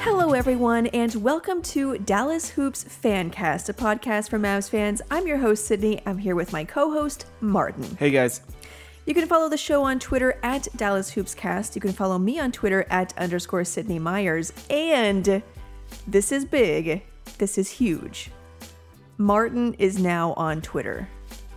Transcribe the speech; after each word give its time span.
Hello, 0.00 0.32
everyone, 0.32 0.88
and 0.88 1.14
welcome 1.16 1.62
to 1.62 1.98
Dallas 1.98 2.50
Hoops 2.50 2.84
Fancast, 2.84 3.68
a 3.68 3.72
podcast 3.72 4.28
for 4.28 4.38
Mavs 4.38 4.68
fans. 4.68 5.00
I'm 5.10 5.26
your 5.26 5.38
host, 5.38 5.66
Sydney. 5.66 6.02
I'm 6.04 6.18
here 6.18 6.34
with 6.34 6.52
my 6.52 6.64
co 6.64 6.90
host, 6.92 7.26
Martin. 7.40 7.96
Hey 7.98 8.10
guys. 8.10 8.42
You 9.06 9.14
can 9.14 9.26
follow 9.26 9.48
the 9.48 9.56
show 9.56 9.84
on 9.84 9.98
Twitter 9.98 10.38
at 10.42 10.68
Dallas 10.76 11.08
Hoops 11.10 11.34
Cast. 11.34 11.74
You 11.74 11.80
can 11.80 11.92
follow 11.92 12.18
me 12.18 12.38
on 12.38 12.52
Twitter 12.52 12.84
at 12.90 13.16
underscore 13.16 13.64
Sydney 13.64 13.98
Myers. 13.98 14.52
And 14.68 15.42
this 16.06 16.30
is 16.30 16.44
big. 16.44 17.02
This 17.38 17.56
is 17.56 17.70
huge. 17.70 18.30
Martin 19.18 19.74
is 19.74 19.98
now 19.98 20.32
on 20.34 20.62
Twitter. 20.62 21.08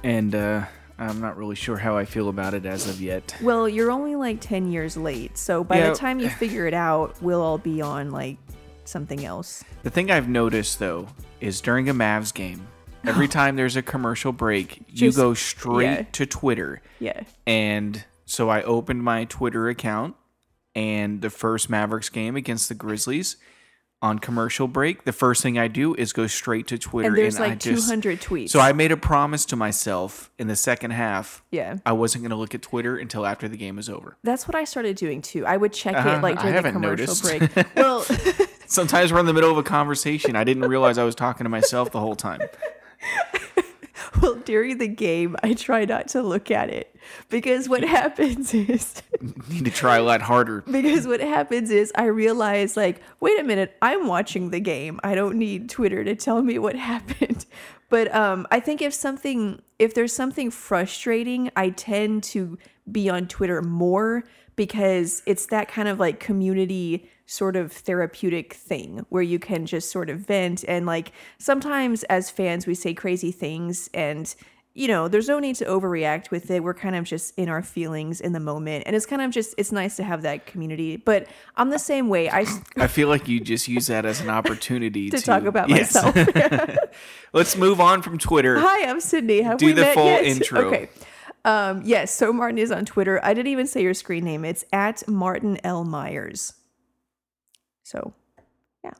And 0.03 0.33
uh, 0.33 0.65
I'm 0.97 1.21
not 1.21 1.37
really 1.37 1.55
sure 1.55 1.77
how 1.77 1.95
I 1.95 2.05
feel 2.05 2.27
about 2.29 2.55
it 2.55 2.65
as 2.65 2.89
of 2.89 2.99
yet. 2.99 3.35
Well, 3.41 3.69
you're 3.69 3.91
only 3.91 4.15
like 4.15 4.41
10 4.41 4.71
years 4.71 4.97
late. 4.97 5.37
So 5.37 5.63
by 5.63 5.77
Yeah. 5.77 5.89
the 5.91 5.95
time 5.95 6.19
you 6.19 6.29
figure 6.29 6.65
it 6.65 6.73
out, 6.73 7.21
we'll 7.21 7.41
all 7.41 7.59
be 7.59 7.81
on 7.81 8.09
like 8.11 8.37
something 8.85 9.23
else. 9.23 9.63
The 9.83 9.91
thing 9.91 10.09
I've 10.09 10.27
noticed 10.27 10.79
though 10.79 11.07
is 11.39 11.61
during 11.61 11.87
a 11.87 11.93
Mavs 11.93 12.33
game, 12.33 12.67
every 13.05 13.27
time 13.29 13.55
there's 13.55 13.75
a 13.75 13.83
commercial 13.83 14.31
break, 14.31 14.83
you 14.89 15.11
go 15.11 15.35
straight 15.35 15.83
yeah. 15.85 16.01
to 16.13 16.25
Twitter. 16.25 16.81
Yeah. 16.99 17.21
And 17.45 18.03
so 18.25 18.49
I 18.49 18.63
opened 18.63 19.03
my 19.03 19.25
Twitter 19.25 19.69
account 19.69 20.15
and 20.73 21.21
the 21.21 21.29
first 21.29 21.69
Mavericks 21.69 22.09
game 22.09 22.35
against 22.35 22.69
the 22.69 22.75
Grizzlies 22.75 23.37
on 24.01 24.17
commercial 24.19 24.67
break, 24.67 25.03
the 25.03 25.11
first 25.11 25.43
thing 25.43 25.59
I 25.59 25.67
do 25.67 25.93
is 25.95 26.11
go 26.11 26.25
straight 26.27 26.65
to 26.67 26.77
Twitter 26.77 27.09
And 27.09 27.17
there's 27.17 27.39
I 27.39 27.49
like 27.49 27.59
just- 27.59 27.87
200 27.87 28.19
tweets. 28.19 28.49
So 28.49 28.59
I 28.59 28.73
made 28.73 28.91
a 28.91 28.97
promise 28.97 29.45
to 29.47 29.55
myself 29.55 30.31
in 30.39 30.47
the 30.47 30.55
second 30.55 30.91
half. 30.91 31.43
Yeah. 31.51 31.77
I 31.85 31.91
wasn't 31.91 32.23
going 32.23 32.31
to 32.31 32.35
look 32.35 32.55
at 32.55 32.61
Twitter 32.63 32.97
until 32.97 33.25
after 33.25 33.47
the 33.47 33.57
game 33.57 33.75
was 33.75 33.89
over. 33.89 34.17
That's 34.23 34.47
what 34.47 34.55
I 34.55 34.63
started 34.63 34.95
doing 34.95 35.21
too. 35.21 35.45
I 35.45 35.55
would 35.57 35.71
check 35.73 35.95
Uh-huh. 35.95 36.17
it 36.17 36.21
like 36.23 36.39
during 36.39 36.47
the 36.51 36.55
haven't 36.55 36.73
commercial 36.73 37.05
noticed. 37.15 37.23
break. 37.55 37.67
Well, 37.75 38.05
Sometimes 38.65 39.11
we're 39.13 39.19
in 39.19 39.25
the 39.25 39.33
middle 39.33 39.51
of 39.51 39.57
a 39.57 39.63
conversation. 39.63 40.35
I 40.35 40.43
didn't 40.45 40.63
realize 40.63 40.97
I 40.97 41.03
was 41.03 41.13
talking 41.15 41.43
to 41.43 41.49
myself 41.49 41.91
the 41.91 41.99
whole 41.99 42.15
time. 42.15 42.39
well, 44.21 44.35
during 44.35 44.77
the 44.77 44.87
game, 44.87 45.35
I 45.43 45.53
try 45.53 45.85
not 45.85 46.07
to 46.09 46.21
look 46.21 46.51
at 46.51 46.69
it 46.69 46.90
because 47.29 47.67
what 47.69 47.83
happens 47.83 48.53
is 48.53 49.01
Need 49.49 49.65
to 49.65 49.71
try 49.71 49.97
a 49.97 50.03
lot 50.03 50.21
harder. 50.21 50.61
because 50.61 51.07
what 51.07 51.19
happens 51.19 51.71
is 51.71 51.91
I 51.95 52.05
realize 52.05 52.75
like, 52.77 53.01
wait 53.19 53.39
a 53.39 53.43
minute, 53.43 53.75
I'm 53.81 54.07
watching 54.07 54.49
the 54.49 54.59
game. 54.59 54.99
I 55.03 55.15
don't 55.15 55.35
need 55.37 55.69
Twitter 55.69 56.03
to 56.03 56.15
tell 56.15 56.41
me 56.41 56.59
what 56.59 56.75
happened. 56.93 57.45
But 57.89 58.13
um, 58.15 58.47
I 58.51 58.59
think 58.59 58.81
if 58.81 58.93
something, 58.93 59.61
if 59.77 59.93
there's 59.93 60.13
something 60.13 60.49
frustrating, 60.49 61.51
I 61.55 61.71
tend 61.71 62.23
to 62.25 62.57
be 62.91 63.09
on 63.09 63.27
Twitter 63.27 63.61
more 63.61 64.23
because 64.55 65.21
it's 65.25 65.47
that 65.47 65.67
kind 65.67 65.87
of 65.87 65.99
like 65.99 66.19
community 66.19 67.09
sort 67.25 67.55
of 67.55 67.71
therapeutic 67.71 68.53
thing 68.53 69.05
where 69.09 69.23
you 69.23 69.39
can 69.39 69.65
just 69.65 69.89
sort 69.91 70.09
of 70.09 70.19
vent 70.19 70.65
and 70.67 70.85
like 70.85 71.13
sometimes 71.37 72.03
as 72.03 72.29
fans 72.29 72.67
we 72.67 72.75
say 72.75 72.93
crazy 72.93 73.31
things 73.31 73.89
and 73.93 74.35
you 74.73 74.87
know, 74.87 75.07
there's 75.09 75.27
no 75.27 75.39
need 75.39 75.55
to 75.57 75.65
overreact 75.65 76.31
with 76.31 76.49
it. 76.49 76.63
We're 76.63 76.73
kind 76.73 76.95
of 76.95 77.03
just 77.03 77.37
in 77.37 77.49
our 77.49 77.61
feelings 77.61 78.21
in 78.21 78.31
the 78.31 78.39
moment. 78.39 78.83
And 78.87 78.95
it's 78.95 79.05
kind 79.05 79.21
of 79.21 79.29
just, 79.31 79.53
it's 79.57 79.71
nice 79.71 79.97
to 79.97 80.03
have 80.03 80.21
that 80.21 80.45
community. 80.45 80.95
But 80.95 81.27
I'm 81.57 81.69
the 81.71 81.77
same 81.79 82.07
way. 82.07 82.29
I, 82.29 82.45
I 82.77 82.87
feel 82.87 83.09
like 83.09 83.27
you 83.27 83.41
just 83.41 83.67
use 83.67 83.87
that 83.87 84.05
as 84.05 84.21
an 84.21 84.29
opportunity 84.29 85.09
to, 85.11 85.17
to 85.17 85.23
talk 85.23 85.43
about 85.43 85.67
Yes. 85.69 85.93
myself. 85.93 86.77
Let's 87.33 87.57
move 87.57 87.81
on 87.81 88.01
from 88.01 88.17
Twitter. 88.17 88.59
Hi, 88.59 88.89
I'm 88.89 89.01
Sydney. 89.01 89.41
Have 89.41 89.57
Do 89.57 89.65
we 89.65 89.73
the 89.73 89.81
met 89.81 89.93
full 89.93 90.05
yet? 90.05 90.23
intro. 90.23 90.61
Okay. 90.67 90.89
Um, 91.43 91.81
yes. 91.83 92.13
So 92.15 92.31
Martin 92.31 92.57
is 92.57 92.71
on 92.71 92.85
Twitter. 92.85 93.19
I 93.25 93.33
didn't 93.33 93.51
even 93.51 93.67
say 93.67 93.81
your 93.81 93.93
screen 93.93 94.23
name. 94.23 94.45
It's 94.45 94.63
at 94.71 95.05
Martin 95.07 95.59
L. 95.65 95.83
Myers. 95.83 96.53
So, 97.83 98.13
yeah. 98.85 98.91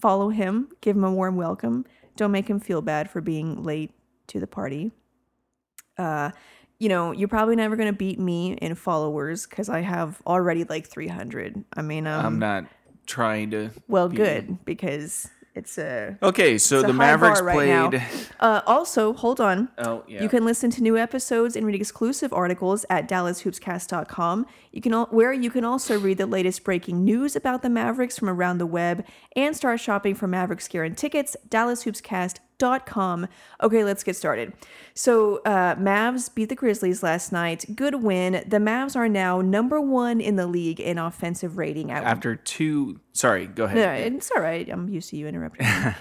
Follow 0.00 0.30
him. 0.30 0.68
Give 0.80 0.96
him 0.96 1.04
a 1.04 1.12
warm 1.12 1.36
welcome. 1.36 1.84
Don't 2.16 2.30
make 2.30 2.48
him 2.48 2.60
feel 2.60 2.80
bad 2.80 3.10
for 3.10 3.20
being 3.20 3.62
late 3.62 3.90
to 4.28 4.40
the 4.40 4.46
party. 4.46 4.90
Uh, 5.98 6.30
you 6.78 6.88
know, 6.88 7.12
you're 7.12 7.28
probably 7.28 7.54
never 7.54 7.76
going 7.76 7.86
to 7.86 7.96
beat 7.96 8.18
me 8.18 8.54
in 8.54 8.74
followers 8.74 9.46
because 9.46 9.68
I 9.68 9.82
have 9.82 10.20
already 10.26 10.64
like 10.64 10.86
300. 10.86 11.64
I 11.74 11.82
mean, 11.82 12.06
um, 12.08 12.26
I'm 12.26 12.38
not 12.40 12.64
trying 13.06 13.50
to. 13.52 13.70
well, 13.86 14.08
good 14.08 14.64
because 14.64 15.30
it's 15.54 15.76
a. 15.78 16.16
Okay, 16.22 16.56
so 16.58 16.82
the 16.82 16.92
Mavericks 16.92 17.40
bar 17.40 17.46
right 17.46 17.68
now. 17.68 17.90
played. 17.90 18.02
Uh, 18.40 18.62
also, 18.66 19.12
hold 19.12 19.40
on. 19.40 19.68
Oh 19.78 20.02
yeah. 20.08 20.22
You 20.22 20.28
can 20.28 20.44
listen 20.44 20.70
to 20.70 20.82
new 20.82 20.96
episodes 20.96 21.54
and 21.54 21.66
read 21.66 21.74
exclusive 21.76 22.32
articles 22.32 22.84
at 22.90 23.08
DallasHoopsCast.com. 23.08 24.46
You 24.72 24.80
can 24.80 24.94
al- 24.94 25.06
where 25.06 25.32
you 25.32 25.50
can 25.50 25.64
also 25.64 26.00
read 26.00 26.18
the 26.18 26.26
latest 26.26 26.64
breaking 26.64 27.04
news 27.04 27.36
about 27.36 27.62
the 27.62 27.70
Mavericks 27.70 28.18
from 28.18 28.28
around 28.30 28.58
the 28.58 28.66
web 28.66 29.04
and 29.36 29.54
start 29.54 29.78
shopping 29.78 30.14
for 30.14 30.26
Mavericks 30.26 30.66
gear 30.68 30.84
and 30.84 30.96
tickets. 30.96 31.36
DallasHoopsCast.com. 31.48 32.40
Okay, 33.62 33.84
let's 33.84 34.02
get 34.02 34.16
started. 34.16 34.52
So, 34.94 35.38
uh, 35.44 35.74
Mavs 35.76 36.32
beat 36.34 36.48
the 36.48 36.54
Grizzlies 36.54 37.02
last 37.02 37.32
night. 37.32 37.64
Good 37.74 37.96
win. 38.02 38.44
The 38.46 38.58
Mavs 38.58 38.96
are 38.96 39.08
now 39.08 39.40
number 39.40 39.80
one 39.80 40.20
in 40.20 40.36
the 40.36 40.46
league 40.46 40.80
in 40.80 40.98
offensive 40.98 41.58
rating. 41.58 41.90
At, 41.90 42.04
After 42.04 42.36
two. 42.36 43.00
Sorry, 43.12 43.46
go 43.46 43.64
ahead. 43.64 44.10
no, 44.12 44.16
it's 44.16 44.30
all 44.34 44.42
right. 44.42 44.68
I'm 44.68 44.88
used 44.88 45.10
to 45.10 45.16
you 45.16 45.26
interrupting. 45.28 45.66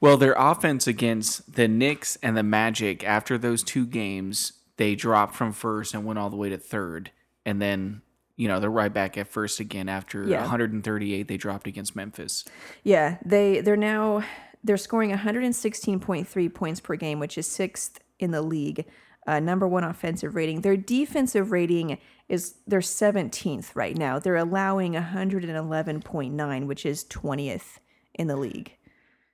Well, 0.00 0.16
their 0.16 0.34
offense 0.38 0.86
against 0.86 1.54
the 1.54 1.66
Knicks 1.66 2.16
and 2.22 2.36
the 2.36 2.44
Magic 2.44 3.02
after 3.02 3.36
those 3.36 3.64
two 3.64 3.84
games, 3.84 4.52
they 4.76 4.94
dropped 4.94 5.34
from 5.34 5.52
first 5.52 5.92
and 5.92 6.04
went 6.04 6.20
all 6.20 6.30
the 6.30 6.36
way 6.36 6.48
to 6.50 6.56
third. 6.56 7.10
And 7.44 7.60
then, 7.60 8.02
you 8.36 8.46
know, 8.46 8.60
they're 8.60 8.70
right 8.70 8.94
back 8.94 9.18
at 9.18 9.26
first 9.26 9.58
again 9.58 9.88
after 9.88 10.22
Yeah. 10.24 10.42
138 10.42 11.26
they 11.26 11.36
dropped 11.36 11.66
against 11.66 11.96
Memphis. 11.96 12.44
Yeah, 12.84 13.16
they 13.24 13.60
they're 13.60 13.76
now 13.76 14.22
they're 14.64 14.76
scoring 14.76 15.10
116.3 15.10 16.54
points 16.54 16.80
per 16.80 16.96
game, 16.96 17.18
which 17.20 17.38
is 17.38 17.46
sixth 17.46 17.98
in 18.18 18.30
the 18.30 18.42
league. 18.42 18.84
Uh, 19.26 19.40
number 19.40 19.68
one 19.68 19.84
offensive 19.84 20.34
rating. 20.34 20.62
Their 20.62 20.76
defensive 20.76 21.52
rating 21.52 21.98
is 22.30 22.54
they're 22.66 22.80
17th 22.80 23.76
right 23.76 23.96
now. 23.96 24.18
They're 24.18 24.36
allowing 24.36 24.94
111.9, 24.94 26.66
which 26.66 26.86
is 26.86 27.04
20th 27.04 27.78
in 28.14 28.26
the 28.26 28.36
league. 28.36 28.74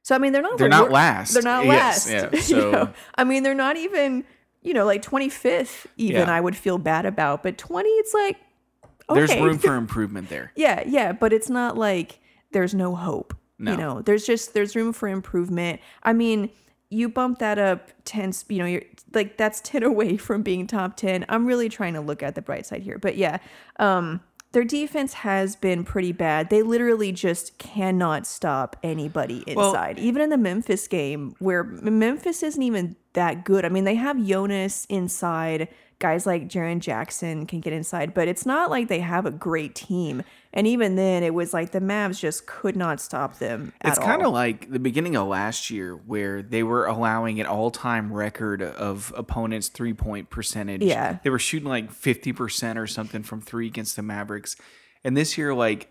So 0.02 0.14
I 0.14 0.18
mean, 0.18 0.32
they're 0.32 0.42
not 0.42 0.58
They're 0.58 0.68
the 0.68 0.76
not 0.76 0.90
last. 0.90 1.32
They're 1.32 1.42
not 1.42 1.64
Yes, 1.64 2.10
last. 2.10 2.10
yeah, 2.10 2.28
you 2.32 2.40
so- 2.40 2.70
know? 2.70 2.92
I 3.14 3.24
mean, 3.24 3.42
they're 3.42 3.54
not 3.54 3.76
even 3.76 4.24
you 4.62 4.74
know 4.74 4.84
like 4.84 5.02
25th. 5.02 5.86
Even 5.96 6.22
Yeah. 6.22 6.30
I 6.34 6.40
would 6.40 6.56
feel 6.56 6.76
bad 6.78 7.06
about, 7.06 7.42
but 7.42 7.56
20, 7.56 7.88
it's 7.88 8.12
like 8.14 8.36
There's 9.12 9.34
room 9.34 9.58
for 9.58 9.76
improvement 9.76 10.28
there. 10.28 10.52
Yeah, 10.56 10.82
yeah, 10.86 11.12
but 11.12 11.32
it's 11.32 11.48
not 11.48 11.78
like 11.78 12.18
there's 12.52 12.74
no 12.74 12.94
hope. 12.94 13.34
No. 13.58 13.70
You 13.72 13.76
know, 13.76 14.02
there's 14.02 14.26
just 14.26 14.54
there's 14.54 14.74
room 14.74 14.92
for 14.92 15.08
improvement. 15.08 15.80
I 16.02 16.12
mean, 16.12 16.50
you 16.90 17.08
bump 17.08 17.38
that 17.38 17.58
up 17.58 17.90
10 18.04 18.32
you 18.48 18.58
know, 18.58 18.66
you're 18.66 18.82
like 19.12 19.36
that's 19.36 19.60
10 19.60 19.82
away 19.92 20.16
from 20.16 20.42
being 20.42 20.66
top 20.66 20.96
10. 20.96 21.24
I'm 21.28 21.46
really 21.46 21.68
trying 21.68 21.94
to 21.94 22.00
look 22.00 22.22
at 22.22 22.34
the 22.34 22.42
bright 22.42 22.66
side 22.66 22.82
here. 22.82 22.98
But 22.98 23.16
yeah, 23.16 23.38
um 23.78 24.20
their 24.52 24.64
defense 24.64 25.14
has 25.14 25.56
been 25.56 25.82
pretty 25.82 26.12
bad. 26.12 26.48
They 26.48 26.62
literally 26.62 27.10
just 27.10 27.58
cannot 27.58 28.24
stop 28.24 28.76
anybody 28.84 29.42
Well- 29.54 29.70
inside. 29.70 29.98
even 29.98 30.22
in 30.22 30.30
the 30.30 30.38
Memphis 30.38 30.86
game 30.86 31.34
where 31.40 31.64
Memphis 31.64 32.42
isn't 32.44 32.62
even 32.62 32.94
that 33.14 33.44
good. 33.44 33.64
I 33.64 33.68
mean, 33.68 33.82
they 33.84 33.96
have 33.96 34.24
Jonas 34.24 34.86
inside. 34.88 35.68
Guys 36.04 36.26
like 36.26 36.48
Jaren 36.48 36.80
Jackson 36.80 37.46
can 37.46 37.60
get 37.60 37.72
inside, 37.72 38.12
but 38.12 38.28
it's 38.28 38.44
not 38.44 38.68
like 38.68 38.88
they 38.88 39.00
have 39.00 39.24
a 39.24 39.30
great 39.30 39.74
team. 39.74 40.22
And 40.52 40.66
even 40.66 40.96
then, 40.96 41.22
it 41.22 41.32
was 41.32 41.54
like 41.54 41.70
the 41.70 41.80
Mavs 41.80 42.18
just 42.20 42.44
could 42.44 42.76
not 42.76 43.00
stop 43.00 43.38
them. 43.38 43.72
It's 43.82 43.98
kind 43.98 44.20
of 44.20 44.30
like 44.30 44.70
the 44.70 44.78
beginning 44.78 45.16
of 45.16 45.28
last 45.28 45.70
year 45.70 45.94
where 45.96 46.42
they 46.42 46.62
were 46.62 46.84
allowing 46.84 47.40
an 47.40 47.46
all-time 47.46 48.12
record 48.12 48.60
of 48.60 49.14
opponents' 49.16 49.68
three-point 49.68 50.28
percentage. 50.28 50.82
Yeah. 50.82 51.20
They 51.24 51.30
were 51.30 51.38
shooting 51.38 51.70
like 51.70 51.90
50% 51.90 52.76
or 52.76 52.86
something 52.86 53.22
from 53.22 53.40
3 53.40 53.66
against 53.66 53.96
the 53.96 54.02
Mavericks. 54.02 54.56
And 55.04 55.16
this 55.16 55.38
year 55.38 55.54
like 55.54 55.90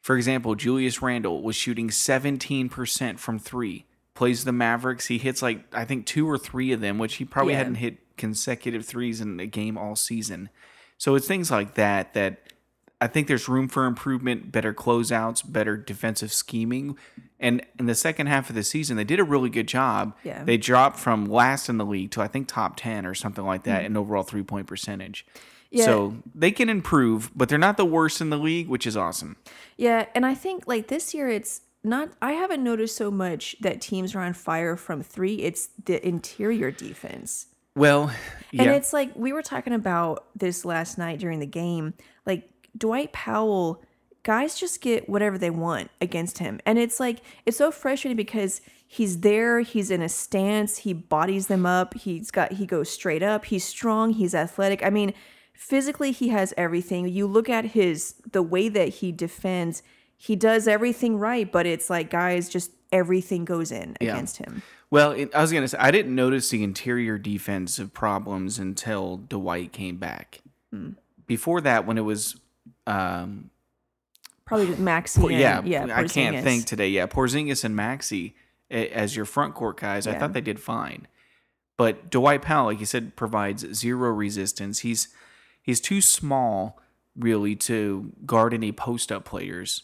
for 0.00 0.16
example, 0.16 0.56
Julius 0.56 1.00
Randle 1.02 1.40
was 1.42 1.54
shooting 1.54 1.88
17% 1.88 3.18
from 3.20 3.38
3. 3.38 3.84
Plays 4.14 4.44
the 4.44 4.52
Mavericks, 4.52 5.06
he 5.06 5.18
hits 5.18 5.40
like 5.40 5.72
I 5.72 5.84
think 5.84 6.04
2 6.06 6.28
or 6.28 6.36
3 6.36 6.72
of 6.72 6.80
them, 6.80 6.98
which 6.98 7.14
he 7.16 7.24
probably 7.24 7.52
Yeah. 7.52 7.58
hadn't 7.58 7.76
hit 7.76 7.98
consecutive 8.16 8.84
threes 8.84 9.20
in 9.20 9.38
a 9.40 9.46
game 9.46 9.76
all 9.76 9.96
season. 9.96 10.48
So 10.98 11.14
it's 11.14 11.26
things 11.26 11.50
like 11.50 11.74
that 11.74 12.14
that 12.14 12.40
I 13.00 13.06
think 13.06 13.28
there's 13.28 13.48
room 13.48 13.68
for 13.68 13.84
improvement, 13.84 14.50
better 14.50 14.72
closeouts, 14.72 15.42
better 15.50 15.76
defensive 15.76 16.32
scheming. 16.32 16.96
And 17.38 17.62
in 17.78 17.84
the 17.84 17.94
second 17.94 18.28
half 18.28 18.48
of 18.48 18.56
the 18.56 18.62
season, 18.62 18.96
they 18.96 19.04
did 19.04 19.20
a 19.20 19.24
really 19.24 19.50
good 19.50 19.68
job. 19.68 20.16
Yeah. 20.24 20.42
They 20.44 20.56
dropped 20.56 20.98
from 20.98 21.26
last 21.26 21.68
in 21.68 21.76
the 21.76 21.84
league 21.84 22.10
to 22.12 22.22
I 22.22 22.28
think 22.28 22.48
top 22.48 22.76
10 22.76 23.04
or 23.04 23.14
something 23.14 23.44
like 23.44 23.64
that 23.64 23.80
Mm-hmm. 23.80 23.86
in 23.86 23.96
overall 23.98 24.22
three 24.22 24.42
point 24.42 24.66
percentage. 24.66 25.26
Yeah. 25.70 25.84
So 25.84 26.16
they 26.34 26.52
can 26.52 26.70
improve, 26.70 27.30
but 27.36 27.50
they're 27.50 27.58
not 27.58 27.76
the 27.76 27.84
worst 27.84 28.22
in 28.22 28.30
the 28.30 28.38
league, 28.38 28.68
which 28.68 28.86
is 28.86 28.96
awesome. 28.96 29.36
Yeah, 29.76 30.06
and 30.14 30.24
I 30.24 30.32
think 30.34 30.66
like 30.66 30.88
this 30.88 31.12
year 31.12 31.28
it's 31.28 31.60
not 31.84 32.10
I 32.22 32.32
haven't 32.32 32.64
noticed 32.64 32.96
so 32.96 33.10
much 33.10 33.56
that 33.60 33.82
teams 33.82 34.14
are 34.14 34.20
on 34.20 34.32
fire 34.32 34.76
from 34.76 35.02
three. 35.02 35.42
It's 35.42 35.68
the 35.84 36.04
interior 36.06 36.70
defense. 36.70 37.46
Well, 37.76 38.10
yeah. 38.50 38.62
And 38.62 38.70
it's 38.72 38.92
like 38.92 39.14
we 39.14 39.32
were 39.32 39.42
talking 39.42 39.74
about 39.74 40.26
this 40.34 40.64
last 40.64 40.98
night 40.98 41.20
during 41.20 41.38
the 41.38 41.46
game. 41.46 41.94
Like 42.24 42.48
Dwight 42.76 43.12
Powell, 43.12 43.82
guys 44.22 44.58
just 44.58 44.80
get 44.80 45.08
whatever 45.08 45.38
they 45.38 45.50
want 45.50 45.90
against 46.00 46.38
him. 46.38 46.58
And 46.64 46.78
it's 46.78 46.98
like 46.98 47.20
it's 47.44 47.58
so 47.58 47.70
frustrating 47.70 48.16
because 48.16 48.62
he's 48.88 49.20
there, 49.20 49.60
he's 49.60 49.90
in 49.90 50.00
a 50.00 50.08
stance, 50.08 50.78
he 50.78 50.94
bodies 50.94 51.48
them 51.48 51.66
up, 51.66 51.94
he's 51.94 52.30
got 52.30 52.52
he 52.52 52.66
goes 52.66 52.88
straight 52.90 53.22
up, 53.22 53.44
he's 53.44 53.64
strong, 53.64 54.14
he's 54.14 54.34
athletic. 54.34 54.82
I 54.82 54.90
mean, 54.90 55.12
physically 55.52 56.12
he 56.12 56.28
has 56.28 56.54
everything. 56.56 57.08
You 57.08 57.26
look 57.26 57.50
at 57.50 57.66
his 57.66 58.14
the 58.30 58.42
way 58.42 58.70
that 58.70 58.88
he 58.88 59.12
defends, 59.12 59.82
he 60.16 60.34
does 60.34 60.66
everything 60.66 61.18
right, 61.18 61.50
but 61.50 61.66
it's 61.66 61.90
like 61.90 62.08
guys 62.08 62.48
just 62.48 62.70
everything 62.96 63.44
goes 63.44 63.70
in 63.70 63.96
Yeah. 64.00 64.12
against 64.14 64.38
him. 64.38 64.62
Well, 64.90 65.12
it, 65.12 65.34
I 65.34 65.40
was 65.42 65.52
gonna 65.52 65.68
say 65.68 65.78
I 65.78 65.90
didn't 65.90 66.14
notice 66.14 66.48
the 66.50 66.62
interior 66.62 67.18
defensive 67.18 67.92
problems 67.92 68.58
until 68.58 69.18
Dwight 69.18 69.72
came 69.72 69.96
back. 69.96 70.40
Hmm. 70.72 70.90
Before 71.26 71.60
that, 71.60 71.86
when 71.86 71.98
it 71.98 72.02
was, 72.02 72.36
um, 72.86 73.50
Probably 74.44 74.66
Maxi 74.76 75.20
Por- 75.20 75.30
and, 75.30 75.40
yeah, 75.40 75.62
yeah, 75.64 75.96
I 75.96 76.04
can't 76.04 76.42
think 76.44 76.66
today. 76.66 76.88
Yeah, 76.88 77.06
Porzingis 77.06 77.64
and 77.64 77.76
Maxi 77.76 78.34
as 78.70 79.14
your 79.14 79.24
front 79.24 79.54
court 79.54 79.78
guys, 79.80 80.06
I 80.06 80.18
thought 80.18 80.32
they 80.32 80.40
did 80.40 80.58
fine. 80.58 81.06
But 81.76 82.10
Dwight 82.10 82.42
Powell, 82.42 82.66
like 82.66 82.80
you 82.80 82.86
said, 82.86 83.16
provides 83.16 83.64
zero 83.74 84.10
resistance. 84.10 84.80
He's 84.80 85.08
he's 85.62 85.80
too 85.80 86.00
small, 86.00 86.80
really, 87.16 87.54
to 87.56 88.12
guard 88.24 88.54
any 88.54 88.72
post 88.72 89.12
up 89.12 89.24
players, 89.24 89.82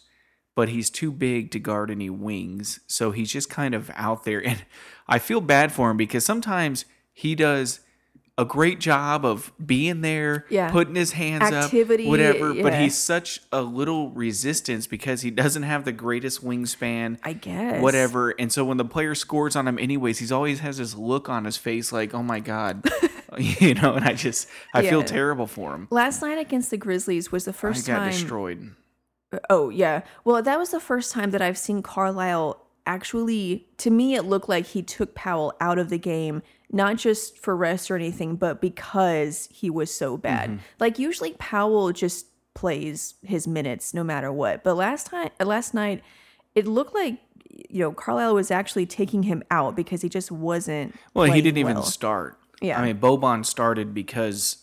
but 0.55 0.69
he's 0.69 0.91
too 0.91 1.11
big 1.13 1.51
to 1.53 1.59
guard 1.59 1.91
any 1.91 2.11
wings. 2.11 2.81
So 2.87 3.11
he's 3.11 3.31
just 3.33 3.49
kind 3.51 3.75
of 3.75 3.91
out 3.95 4.25
there, 4.25 4.41
and 4.47 4.65
I 5.09 5.19
feel 5.19 5.41
bad 5.41 5.73
for 5.73 5.91
him 5.91 5.97
because 5.97 6.25
sometimes 6.25 6.85
he 7.13 7.35
does 7.35 7.81
a 8.39 8.45
great 8.47 8.81
job 8.81 9.27
of 9.27 9.53
being 9.65 10.01
there, 10.01 10.47
Yeah. 10.49 10.71
putting 10.71 10.95
his 10.95 11.13
hands 11.13 11.53
Activity, 11.53 12.05
up, 12.05 12.09
whatever. 12.09 12.55
But 12.55 12.75
he's 12.75 12.97
such 12.97 13.41
a 13.53 13.61
little 13.61 14.11
resistance 14.11 14.87
because 14.87 15.21
he 15.21 15.31
doesn't 15.31 15.65
have 15.65 15.85
the 15.85 15.93
greatest 15.93 16.43
wingspan 16.43 17.19
I 17.23 17.35
guess. 17.35 17.83
whatever. 17.83 18.31
And 18.31 18.51
so 18.51 18.65
when 18.65 18.79
the 18.79 18.87
player 18.87 19.15
scores 19.15 19.55
on 19.55 19.69
him, 19.69 19.79
anyways, 19.79 20.19
he's 20.19 20.33
always 20.33 20.61
has 20.61 20.79
this 20.79 20.95
look 20.95 21.29
on 21.29 21.45
his 21.45 21.59
face 21.59 21.93
like, 21.93 22.15
"Oh 22.15 22.23
my 22.23 22.41
god," 22.41 22.89
you 23.39 23.75
know. 23.75 23.95
And 23.97 24.05
I 24.07 24.15
just 24.15 24.49
I 24.73 24.81
feel 24.89 25.03
terrible 25.03 25.47
for 25.47 25.75
him. 25.75 25.89
Last 25.91 26.23
night 26.23 26.39
against 26.39 26.71
the 26.71 26.79
Grizzlies 26.79 27.31
was 27.31 27.45
the 27.45 27.53
first 27.53 27.85
time 27.87 27.97
I 27.97 27.99
got 27.99 28.03
time. 28.05 28.13
destroyed. 28.13 28.71
Oh 29.49 29.69
yeah. 29.69 30.03
Well, 30.25 30.43
that 30.43 30.59
was 30.59 30.71
the 30.71 30.81
first 30.81 31.13
time 31.13 31.31
that 31.31 31.43
I've 31.43 31.59
seen 31.59 31.83
Carlisle 31.83 32.61
actually. 32.87 33.67
To 33.79 33.91
me, 33.91 34.15
it 34.15 34.25
looked 34.25 34.49
like 34.49 34.67
he 34.67 34.83
took 34.83 35.15
Powell 35.15 35.55
out 35.61 35.79
of 35.79 35.89
the 35.89 35.99
game, 35.99 36.43
not 36.71 36.97
just 36.97 37.39
for 37.39 37.57
rest 37.57 37.91
or 37.91 37.97
anything, 37.97 38.37
but 38.37 38.61
because 38.61 39.49
he 39.53 39.71
was 39.71 39.95
so 39.95 40.17
bad. 40.17 40.51
Mm-hmm. 40.51 40.59
Like 40.79 40.99
usually, 40.99 41.35
Powell 41.39 41.93
just 41.93 42.27
plays 42.55 43.15
his 43.23 43.47
minutes 43.47 43.95
no 43.95 44.05
matter 44.05 44.31
what. 44.31 44.63
But 44.63 44.75
last 44.75 45.07
time, 45.07 45.31
last 45.41 45.75
night, 45.75 46.03
it 46.55 46.67
looked 46.67 46.95
like 46.95 47.19
you 47.69 47.81
know 47.81 47.93
Carlisle 47.93 48.35
was 48.35 48.51
actually 48.51 48.87
taking 48.87 49.25
him 49.25 49.43
out 49.51 49.77
because 49.77 50.03
he 50.03 50.09
just 50.09 50.31
wasn't. 50.31 50.95
Well, 51.15 51.31
he 51.31 51.41
didn't 51.41 51.59
even 51.59 51.83
start. 51.83 52.39
Yeah. 52.61 52.81
I 52.81 52.85
mean, 52.85 52.99
Boban 52.99 53.45
started 53.45 53.93
because 53.93 54.62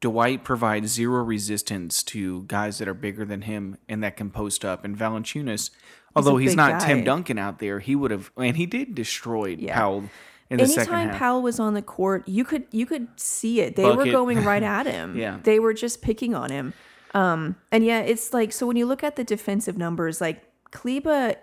Dwight 0.00 0.44
provides 0.44 0.92
zero 0.92 1.22
resistance 1.22 2.02
to 2.04 2.42
guys 2.44 2.78
that 2.78 2.88
are 2.88 2.94
bigger 2.94 3.24
than 3.24 3.42
him 3.42 3.76
and 3.88 4.02
that 4.02 4.16
can 4.16 4.30
post 4.30 4.64
up. 4.64 4.84
And 4.84 4.96
Valanciunas, 4.96 5.70
although 6.14 6.36
he's 6.36 6.52
big 6.52 6.56
not 6.56 6.80
Tim. 6.80 7.04
Duncan 7.04 7.38
out 7.38 7.58
there, 7.58 7.78
he 7.80 7.94
would 7.94 8.10
have, 8.10 8.30
and 8.36 8.56
he 8.56 8.66
did 8.66 8.94
destroy 8.94 9.56
Yeah. 9.58 9.74
Powell 9.76 10.04
in 10.50 10.58
the 10.58 10.66
second 10.66 10.94
Anytime. 10.94 11.18
Powell 11.18 11.42
was 11.42 11.60
on 11.60 11.74
the 11.74 11.82
court, 11.82 12.28
you 12.28 12.44
could 12.44 12.66
you 12.70 12.86
could 12.86 13.08
see 13.16 13.60
it. 13.60 13.76
They 13.76 13.84
were 13.84 14.04
going 14.06 14.44
right 14.44 14.62
at 14.78 14.86
him. 14.86 15.16
Yeah. 15.16 15.38
They 15.42 15.58
were 15.60 15.74
just 15.74 16.02
picking 16.02 16.34
on 16.34 16.50
him. 16.50 16.72
Um, 17.14 17.56
and 17.72 17.84
yeah, 17.84 18.00
it's 18.00 18.32
like 18.34 18.52
so 18.52 18.66
when 18.66 18.76
you 18.76 18.86
look 18.86 19.02
at 19.04 19.16
the 19.16 19.24
defensive 19.24 19.76
numbers, 19.78 20.20
like 20.20 20.42
Kleber, 20.72 21.36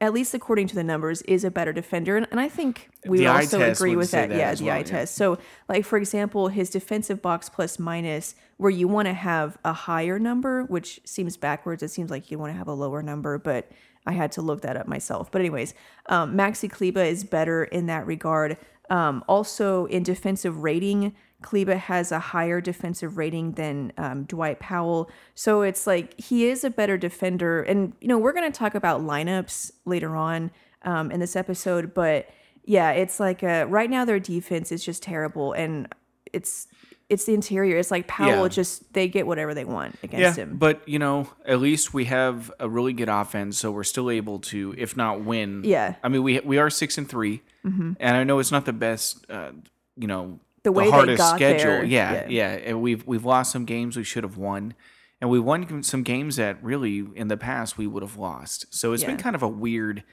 at 0.00 0.12
least 0.12 0.34
according 0.34 0.66
to 0.68 0.74
the 0.74 0.84
numbers, 0.84 1.22
is 1.22 1.42
a 1.44 1.50
better 1.50 1.72
defender, 1.72 2.16
and, 2.16 2.26
and 2.30 2.38
I 2.38 2.48
think 2.48 2.90
we 3.06 3.18
The 3.18 3.28
also 3.28 3.62
agree 3.62 3.96
with 3.96 4.10
that. 4.10 4.28
that 4.28 4.36
Yeah, 4.38 4.54
the 4.54 4.64
well, 4.64 4.74
eye 4.74 4.78
yeah. 4.78 4.84
test. 4.84 5.14
So, 5.14 5.38
like 5.68 5.84
for 5.84 5.96
example, 5.96 6.48
his 6.48 6.68
defensive 6.70 7.22
box 7.22 7.48
plus 7.48 7.78
minus, 7.78 8.34
where 8.58 8.70
you 8.70 8.88
want 8.88 9.06
to 9.06 9.14
have 9.14 9.56
a 9.64 9.72
higher 9.72 10.18
number, 10.18 10.64
which 10.64 11.00
seems 11.04 11.36
backwards. 11.36 11.82
It 11.82 11.88
seems 11.88 12.10
like 12.10 12.30
you 12.30 12.38
want 12.38 12.52
to 12.52 12.58
have 12.58 12.68
a 12.68 12.74
lower 12.74 13.02
number, 13.02 13.38
but 13.38 13.70
I 14.06 14.12
had 14.12 14.32
to 14.32 14.42
look 14.42 14.62
that 14.62 14.76
up 14.76 14.86
myself. 14.86 15.30
But 15.30 15.40
anyways, 15.40 15.74
um, 16.06 16.36
Maxi 16.36 16.70
Kleber 16.70 17.02
is 17.02 17.24
better 17.24 17.64
in 17.64 17.86
that 17.86 18.06
regard. 18.06 18.56
Um, 18.88 19.24
also, 19.28 19.86
in 19.86 20.02
defensive 20.02 20.62
rating, 20.62 21.14
Kleber 21.42 21.76
has 21.76 22.12
a 22.12 22.18
higher 22.18 22.60
defensive 22.60 23.16
rating 23.18 23.52
than 23.52 23.92
um, 23.98 24.24
Dwight 24.24 24.60
Powell. 24.60 25.10
So 25.34 25.62
it's 25.62 25.86
like 25.86 26.18
he 26.20 26.46
is 26.46 26.64
a 26.64 26.70
better 26.70 26.96
defender. 26.96 27.62
And, 27.62 27.92
you 28.00 28.08
know, 28.08 28.18
we're 28.18 28.32
going 28.32 28.50
to 28.50 28.58
talk 28.58 28.74
about 28.74 29.00
lineups 29.02 29.72
later 29.84 30.16
on 30.16 30.50
um, 30.82 31.10
in 31.10 31.20
this 31.20 31.36
episode. 31.36 31.92
But 31.94 32.28
yeah, 32.64 32.92
it's 32.92 33.20
like 33.20 33.42
uh, 33.42 33.66
right 33.68 33.90
now 33.90 34.04
their 34.04 34.20
defense 34.20 34.72
is 34.72 34.84
just 34.84 35.02
terrible. 35.02 35.52
And 35.52 35.92
it's. 36.32 36.68
It's 37.08 37.24
the 37.24 37.34
interior. 37.34 37.76
It's 37.76 37.90
like 37.90 38.08
Powell. 38.08 38.42
Yeah. 38.42 38.48
Just 38.48 38.92
they 38.92 39.06
get 39.08 39.26
whatever 39.26 39.54
they 39.54 39.64
want 39.64 39.96
against 40.02 40.36
him. 40.38 40.56
But 40.56 40.88
you 40.88 40.98
know, 40.98 41.28
at 41.44 41.60
least 41.60 41.94
we 41.94 42.06
have 42.06 42.52
a 42.58 42.68
really 42.68 42.92
good 42.92 43.08
offense, 43.08 43.58
so 43.58 43.70
we're 43.70 43.84
still 43.84 44.10
able 44.10 44.40
to, 44.40 44.74
if 44.76 44.96
not 44.96 45.22
win. 45.24 45.62
Yeah. 45.64 45.92
Mm-hmm. 45.92 46.06
I 46.06 46.08
mean, 46.08 46.22
we 46.22 46.40
we 46.40 46.58
are 46.58 46.70
six 46.70 46.98
and 46.98 47.08
3 47.08 47.42
and 47.64 47.96
I 48.00 48.22
know 48.24 48.38
it's 48.38 48.52
not 48.52 48.64
the 48.64 48.72
best. 48.72 49.24
Uh, 49.28 49.52
you 49.96 50.06
know, 50.06 50.38
The 50.62 50.72
way 50.72 50.84
they 50.84 50.90
hardest 50.90 51.18
got 51.18 51.36
schedule. 51.36 51.64
there, 51.64 51.84
Yeah, 51.84 52.12
yeah. 52.12 52.26
yeah, 52.28 52.48
And 52.64 52.80
we've 52.82 53.06
we've 53.06 53.24
lost 53.24 53.50
some 53.52 53.64
games 53.64 53.96
we 53.96 54.04
should 54.04 54.22
have 54.24 54.36
won, 54.36 54.74
and 55.20 55.30
we 55.30 55.40
won 55.40 55.82
some 55.82 56.02
games 56.02 56.36
that 56.36 56.62
really 56.62 57.04
in 57.14 57.28
the 57.28 57.36
past 57.36 57.76
we 57.78 57.86
would 57.86 58.02
have 58.02 58.16
lost. 58.16 58.66
So 58.74 58.92
it's 58.92 59.04
been 59.04 59.16
kind 59.16 59.34
of 59.36 59.42
a 59.42 59.48
weird 59.48 60.04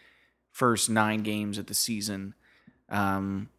first 0.52 0.90
nine 0.90 1.22
games 1.22 1.58
of 1.58 1.66
the 1.68 1.74
season. 1.74 2.34
Um, 2.90 3.50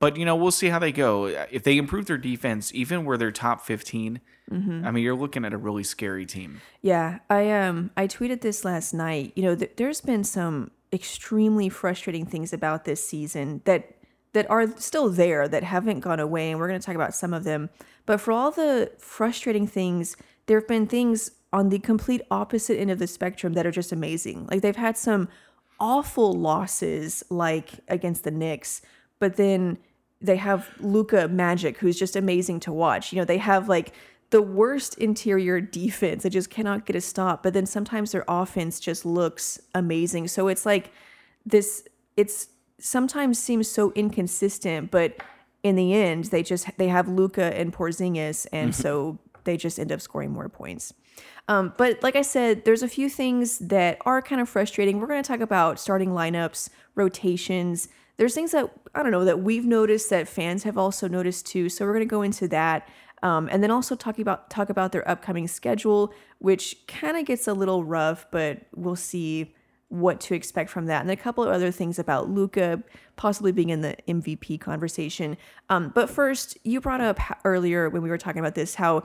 but 0.00 0.16
you 0.16 0.24
know, 0.24 0.36
we'll 0.36 0.50
see 0.50 0.68
how 0.68 0.78
they 0.78 0.92
go. 0.92 1.26
If 1.50 1.62
they 1.62 1.76
improve 1.78 2.06
their 2.06 2.18
defense, 2.18 2.74
even 2.74 3.04
where 3.04 3.16
they're 3.16 3.32
top 3.32 3.64
15 3.64 4.20
Mm-hmm. 4.50 4.86
I 4.86 4.90
mean, 4.90 5.02
you're 5.02 5.14
looking 5.14 5.44
at 5.44 5.52
a 5.52 5.56
really 5.56 5.84
scary 5.84 6.26
team. 6.26 6.60
Yeah, 6.82 7.20
I 7.30 7.50
um 7.50 7.90
I 7.96 8.06
tweeted 8.06 8.40
this 8.40 8.64
last 8.64 8.92
night. 8.92 9.32
You 9.36 9.42
know, 9.42 9.56
th- 9.56 9.72
there's 9.76 10.00
been 10.00 10.24
some 10.24 10.70
extremely 10.92 11.68
frustrating 11.68 12.26
things 12.26 12.52
about 12.52 12.84
this 12.84 13.06
season 13.06 13.62
that 13.64 13.96
that 14.32 14.48
are 14.50 14.76
still 14.78 15.08
there 15.08 15.48
that 15.48 15.62
haven't 15.62 16.00
gone 16.00 16.20
away 16.20 16.50
and 16.50 16.58
we're 16.58 16.68
going 16.68 16.80
to 16.80 16.84
talk 16.84 16.96
about 16.96 17.14
some 17.14 17.32
of 17.32 17.44
them. 17.44 17.70
But 18.04 18.20
for 18.20 18.32
all 18.32 18.50
the 18.50 18.90
frustrating 18.98 19.66
things, 19.66 20.16
there 20.46 20.58
have 20.58 20.68
been 20.68 20.88
things 20.88 21.30
on 21.52 21.68
the 21.68 21.78
complete 21.78 22.20
opposite 22.32 22.78
end 22.78 22.90
of 22.90 22.98
the 22.98 23.06
spectrum 23.06 23.52
that 23.52 23.64
are 23.64 23.70
just 23.70 23.92
amazing. 23.92 24.48
Like 24.50 24.60
they've 24.60 24.74
had 24.74 24.98
some 24.98 25.28
awful 25.78 26.32
losses 26.32 27.22
like 27.30 27.70
against 27.86 28.24
the 28.24 28.32
Knicks, 28.32 28.82
but 29.24 29.36
then 29.36 29.78
they 30.20 30.36
have 30.36 30.68
Luka 30.80 31.28
Magic 31.28 31.78
who's 31.78 31.98
just 31.98 32.14
amazing 32.14 32.60
to 32.60 32.72
watch. 32.74 33.10
You 33.10 33.18
know, 33.18 33.24
they 33.24 33.38
have 33.38 33.70
like 33.70 33.94
the 34.28 34.42
worst 34.42 34.98
interior 34.98 35.62
defense. 35.62 36.24
They 36.24 36.28
just 36.28 36.50
cannot 36.50 36.84
get 36.84 36.94
a 36.94 37.00
stop. 37.00 37.42
But 37.42 37.54
then 37.54 37.64
sometimes 37.64 38.12
their 38.12 38.26
offense 38.28 38.78
just 38.78 39.06
looks 39.06 39.58
amazing. 39.74 40.28
So 40.28 40.48
it's 40.48 40.66
like 40.66 40.92
this 41.46 41.88
it's 42.18 42.48
sometimes 42.78 43.38
seems 43.38 43.66
so 43.66 43.92
inconsistent, 43.92 44.90
but 44.90 45.16
in 45.62 45.74
the 45.74 45.94
end 45.94 46.24
they 46.24 46.42
just 46.42 46.68
they 46.76 46.88
have 46.88 47.08
Luka 47.08 47.58
and 47.58 47.72
Porzingis 47.72 48.46
and 48.52 48.74
so 48.74 49.18
they 49.44 49.56
just 49.56 49.78
end 49.78 49.90
up 49.90 50.02
scoring 50.02 50.32
more 50.32 50.50
points. 50.50 50.92
Um, 51.48 51.72
but 51.78 52.02
like 52.02 52.14
I 52.14 52.22
said, 52.22 52.66
there's 52.66 52.82
a 52.82 52.88
few 52.88 53.08
things 53.08 53.58
that 53.60 53.96
are 54.04 54.20
kind 54.20 54.42
of 54.42 54.50
frustrating. 54.50 55.00
We're 55.00 55.06
going 55.06 55.22
to 55.22 55.26
talk 55.26 55.40
about 55.40 55.80
starting 55.80 56.10
lineups, 56.10 56.68
rotations. 56.94 57.88
There's 58.16 58.34
things 58.34 58.52
that 58.52 58.70
I 58.94 59.02
don't 59.02 59.12
know 59.12 59.24
that 59.24 59.40
we've 59.40 59.64
noticed 59.64 60.10
that 60.10 60.28
fans 60.28 60.62
have 60.62 60.78
also 60.78 61.08
noticed 61.08 61.46
too. 61.46 61.68
So 61.68 61.84
we're 61.84 61.92
going 61.92 62.06
to 62.06 62.10
go 62.10 62.22
into 62.22 62.48
that, 62.48 62.88
um, 63.22 63.48
and 63.50 63.62
then 63.62 63.70
also 63.70 63.96
talking 63.96 64.22
about 64.22 64.50
talk 64.50 64.70
about 64.70 64.92
their 64.92 65.08
upcoming 65.08 65.48
schedule, 65.48 66.12
which 66.38 66.86
kind 66.86 67.16
of 67.16 67.26
gets 67.26 67.48
a 67.48 67.52
little 67.52 67.84
rough, 67.84 68.26
but 68.30 68.62
we'll 68.74 68.96
see 68.96 69.54
what 69.88 70.20
to 70.20 70.34
expect 70.34 70.70
from 70.70 70.86
that, 70.86 71.02
and 71.02 71.10
a 71.10 71.16
couple 71.16 71.44
of 71.44 71.50
other 71.50 71.70
things 71.70 71.98
about 71.98 72.28
Luka 72.28 72.82
possibly 73.16 73.52
being 73.52 73.68
in 73.68 73.80
the 73.80 73.96
MVP 74.08 74.60
conversation. 74.60 75.36
Um, 75.68 75.92
but 75.94 76.10
first, 76.10 76.58
you 76.64 76.80
brought 76.80 77.00
up 77.00 77.20
earlier 77.44 77.88
when 77.88 78.02
we 78.02 78.08
were 78.08 78.18
talking 78.18 78.40
about 78.40 78.54
this 78.54 78.74
how 78.76 79.04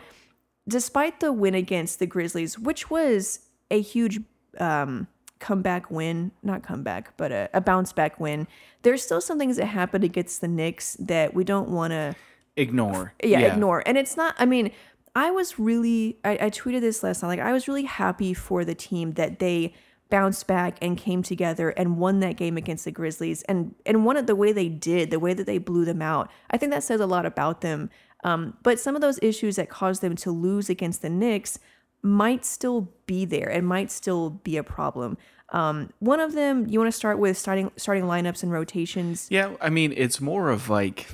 despite 0.67 1.19
the 1.19 1.33
win 1.33 1.55
against 1.55 1.99
the 1.99 2.05
Grizzlies, 2.05 2.57
which 2.57 2.89
was 2.89 3.39
a 3.71 3.81
huge 3.81 4.21
um, 4.59 5.07
comeback 5.39 5.89
win, 5.89 6.31
not 6.43 6.63
comeback, 6.63 7.15
but 7.17 7.31
a, 7.31 7.49
a 7.53 7.61
bounce 7.61 7.93
back 7.93 8.19
win, 8.19 8.47
there's 8.81 9.01
still 9.01 9.21
some 9.21 9.39
things 9.39 9.57
that 9.57 9.65
happened 9.65 10.03
against 10.03 10.41
the 10.41 10.47
Knicks 10.47 10.95
that 10.99 11.33
we 11.33 11.43
don't 11.43 11.69
want 11.69 11.91
to 11.91 12.15
Ignore. 12.55 13.13
yeah, 13.23 13.53
ignore. 13.53 13.83
And 13.85 13.97
it's 13.97 14.17
not, 14.17 14.35
I 14.37 14.45
mean, 14.45 14.71
I 15.15 15.31
was 15.31 15.57
really, 15.57 16.19
I, 16.25 16.31
I 16.31 16.49
tweeted 16.49 16.81
this 16.81 17.03
last 17.03 17.23
night, 17.23 17.29
like, 17.29 17.39
I 17.39 17.53
was 17.53 17.67
really 17.67 17.85
happy 17.85 18.33
for 18.33 18.65
the 18.65 18.75
team 18.75 19.13
that 19.13 19.39
they 19.39 19.73
bounced 20.09 20.47
back 20.47 20.77
and 20.81 20.97
came 20.97 21.23
together 21.23 21.69
and 21.69 21.97
won 21.97 22.19
that 22.19 22.35
game 22.35 22.57
against 22.57 22.83
the 22.85 22.91
Grizzlies 22.91 23.43
and 23.43 23.75
and 23.85 24.05
one 24.05 24.17
of 24.17 24.25
the 24.25 24.35
way 24.35 24.51
they 24.51 24.67
did, 24.67 25.11
the 25.11 25.19
way 25.19 25.33
that 25.33 25.45
they 25.45 25.59
blew 25.59 25.85
them 25.85 26.01
out. 26.01 26.31
I 26.49 26.57
think 26.57 26.71
that 26.71 26.83
says 26.83 26.99
a 26.99 27.05
lot 27.05 27.25
about 27.25 27.61
them. 27.61 27.89
Um, 28.23 28.57
but 28.63 28.79
some 28.79 28.95
of 28.95 29.01
those 29.01 29.19
issues 29.21 29.55
that 29.55 29.69
caused 29.69 30.01
them 30.01 30.15
to 30.17 30.31
lose 30.31 30.69
against 30.69 31.01
the 31.01 31.09
Knicks 31.09 31.59
might 32.01 32.45
still 32.45 32.89
be 33.05 33.25
there 33.25 33.49
and 33.49 33.67
might 33.67 33.91
still 33.91 34.29
be 34.29 34.57
a 34.57 34.63
problem. 34.63 35.17
Um, 35.51 35.89
one 35.99 36.19
of 36.19 36.33
them, 36.33 36.67
you 36.67 36.79
want 36.79 36.91
to 36.91 36.97
start 36.97 37.17
with 37.17 37.37
starting 37.37 37.71
starting 37.75 38.03
lineups 38.03 38.43
and 38.43 38.51
rotations. 38.51 39.27
Yeah, 39.29 39.55
I 39.61 39.69
mean, 39.69 39.93
it's 39.95 40.21
more 40.21 40.49
of 40.49 40.69
like 40.69 41.07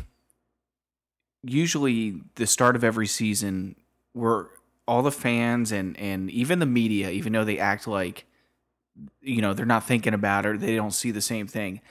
usually 1.43 2.21
the 2.35 2.47
start 2.47 2.75
of 2.75 2.83
every 2.83 3.07
season 3.07 3.75
where 4.13 4.47
all 4.87 5.01
the 5.01 5.11
fans 5.11 5.71
and 5.71 5.97
and 5.97 6.29
even 6.31 6.59
the 6.59 6.65
media, 6.65 7.09
even 7.09 7.33
though 7.33 7.45
they 7.45 7.59
act 7.59 7.87
like 7.87 8.25
you 9.21 9.41
know 9.41 9.53
they're 9.53 9.65
not 9.65 9.87
thinking 9.87 10.13
about 10.13 10.45
it, 10.45 10.49
or 10.49 10.57
they 10.57 10.75
don't 10.75 10.91
see 10.91 11.11
the 11.11 11.21
same 11.21 11.47
thing. 11.47 11.81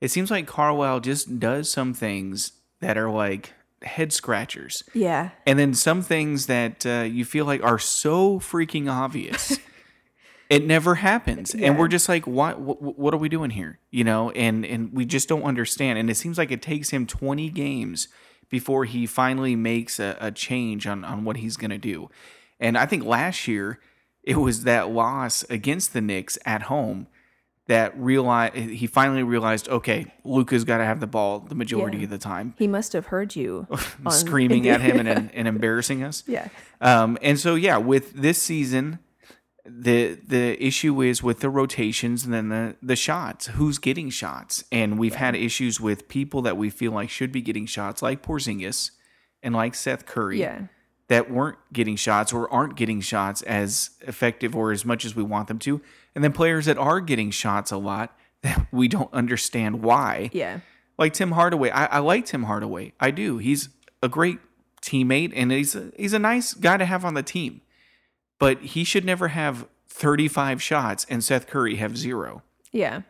It 0.00 0.10
seems 0.10 0.30
like 0.30 0.46
Carwell 0.46 1.00
just 1.00 1.38
does 1.38 1.70
some 1.70 1.92
things 1.92 2.52
that 2.80 2.96
are 2.96 3.10
like 3.10 3.52
head 3.82 4.12
scratchers. 4.12 4.84
Yeah. 4.94 5.30
And 5.46 5.58
then 5.58 5.74
some 5.74 6.02
things 6.02 6.46
that 6.46 6.84
uh, 6.84 7.02
you 7.02 7.24
feel 7.24 7.44
like 7.44 7.62
are 7.62 7.78
so 7.78 8.38
freaking 8.38 8.90
obvious. 8.90 9.58
it 10.50 10.66
never 10.66 10.96
happens. 10.96 11.54
Yeah. 11.54 11.68
And 11.68 11.78
we're 11.78 11.88
just 11.88 12.08
like, 12.08 12.26
what, 12.26 12.60
what 12.60 12.98
what 12.98 13.14
are 13.14 13.18
we 13.18 13.28
doing 13.28 13.50
here? 13.50 13.78
You 13.90 14.04
know, 14.04 14.30
and 14.30 14.64
and 14.64 14.92
we 14.92 15.04
just 15.04 15.28
don't 15.28 15.44
understand. 15.44 15.98
And 15.98 16.10
it 16.10 16.16
seems 16.16 16.38
like 16.38 16.50
it 16.50 16.62
takes 16.62 16.90
him 16.90 17.06
20 17.06 17.48
games 17.50 18.08
before 18.48 18.84
he 18.84 19.06
finally 19.06 19.54
makes 19.54 20.00
a, 20.00 20.16
a 20.20 20.30
change 20.30 20.86
on, 20.86 21.04
on 21.04 21.24
what 21.24 21.38
he's 21.38 21.56
gonna 21.56 21.78
do. 21.78 22.10
And 22.58 22.76
I 22.76 22.84
think 22.84 23.04
last 23.04 23.48
year 23.48 23.80
it 24.22 24.36
was 24.36 24.64
that 24.64 24.90
loss 24.90 25.44
against 25.44 25.92
the 25.92 26.00
Knicks 26.00 26.36
at 26.44 26.62
home 26.62 27.06
that 27.70 27.96
realized 27.96 28.54
he 28.56 28.86
finally 28.86 29.22
realized, 29.22 29.68
okay, 29.68 30.06
Luka's 30.24 30.64
got 30.64 30.78
to 30.78 30.84
have 30.84 30.98
the 31.00 31.06
ball 31.06 31.38
the 31.40 31.54
majority 31.54 31.98
Yeah. 31.98 32.04
of 32.04 32.10
the 32.10 32.18
time 32.18 32.54
He 32.58 32.66
must 32.66 32.92
have 32.92 33.06
heard 33.06 33.34
you 33.36 33.66
on- 34.06 34.12
screaming 34.24 34.68
at 34.68 34.80
him 34.80 34.98
and, 35.06 35.30
and 35.32 35.48
embarrassing 35.54 36.02
us. 36.02 36.24
Yeah. 36.26 36.48
Um, 36.80 37.16
and 37.22 37.38
so 37.38 37.54
yeah, 37.54 37.76
with 37.76 38.12
this 38.14 38.40
season, 38.42 38.98
the 39.64 40.18
the 40.26 40.60
issue 40.64 41.00
is 41.02 41.22
with 41.22 41.40
the 41.40 41.50
rotations 41.50 42.24
and 42.24 42.32
then 42.34 42.48
the 42.48 42.76
the 42.82 42.96
shots. 42.96 43.46
Who's 43.48 43.78
getting 43.78 44.10
shots? 44.10 44.64
And 44.72 44.98
we've 44.98 45.14
had 45.14 45.36
issues 45.36 45.80
with 45.80 46.08
people 46.08 46.42
that 46.42 46.56
we 46.56 46.70
feel 46.70 46.92
like 46.92 47.10
should 47.10 47.30
be 47.30 47.40
getting 47.42 47.66
shots, 47.66 48.02
like 48.02 48.22
Porzingis 48.22 48.90
and 49.42 49.54
like 49.54 49.74
Seth 49.74 50.06
Curry, 50.06 50.40
Yeah. 50.40 50.62
that 51.08 51.30
weren't 51.30 51.58
getting 51.72 51.96
shots 51.96 52.32
or 52.32 52.50
aren't 52.52 52.74
getting 52.76 53.00
shots 53.00 53.42
as 53.42 53.90
effective 54.02 54.56
or 54.56 54.72
as 54.72 54.84
much 54.84 55.04
as 55.04 55.14
we 55.14 55.22
want 55.22 55.46
them 55.48 55.58
to. 55.60 55.80
And 56.14 56.24
then 56.24 56.32
players 56.32 56.66
that 56.66 56.76
are 56.78 57.00
getting 57.00 57.30
shots 57.30 57.70
a 57.70 57.76
lot 57.76 58.16
that 58.42 58.66
we 58.72 58.88
don't 58.88 59.12
understand 59.12 59.82
why 59.82 60.30
Yeah. 60.32 60.60
like 60.98 61.12
Tim 61.12 61.32
Hardaway. 61.32 61.70
I, 61.70 61.86
I 61.86 61.98
like 61.98 62.26
Tim 62.26 62.44
Hardaway. 62.44 62.92
I 62.98 63.10
do. 63.10 63.38
He's 63.38 63.68
a 64.02 64.08
great 64.08 64.38
teammate 64.82 65.32
and 65.36 65.52
he's 65.52 65.74
a, 65.74 65.92
he's 65.96 66.12
a 66.14 66.18
nice 66.18 66.54
guy 66.54 66.76
to 66.78 66.84
have 66.86 67.04
on 67.04 67.14
the 67.14 67.22
team. 67.22 67.60
But 68.38 68.60
he 68.62 68.84
should 68.84 69.04
never 69.04 69.28
have 69.28 69.68
35 69.88 70.62
shots 70.62 71.04
and 71.10 71.22
Seth 71.22 71.46
Curry 71.46 71.76
have 71.76 71.96
zero. 71.98 72.42
Yeah. 72.72 73.02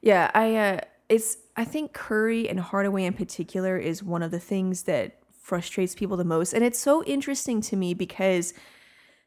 Yeah, 0.00 0.30
I 0.34 0.56
uh 0.56 0.80
it's 1.08 1.36
I 1.56 1.64
think 1.64 1.92
Curry 1.92 2.48
and 2.48 2.58
Hardaway 2.60 3.04
in 3.04 3.12
particular 3.12 3.76
is 3.76 4.02
one 4.02 4.22
of 4.22 4.30
the 4.30 4.38
things 4.40 4.84
that 4.84 5.18
frustrates 5.32 5.94
people 5.94 6.16
the 6.16 6.24
most. 6.24 6.52
And 6.52 6.64
it's 6.64 6.78
so 6.78 7.02
interesting 7.04 7.60
to 7.62 7.76
me 7.76 7.92
because 7.94 8.54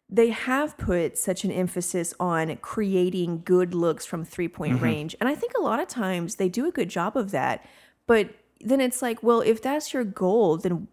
they 0.10 0.30
have 0.30 0.78
put 0.78 1.18
such 1.18 1.44
an 1.44 1.52
emphasis 1.52 2.14
on 2.20 2.56
creating 2.58 3.42
good 3.44 3.74
looks 3.74 4.06
from 4.06 4.24
three 4.24 4.48
point 4.48 4.76
mm-hmm. 4.76 4.84
range. 4.84 5.16
And 5.20 5.28
I 5.28 5.36
think 5.36 5.54
a 5.58 5.62
lot 5.62 5.80
of 5.80 5.88
times 5.88 6.36
they 6.36 6.50
do 6.50 6.68
a 6.68 6.72
good 6.72 6.90
job 6.90 7.18
of 7.18 7.32
that. 7.32 7.66
But 8.06 8.30
then 8.62 8.82
it's 8.82 9.02
like, 9.02 9.24
well, 9.24 9.42
if 9.42 9.62
that's 9.62 9.94
your 9.94 10.04
goal, 10.04 10.58
then 10.58 10.88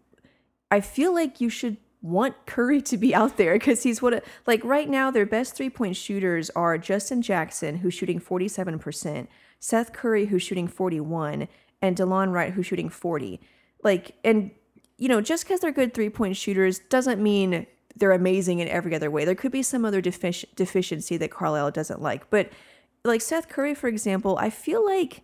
I 0.71 0.81
feel 0.81 1.13
like 1.13 1.39
you 1.39 1.49
should 1.49 1.77
want 2.01 2.45
Curry 2.45 2.81
to 2.81 2.97
be 2.97 3.15
out 3.15 3.37
there 3.37 3.53
because 3.53 3.83
he's 3.83 4.01
what 4.01 4.13
a, 4.13 4.21
like 4.45 4.63
right 4.65 4.89
now 4.89 5.09
their 5.09 5.25
best 5.25 5.55
three 5.55 5.69
point 5.69 5.95
shooters 5.95 6.49
are 6.51 6.77
Justin 6.77 7.21
Jackson 7.21 7.77
who's 7.77 7.93
shooting 7.93 8.19
47%, 8.19 9.27
Seth 9.59 9.93
Curry 9.93 10.25
who's 10.25 10.43
shooting 10.43 10.67
41 10.67 11.47
and 11.81 11.95
Delon 11.95 12.33
Wright 12.33 12.51
who's 12.51 12.65
shooting 12.65 12.89
40. 12.89 13.39
Like 13.83 14.15
and 14.23 14.51
you 14.97 15.07
know 15.07 15.21
just 15.21 15.45
because 15.45 15.61
they're 15.61 15.71
good 15.71 15.93
three 15.93 16.09
point 16.09 16.35
shooters 16.35 16.79
doesn't 16.79 17.21
mean 17.23 17.65
they're 17.95 18.11
amazing 18.11 18.59
in 18.59 18.67
every 18.67 18.95
other 18.95 19.11
way. 19.11 19.25
There 19.25 19.35
could 19.35 19.51
be 19.51 19.63
some 19.63 19.85
other 19.85 20.01
defici- 20.01 20.45
deficiency 20.55 21.17
that 21.17 21.31
Carlisle 21.31 21.71
doesn't 21.71 22.01
like. 22.01 22.29
But 22.29 22.49
like 23.05 23.21
Seth 23.21 23.49
Curry 23.49 23.75
for 23.75 23.87
example, 23.87 24.37
I 24.37 24.49
feel 24.49 24.85
like 24.85 25.21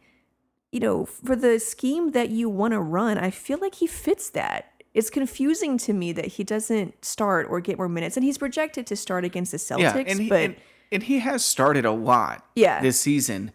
you 0.71 0.79
know, 0.79 1.03
for 1.05 1.35
the 1.35 1.59
scheme 1.59 2.11
that 2.11 2.29
you 2.29 2.47
want 2.47 2.73
to 2.73 2.79
run, 2.79 3.17
I 3.17 3.31
feel 3.31 3.57
like 3.59 3.75
he 3.75 3.87
fits 3.87 4.29
that. 4.31 4.71
It's 4.93 5.09
confusing 5.09 5.79
to 5.79 5.93
me 5.93 6.11
that 6.13 6.25
he 6.27 6.43
doesn't 6.43 7.03
start 7.03 7.47
or 7.49 7.59
get 7.59 7.77
more 7.77 7.89
minutes, 7.89 8.15
and 8.17 8.23
he's 8.23 8.37
projected 8.37 8.85
to 8.87 8.95
start 8.95 9.25
against 9.25 9.51
the 9.51 9.57
Celtics. 9.57 9.79
Yeah, 9.79 9.97
and 9.97 10.19
he, 10.19 10.29
but 10.29 10.39
and, 10.41 10.55
and 10.91 11.03
he 11.03 11.19
has 11.19 11.43
started 11.43 11.85
a 11.85 11.91
lot 11.91 12.45
Yeah. 12.55 12.81
this 12.81 12.99
season. 12.99 13.51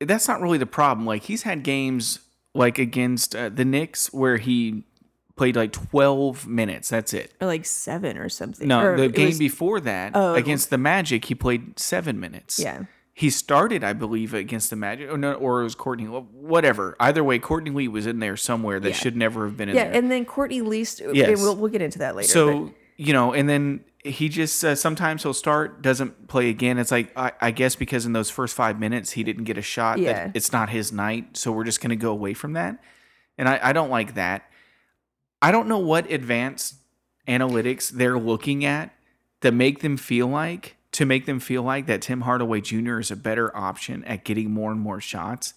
That's 0.00 0.28
not 0.28 0.40
really 0.40 0.58
the 0.58 0.66
problem. 0.66 1.04
Like 1.06 1.24
he's 1.24 1.42
had 1.42 1.62
games 1.64 2.20
like 2.54 2.78
against 2.78 3.34
uh, 3.34 3.48
the 3.48 3.64
Knicks 3.64 4.12
where 4.12 4.36
he 4.36 4.84
played 5.36 5.54
like 5.56 5.72
12 5.72 6.46
minutes. 6.46 6.88
That's 6.88 7.12
it. 7.14 7.32
or 7.40 7.46
like 7.46 7.64
seven 7.66 8.16
or 8.16 8.28
something. 8.28 8.66
No, 8.66 8.80
Or 8.82 8.96
the 8.96 9.08
game 9.08 9.26
was- 9.28 9.38
before 9.38 9.80
that 9.80 10.12
Oh. 10.14 10.34
against 10.34 10.70
the 10.70 10.78
Magic, 10.78 11.26
he 11.26 11.34
played 11.34 11.78
seven 11.78 12.18
minutes. 12.18 12.58
Yeah. 12.58 12.84
He 13.12 13.30
started, 13.30 13.82
I 13.82 13.92
believe, 13.94 14.34
against 14.34 14.68
the 14.70 14.76
Magic, 14.76 15.10
or, 15.10 15.16
no, 15.16 15.32
or 15.34 15.60
it 15.60 15.64
was 15.64 15.74
Courtney. 15.74 16.04
Whatever. 16.06 16.96
Either 17.00 17.24
way, 17.24 17.38
Courtney 17.38 17.70
Lee 17.70 17.88
was 17.88 18.06
in 18.06 18.18
there 18.18 18.36
somewhere 18.36 18.78
that 18.80 18.88
Yeah. 18.90 18.94
should 18.94 19.16
never 19.16 19.46
have 19.46 19.56
been 19.56 19.68
in 19.70 19.74
Yeah, 19.76 19.84
there. 19.84 19.92
Yeah, 19.92 19.98
and 19.98 20.10
then 20.10 20.24
Courtney 20.26 20.60
Least. 20.60 21.00
Yes. 21.12 21.40
We'll 21.40 21.56
we'll 21.56 21.70
get 21.70 21.80
into 21.82 21.98
that 22.00 22.14
later. 22.16 22.28
so 22.28 22.64
but- 22.66 22.74
you 22.98 23.12
know, 23.14 23.32
and 23.34 23.48
then 23.48 23.80
he 24.04 24.28
just 24.28 24.62
uh, 24.64 24.74
sometimes 24.74 25.22
he'll 25.22 25.34
start, 25.34 25.82
doesn't 25.82 26.28
play 26.28 26.48
again. 26.50 26.78
It's 26.78 26.90
like 26.90 27.10
I, 27.16 27.32
I 27.40 27.50
guess 27.50 27.74
because 27.76 28.04
in 28.06 28.12
those 28.12 28.30
first 28.30 28.54
five 28.54 28.78
minutes 28.78 29.12
he 29.12 29.22
didn't 29.22 29.44
get 29.44 29.56
a 29.58 29.62
shot. 29.62 29.98
Yeah. 29.98 30.12
That 30.12 30.30
it's 30.36 30.52
not 30.52 30.68
his 30.70 30.92
night, 30.92 31.36
so 31.36 31.52
we're 31.52 31.64
just 31.64 31.80
going 31.80 31.90
to 31.90 31.96
go 31.96 32.10
away 32.12 32.32
from 32.34 32.52
that. 32.54 32.78
And 33.38 33.48
I, 33.48 33.60
I 33.62 33.72
don't 33.72 33.90
like 33.90 34.14
that. 34.14 34.44
I 35.42 35.50
don't 35.52 35.68
know 35.68 35.78
what 35.78 36.10
advanced 36.10 36.76
analytics 37.28 37.90
they're 37.90 38.18
looking 38.18 38.64
at 38.64 38.92
that 39.40 39.52
make 39.52 39.80
them 39.80 39.96
feel 39.96 40.26
like 40.26 40.76
to 40.92 41.04
make 41.04 41.26
them 41.26 41.40
feel 41.40 41.62
like 41.62 41.86
that 41.86 42.00
Tim 42.02 42.22
Hardaway 42.22 42.60
Jr. 42.62 42.98
is 42.98 43.10
a 43.10 43.16
better 43.16 43.54
option 43.56 44.02
at 44.04 44.24
getting 44.24 44.50
more 44.50 44.70
and 44.72 44.80
more 44.80 45.00
shots. 45.00 45.52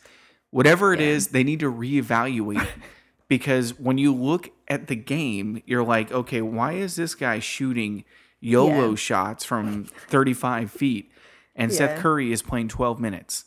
Whatever 0.51 0.93
it 0.93 1.00
Yeah. 1.00 1.07
is, 1.07 1.27
they 1.27 1.43
need 1.43 1.59
to 1.62 1.71
reevaluate 1.71 2.67
because 3.27 3.77
when 3.79 3.98
you 3.98 4.13
look 4.13 4.50
at 4.67 4.88
the 4.88 4.95
game, 4.95 5.62
you're 5.65 5.83
like, 5.83 6.12
okay, 6.12 6.41
why 6.41 6.74
is 6.74 6.95
this 6.95 7.15
guy 7.15 7.39
shooting 7.39 8.03
YOLO 8.41 8.89
Yeah. 8.89 8.95
shots 8.95 9.45
from 9.45 9.86
35 10.09 10.71
feet 10.71 11.12
and 11.55 11.71
Seth 11.71 12.00
Curry 12.00 12.31
is 12.31 12.41
playing 12.41 12.67
12 12.67 13.00
minutes? 13.00 13.45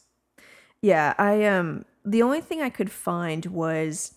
Yeah, 0.81 1.15
I 1.19 1.45
um 1.45 1.85
the 2.05 2.23
only 2.23 2.41
thing 2.41 2.63
I 2.63 2.71
could 2.71 2.91
find 2.91 3.45
was 3.47 4.15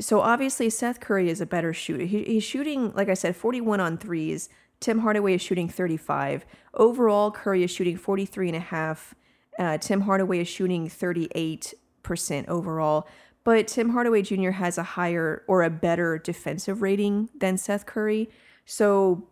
so 0.00 0.20
obviously 0.20 0.68
Seth 0.70 1.00
Curry 1.00 1.28
is 1.28 1.40
a 1.40 1.46
better 1.46 1.72
shooter. 1.72 2.04
He, 2.04 2.24
he's 2.24 2.44
shooting 2.44 2.92
like 2.94 3.08
I 3.08 3.14
said 3.14 3.36
41 3.36 3.80
on 3.80 3.98
threes. 3.98 4.48
Tim 4.80 5.00
Hardaway 5.00 5.34
is 5.34 5.40
shooting 5.42 5.68
35. 5.68 6.44
Overall 6.74 7.30
Curry 7.30 7.62
is 7.62 7.70
shooting 7.70 7.96
43 7.96 8.48
and 8.48 8.56
a 8.56 8.60
half. 8.60 9.14
Uh, 9.58 9.78
Tim 9.78 10.02
Hardaway 10.02 10.40
is 10.40 10.48
shooting 10.48 10.88
38% 10.88 11.74
overall, 12.46 13.08
but 13.42 13.66
Tim 13.68 13.90
Hardaway 13.90 14.20
Jr. 14.20 14.50
has 14.50 14.76
a 14.76 14.82
higher 14.82 15.44
or 15.48 15.62
a 15.62 15.70
better 15.70 16.18
defensive 16.18 16.82
rating 16.82 17.30
than 17.34 17.56
Seth 17.56 17.86
Curry. 17.86 18.28
So 18.66 19.28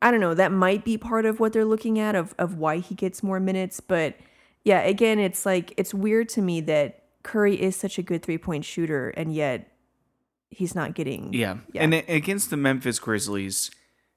I 0.00 0.10
don't 0.10 0.20
know, 0.20 0.32
that 0.32 0.52
might 0.52 0.84
be 0.84 0.96
part 0.96 1.26
of 1.26 1.38
what 1.38 1.52
they're 1.52 1.66
looking 1.66 1.98
at 1.98 2.14
of 2.14 2.34
of 2.38 2.54
why 2.54 2.78
he 2.78 2.94
gets 2.94 3.22
more 3.22 3.40
minutes, 3.40 3.80
but 3.80 4.16
yeah, 4.64 4.80
again, 4.80 5.18
it's 5.18 5.44
like 5.44 5.74
it's 5.76 5.92
weird 5.92 6.28
to 6.30 6.42
me 6.42 6.60
that 6.62 7.04
Curry 7.22 7.60
is 7.60 7.76
such 7.76 7.98
a 7.98 8.02
good 8.02 8.22
three-point 8.22 8.64
shooter 8.64 9.10
and 9.10 9.34
yet 9.34 9.70
he's 10.50 10.74
not 10.74 10.94
getting 10.94 11.32
Yeah. 11.32 11.58
Yeah. 11.72 11.82
And 11.82 11.94
against 11.94 12.50
the 12.50 12.56
Memphis 12.56 12.98
Grizzlies, 12.98 13.70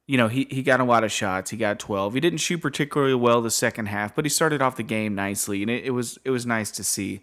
you 0.08 0.18
know, 0.18 0.28
he, 0.28 0.48
he 0.50 0.64
got 0.64 0.80
a 0.80 0.84
lot 0.84 1.04
of 1.04 1.12
shots. 1.12 1.52
He 1.52 1.58
got 1.58 1.80
12. 1.80 2.16
He 2.16 2.20
didn't 2.20 2.40
shoot 2.40 2.60
particularly 2.60 3.16
well 3.16 3.42
the 3.42 3.52
second 3.52 3.88
half, 3.88 4.16
but 4.16 4.26
he 4.26 4.30
started 4.30 4.62
off 4.62 4.76
the 4.76 4.84
game 4.84 5.16
nicely 5.16 5.62
and 5.62 5.72
it, 5.72 5.86
it 5.86 5.92
was 5.92 6.18
it 6.26 6.32
was 6.32 6.46
nice 6.46 6.72
to 6.72 6.84
see. 6.84 7.22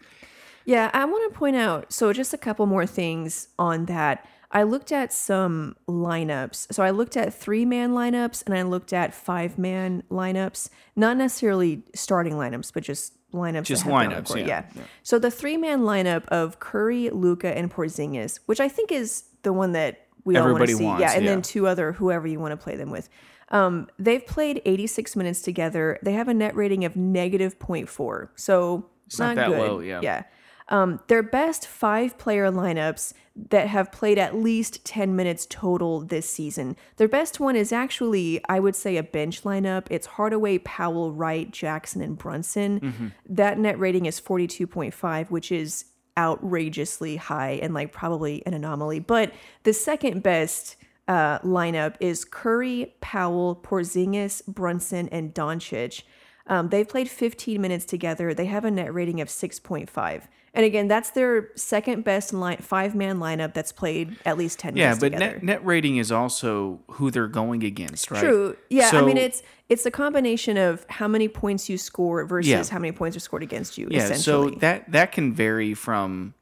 Yeah, 0.65 0.91
I 0.93 1.05
want 1.05 1.33
to 1.33 1.38
point 1.38 1.57
out 1.57 1.93
so 1.93 2.12
just 2.12 2.35
a 2.35 2.38
couple 2.38 2.67
more 2.67 2.87
things 2.87 3.49
on 3.59 3.87
that. 3.87 4.27
I 4.50 4.62
looked 4.62 4.93
at 4.93 5.12
some 5.12 5.77
lineups. 5.87 6.73
So 6.73 6.83
I 6.83 6.91
looked 6.91 7.17
at 7.17 7.35
three 7.35 7.67
man 7.67 7.91
lineups 7.91 8.45
and 8.47 8.55
I 8.55 8.62
looked 8.62 8.93
at 8.93 9.15
five 9.15 9.59
man 9.59 10.03
lineups. 10.11 10.71
Not 10.97 11.17
necessarily 11.17 11.83
starting 11.95 12.35
lineups, 12.35 12.73
but 12.73 12.83
just 12.83 13.18
lineups. 13.32 13.64
Just 13.64 13.85
that 13.85 13.90
have 13.92 14.00
been 14.00 14.12
on 14.12 14.23
the 14.23 14.23
lineups, 14.23 14.26
court. 14.26 14.47
yeah. 14.47 14.64
So 15.02 15.18
the 15.18 15.30
three 15.30 15.56
man 15.56 15.80
lineup 15.80 16.26
of 16.28 16.61
Curry, 16.61 17.11
Luka, 17.11 17.56
and 17.56 17.73
Porzingis, 17.73 18.40
which 18.47 18.61
I 18.61 18.68
think 18.68 18.92
is 18.92 19.25
the 19.42 19.52
one 19.52 19.73
that 19.73 20.06
we 20.25 20.37
all 20.37 20.52
want 20.52 20.66
to 20.66 20.75
see. 20.75 20.85
wants, 20.85 21.00
yeah, 21.00 21.12
and 21.12 21.25
yeah. 21.25 21.30
then 21.30 21.42
two 21.42 21.66
other 21.66 21.92
whoever 21.92 22.26
you 22.26 22.38
want 22.40 22.52
to 22.52 22.56
play 22.56 22.76
them 22.76 22.90
with. 22.90 23.08
Um, 23.50 23.88
they've 23.99 24.26
played 24.26 24.61
86 24.64 25.16
minutes 25.16 25.40
together. 25.40 25.99
They 26.02 26.12
have 26.12 26.28
a 26.28 26.35
net 26.35 26.54
rating 26.54 26.85
of 26.85 26.97
negative 26.97 27.58
0.4. 27.58 28.28
So 28.37 28.87
it's 29.06 29.18
not 29.18 29.37
not, 29.37 29.37
that 29.37 29.49
good. 29.49 29.58
low, 29.58 29.80
yeah. 29.80 30.00
Yeah. 30.02 30.23
Um, 30.71 31.01
their 31.09 31.23
best 31.23 31.67
five 31.67 32.19
player 32.19 32.51
lineups 32.51 33.15
that 33.51 33.69
have 33.69 33.93
played 33.93 34.19
at 34.19 34.35
least 34.35 34.85
10 34.85 35.15
minutes 35.15 35.47
total 35.49 36.01
this 36.01 36.29
season. 36.29 36.77
Their 36.97 37.09
best 37.09 37.39
one 37.41 37.57
is 37.57 37.73
actually, 37.73 38.41
I 38.49 38.59
would 38.61 38.75
say, 38.75 38.97
a 38.97 39.03
bench 39.03 39.45
lineup. 39.45 39.87
It's 39.91 40.07
Hardaway, 40.07 40.59
Powell, 40.59 41.13
Wright, 41.13 41.51
Jackson, 41.51 42.03
and 42.03 42.19
Brunson. 42.19 42.81
Mm-hmm. 42.81 43.07
That 43.29 43.59
net 43.59 43.79
rating 43.79 44.07
is 44.07 44.21
42.5, 44.21 45.31
which 45.31 45.53
is 45.53 45.85
outrageously 46.19 47.17
high 47.17 47.61
and 47.63 47.73
like 47.73 47.93
probably 47.93 48.45
an 48.45 48.55
anomaly. 48.55 48.99
But 48.99 49.33
the 49.63 49.73
second 49.73 50.23
best 50.23 50.77
uh, 51.07 51.39
lineup 51.39 51.95
is 52.01 52.25
Curry, 52.25 52.95
Powell, 53.01 53.57
Porzingis, 53.57 54.45
Brunson, 54.47 55.09
and 55.11 55.33
Doncic. 55.33 56.03
Um, 56.49 56.71
they've 56.71 56.89
played 56.89 57.09
15 57.09 57.61
minutes 57.61 57.85
together. 57.85 58.35
They 58.35 58.47
have 58.47 58.65
a 58.65 58.71
net 58.71 58.93
rating 58.93 59.21
of 59.21 59.29
6.5. 59.29 60.23
And 60.55 60.64
again, 60.64 60.88
that's 60.88 61.11
their 61.11 61.50
second 61.57 62.05
best 62.05 62.33
line, 62.33 62.57
five 62.59 62.95
man 62.95 63.19
lineup 63.19 63.52
that's 63.55 63.71
played 63.71 64.17
at 64.25 64.38
least 64.38 64.59
10 64.59 64.76
Yeah, 64.76 64.95
but 64.95 65.00
together. 65.12 65.25
net, 65.35 65.43
net 65.43 65.64
rating 65.67 65.99
is 65.99 66.11
also 66.11 66.81
who 66.93 67.11
they're 67.11 67.28
going 67.28 67.62
against, 67.64 68.11
right? 68.11 68.23
True. 68.23 68.57
Yeah, 68.71 68.90
I 68.95 69.02
mean 69.02 69.17
it's 69.19 69.43
it's 69.69 69.85
a 69.85 69.90
combination 69.90 70.57
of 70.57 70.87
how 70.88 71.07
many 71.07 71.28
points 71.28 71.69
you 71.69 71.76
score 71.76 72.25
versus 72.25 72.49
Yeah. 72.50 72.64
how 72.64 72.78
many 72.78 72.93
points 72.93 73.17
are 73.17 73.21
scored 73.21 73.43
against 73.43 73.76
you. 73.76 73.88
Yeah, 73.90 74.14
so 74.14 74.50
that 74.50 74.90
that 74.93 75.12
can 75.12 75.35
vary 75.35 75.75
from. 75.75 76.35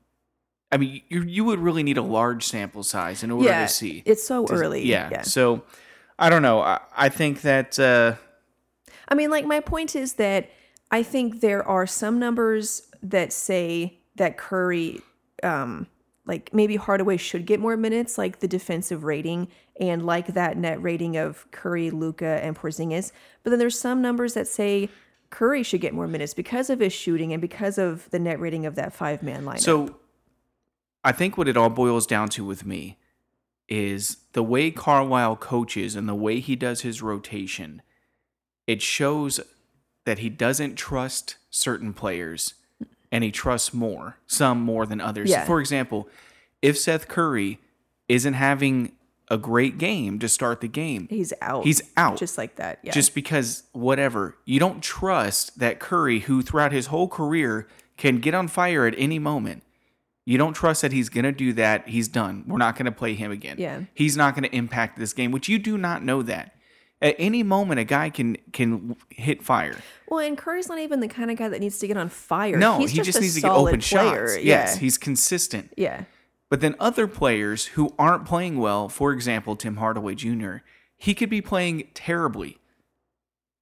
I 0.72 0.78
mean, 0.78 1.02
you 1.08 1.22
you 1.22 1.44
would 1.44 1.58
really 1.58 1.82
need 1.82 1.96
a 1.98 2.02
large 2.02 2.44
sample 2.44 2.82
size 2.84 3.22
in 3.22 3.30
order 3.30 3.48
yeah, 3.48 3.62
to 3.66 3.72
see. 3.72 4.02
it's 4.06 4.24
so 4.26 4.46
to- 4.46 4.52
early. 4.52 4.84
Yeah. 4.84 5.08
yeah. 5.10 5.22
So, 5.22 5.62
I 6.18 6.28
don't 6.30 6.42
know. 6.42 6.60
I, 6.60 6.80
I 6.96 7.08
think 7.08 7.42
that 7.42 7.78
uh, 7.78 8.14
I 9.08 9.14
mean, 9.14 9.30
like 9.30 9.44
my 9.46 9.60
point 9.60 9.94
is 9.96 10.14
that 10.14 10.50
I 10.90 11.02
think 11.02 11.40
there 11.40 11.66
are 11.66 11.86
some 11.86 12.18
numbers 12.18 12.82
that 13.10 13.32
say 13.32 13.98
that 14.16 14.36
Curry, 14.36 15.00
um, 15.42 15.86
like 16.26 16.52
maybe 16.52 16.76
Hardaway 16.76 17.16
should 17.16 17.46
get 17.46 17.60
more 17.60 17.76
minutes, 17.76 18.18
like 18.18 18.40
the 18.40 18.48
defensive 18.48 19.04
rating 19.04 19.48
and 19.78 20.04
like 20.04 20.28
that 20.28 20.56
net 20.56 20.82
rating 20.82 21.16
of 21.16 21.48
Curry, 21.50 21.90
Luka, 21.90 22.40
and 22.42 22.56
Porzingis. 22.56 23.12
But 23.42 23.50
then 23.50 23.58
there's 23.58 23.78
some 23.78 24.02
numbers 24.02 24.34
that 24.34 24.48
say 24.48 24.88
Curry 25.30 25.62
should 25.62 25.80
get 25.80 25.94
more 25.94 26.08
minutes 26.08 26.34
because 26.34 26.70
of 26.70 26.80
his 26.80 26.92
shooting 26.92 27.32
and 27.32 27.40
because 27.40 27.78
of 27.78 28.08
the 28.10 28.18
net 28.18 28.40
rating 28.40 28.66
of 28.66 28.74
that 28.76 28.92
five 28.92 29.22
man 29.22 29.44
lineup. 29.44 29.60
So 29.60 29.96
I 31.04 31.12
think 31.12 31.38
what 31.38 31.48
it 31.48 31.56
all 31.56 31.70
boils 31.70 32.06
down 32.06 32.28
to 32.30 32.44
with 32.44 32.66
me 32.66 32.98
is 33.68 34.18
the 34.32 34.42
way 34.42 34.70
Carlisle 34.70 35.36
coaches 35.36 35.96
and 35.96 36.08
the 36.08 36.14
way 36.14 36.40
he 36.40 36.56
does 36.56 36.82
his 36.82 37.02
rotation. 37.02 37.82
It 38.66 38.82
shows 38.82 39.40
that 40.04 40.20
he 40.20 40.28
doesn't 40.28 40.76
trust 40.76 41.36
certain 41.50 41.92
players 41.92 42.54
and 43.12 43.24
he 43.24 43.30
trusts 43.30 43.72
more, 43.72 44.16
some 44.26 44.60
more 44.60 44.86
than 44.86 45.00
others. 45.00 45.30
Yeah. 45.30 45.44
For 45.44 45.60
example, 45.60 46.08
if 46.62 46.78
Seth 46.78 47.08
Curry 47.08 47.58
isn't 48.08 48.34
having 48.34 48.92
a 49.28 49.36
great 49.36 49.78
game 49.78 50.18
to 50.20 50.28
start 50.28 50.60
the 50.60 50.68
game, 50.68 51.08
he's 51.10 51.32
out. 51.42 51.64
he's 51.64 51.82
out. 51.96 52.16
just 52.16 52.38
like 52.38 52.56
that. 52.56 52.78
Yeah. 52.82 52.92
just 52.92 53.14
because 53.14 53.64
whatever 53.72 54.36
you 54.44 54.60
don't 54.60 54.82
trust 54.82 55.58
that 55.58 55.80
Curry, 55.80 56.20
who 56.20 56.42
throughout 56.42 56.72
his 56.72 56.86
whole 56.86 57.08
career 57.08 57.66
can 57.96 58.18
get 58.18 58.34
on 58.34 58.48
fire 58.48 58.86
at 58.86 58.94
any 58.96 59.18
moment. 59.18 59.62
You 60.24 60.38
don't 60.38 60.54
trust 60.54 60.82
that 60.82 60.92
he's 60.92 61.08
gonna 61.08 61.30
do 61.30 61.52
that. 61.52 61.88
He's 61.88 62.08
done. 62.08 62.42
We're 62.48 62.58
not 62.58 62.74
gonna 62.76 62.90
play 62.92 63.14
him 63.14 63.30
again. 63.30 63.56
Yeah. 63.58 63.82
he's 63.94 64.16
not 64.16 64.34
gonna 64.34 64.48
impact 64.52 64.98
this 64.98 65.12
game. 65.12 65.30
Which 65.30 65.48
you 65.48 65.58
do 65.58 65.78
not 65.78 66.02
know 66.02 66.22
that. 66.22 66.55
At 67.02 67.14
any 67.18 67.42
moment, 67.42 67.78
a 67.78 67.84
guy 67.84 68.08
can 68.10 68.36
can 68.52 68.96
hit 69.10 69.42
fire. 69.42 69.76
well, 70.08 70.20
and 70.20 70.36
Curry's 70.36 70.68
not 70.68 70.78
even 70.78 71.00
the 71.00 71.08
kind 71.08 71.30
of 71.30 71.36
guy 71.36 71.48
that 71.48 71.60
needs 71.60 71.78
to 71.80 71.86
get 71.86 71.96
on 71.98 72.08
fire. 72.08 72.56
No, 72.56 72.78
he's 72.78 72.92
he 72.92 73.02
just 73.02 73.18
a 73.18 73.20
needs 73.20 73.34
to 73.34 73.42
get 73.42 73.50
open 73.50 73.80
player. 73.80 74.28
shots. 74.28 74.36
Yeah. 74.38 74.42
Yes, 74.44 74.76
he's 74.78 74.96
consistent. 74.98 75.72
yeah. 75.76 76.04
But 76.48 76.60
then 76.60 76.74
other 76.78 77.06
players 77.08 77.66
who 77.66 77.92
aren't 77.98 78.24
playing 78.24 78.58
well, 78.58 78.88
for 78.88 79.12
example, 79.12 79.56
Tim 79.56 79.76
Hardaway 79.76 80.14
Jr., 80.14 80.58
he 80.96 81.12
could 81.12 81.28
be 81.28 81.40
playing 81.42 81.88
terribly. 81.92 82.58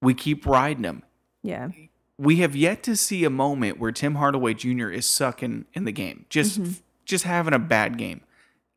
We 0.02 0.12
keep 0.14 0.44
riding 0.46 0.84
him. 0.84 1.02
Yeah. 1.42 1.70
we 2.18 2.36
have 2.36 2.54
yet 2.54 2.82
to 2.84 2.94
see 2.94 3.24
a 3.24 3.30
moment 3.30 3.80
where 3.80 3.90
Tim 3.90 4.16
Hardaway 4.16 4.52
Jr. 4.54 4.90
is 4.90 5.06
sucking 5.06 5.64
in 5.74 5.84
the 5.86 5.92
game, 5.92 6.26
just 6.28 6.60
Mm-hmm. 6.60 6.72
just 7.06 7.24
having 7.24 7.54
a 7.54 7.58
bad 7.58 7.96
game, 7.98 8.20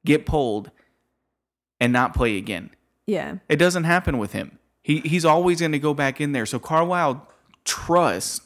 get 0.05 0.25
pulled, 0.25 0.71
and 1.79 1.91
not 1.93 2.13
play 2.15 2.37
again. 2.37 2.69
Yeah. 3.07 3.37
It 3.49 3.55
doesn't 3.57 3.85
happen 3.85 4.17
with 4.17 4.33
him. 4.33 4.59
He 4.83 4.99
he's 4.99 5.25
always 5.25 5.59
going 5.59 5.71
to 5.71 5.79
go 5.79 5.93
back 5.93 6.21
in 6.21 6.31
there. 6.33 6.45
So 6.45 6.59
Carlisle 6.59 7.27
trusts 7.65 8.41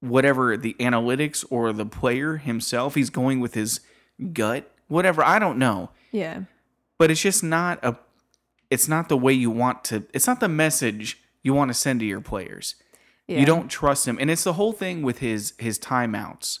whatever 0.00 0.56
the 0.56 0.74
analytics 0.80 1.44
or 1.50 1.72
the 1.72 1.86
player 1.86 2.36
himself. 2.38 2.94
He's 2.94 3.10
going 3.10 3.38
with 3.40 3.54
his 3.54 3.80
gut, 4.32 4.70
whatever. 4.88 5.22
I 5.24 5.38
don't 5.38 5.58
know, 5.58 5.90
Yeah. 6.10 6.42
but 6.98 7.10
it's 7.10 7.20
just 7.22 7.42
not 7.44 7.78
a. 7.84 7.96
It's 8.70 8.88
not 8.88 9.08
the 9.10 9.16
way 9.18 9.32
you 9.34 9.50
want 9.50 9.84
to. 9.84 10.04
It's 10.14 10.26
not 10.26 10.40
the 10.40 10.48
message 10.48 11.18
you 11.42 11.52
want 11.54 11.68
to 11.68 11.74
send 11.74 12.00
to 12.00 12.06
your 12.06 12.20
players. 12.22 12.74
Yeah. 13.28 13.40
You 13.40 13.46
don't 13.46 13.68
trust 13.68 14.08
him. 14.08 14.16
And 14.20 14.30
it's 14.30 14.44
the 14.44 14.54
whole 14.54 14.72
thing 14.72 15.02
with 15.02 15.18
his 15.18 15.52
his 15.58 15.78
timeouts. 15.78 16.58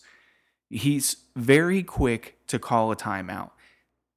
He's 0.70 1.16
very 1.36 1.82
quick 1.82 2.38
to 2.48 2.58
call 2.58 2.92
a 2.92 2.96
timeout. 2.96 3.50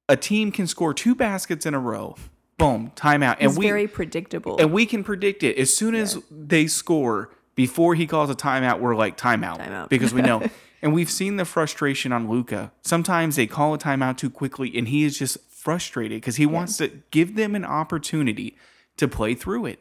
A 0.08 0.16
team 0.16 0.52
can 0.52 0.66
score 0.66 0.94
two 0.94 1.14
baskets 1.14 1.66
in 1.66 1.74
a 1.74 1.78
row. 1.80 2.16
Boom, 2.58 2.92
timeout. 2.96 3.36
And 3.40 3.50
He's 3.50 3.58
we 3.58 3.66
very 3.66 3.86
predictable. 3.86 4.56
and 4.58 4.72
we 4.72 4.86
can 4.86 5.04
predict 5.04 5.42
it. 5.42 5.58
As 5.58 5.74
soon 5.74 5.94
as 5.94 6.18
they 6.30 6.66
score, 6.66 7.30
before 7.54 7.94
he 7.94 8.06
calls 8.06 8.30
a 8.30 8.34
timeout, 8.34 8.80
we're 8.80 8.94
like 8.96 9.16
timeout, 9.16 9.58
Timeout. 9.58 9.88
because 9.88 10.14
we 10.14 10.22
know. 10.22 10.42
and 10.82 10.94
we've 10.94 11.10
seen 11.10 11.36
the 11.36 11.44
frustration 11.44 12.12
on 12.12 12.28
Luka. 12.30 12.72
Sometimes 12.82 13.36
they 13.36 13.46
call 13.46 13.74
a 13.74 13.78
timeout 13.78 14.16
too 14.16 14.30
quickly, 14.30 14.72
and 14.76 14.88
he 14.88 15.04
is 15.04 15.18
just 15.18 15.38
frustrated 15.50 16.18
because 16.18 16.36
he 16.36 16.46
wants 16.46 16.76
to 16.78 16.88
give 17.10 17.34
them 17.36 17.54
an 17.54 17.64
opportunity 17.64 18.56
to 18.96 19.06
play 19.08 19.34
through 19.34 19.66
it. 19.66 19.80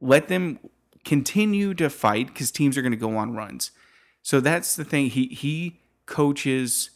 Let 0.00 0.28
them 0.28 0.58
continue 1.04 1.74
to 1.74 1.90
fight 1.90 2.28
because 2.28 2.50
teams 2.50 2.78
are 2.78 2.82
going 2.82 2.92
to 2.92 2.96
go 2.98 3.16
on 3.16 3.34
runs. 3.34 3.70
So 4.22 4.40
that's 4.40 4.76
the 4.76 4.84
thing. 4.84 5.10
He 5.10 5.26
he 5.26 5.80
coaches 6.06 6.90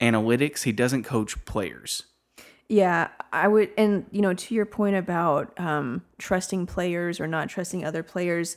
analytics. 0.00 0.62
He 0.62 0.72
doesn't 0.72 1.02
coach 1.04 1.44
players. 1.44 2.04
Yeah, 2.70 3.08
I 3.32 3.48
would, 3.48 3.70
and 3.76 4.06
you 4.12 4.22
know, 4.22 4.32
to 4.32 4.54
your 4.54 4.64
point 4.64 4.94
about 4.94 5.58
um, 5.58 6.02
trusting 6.18 6.66
players 6.66 7.18
or 7.18 7.26
not 7.26 7.48
trusting 7.48 7.84
other 7.84 8.04
players, 8.04 8.56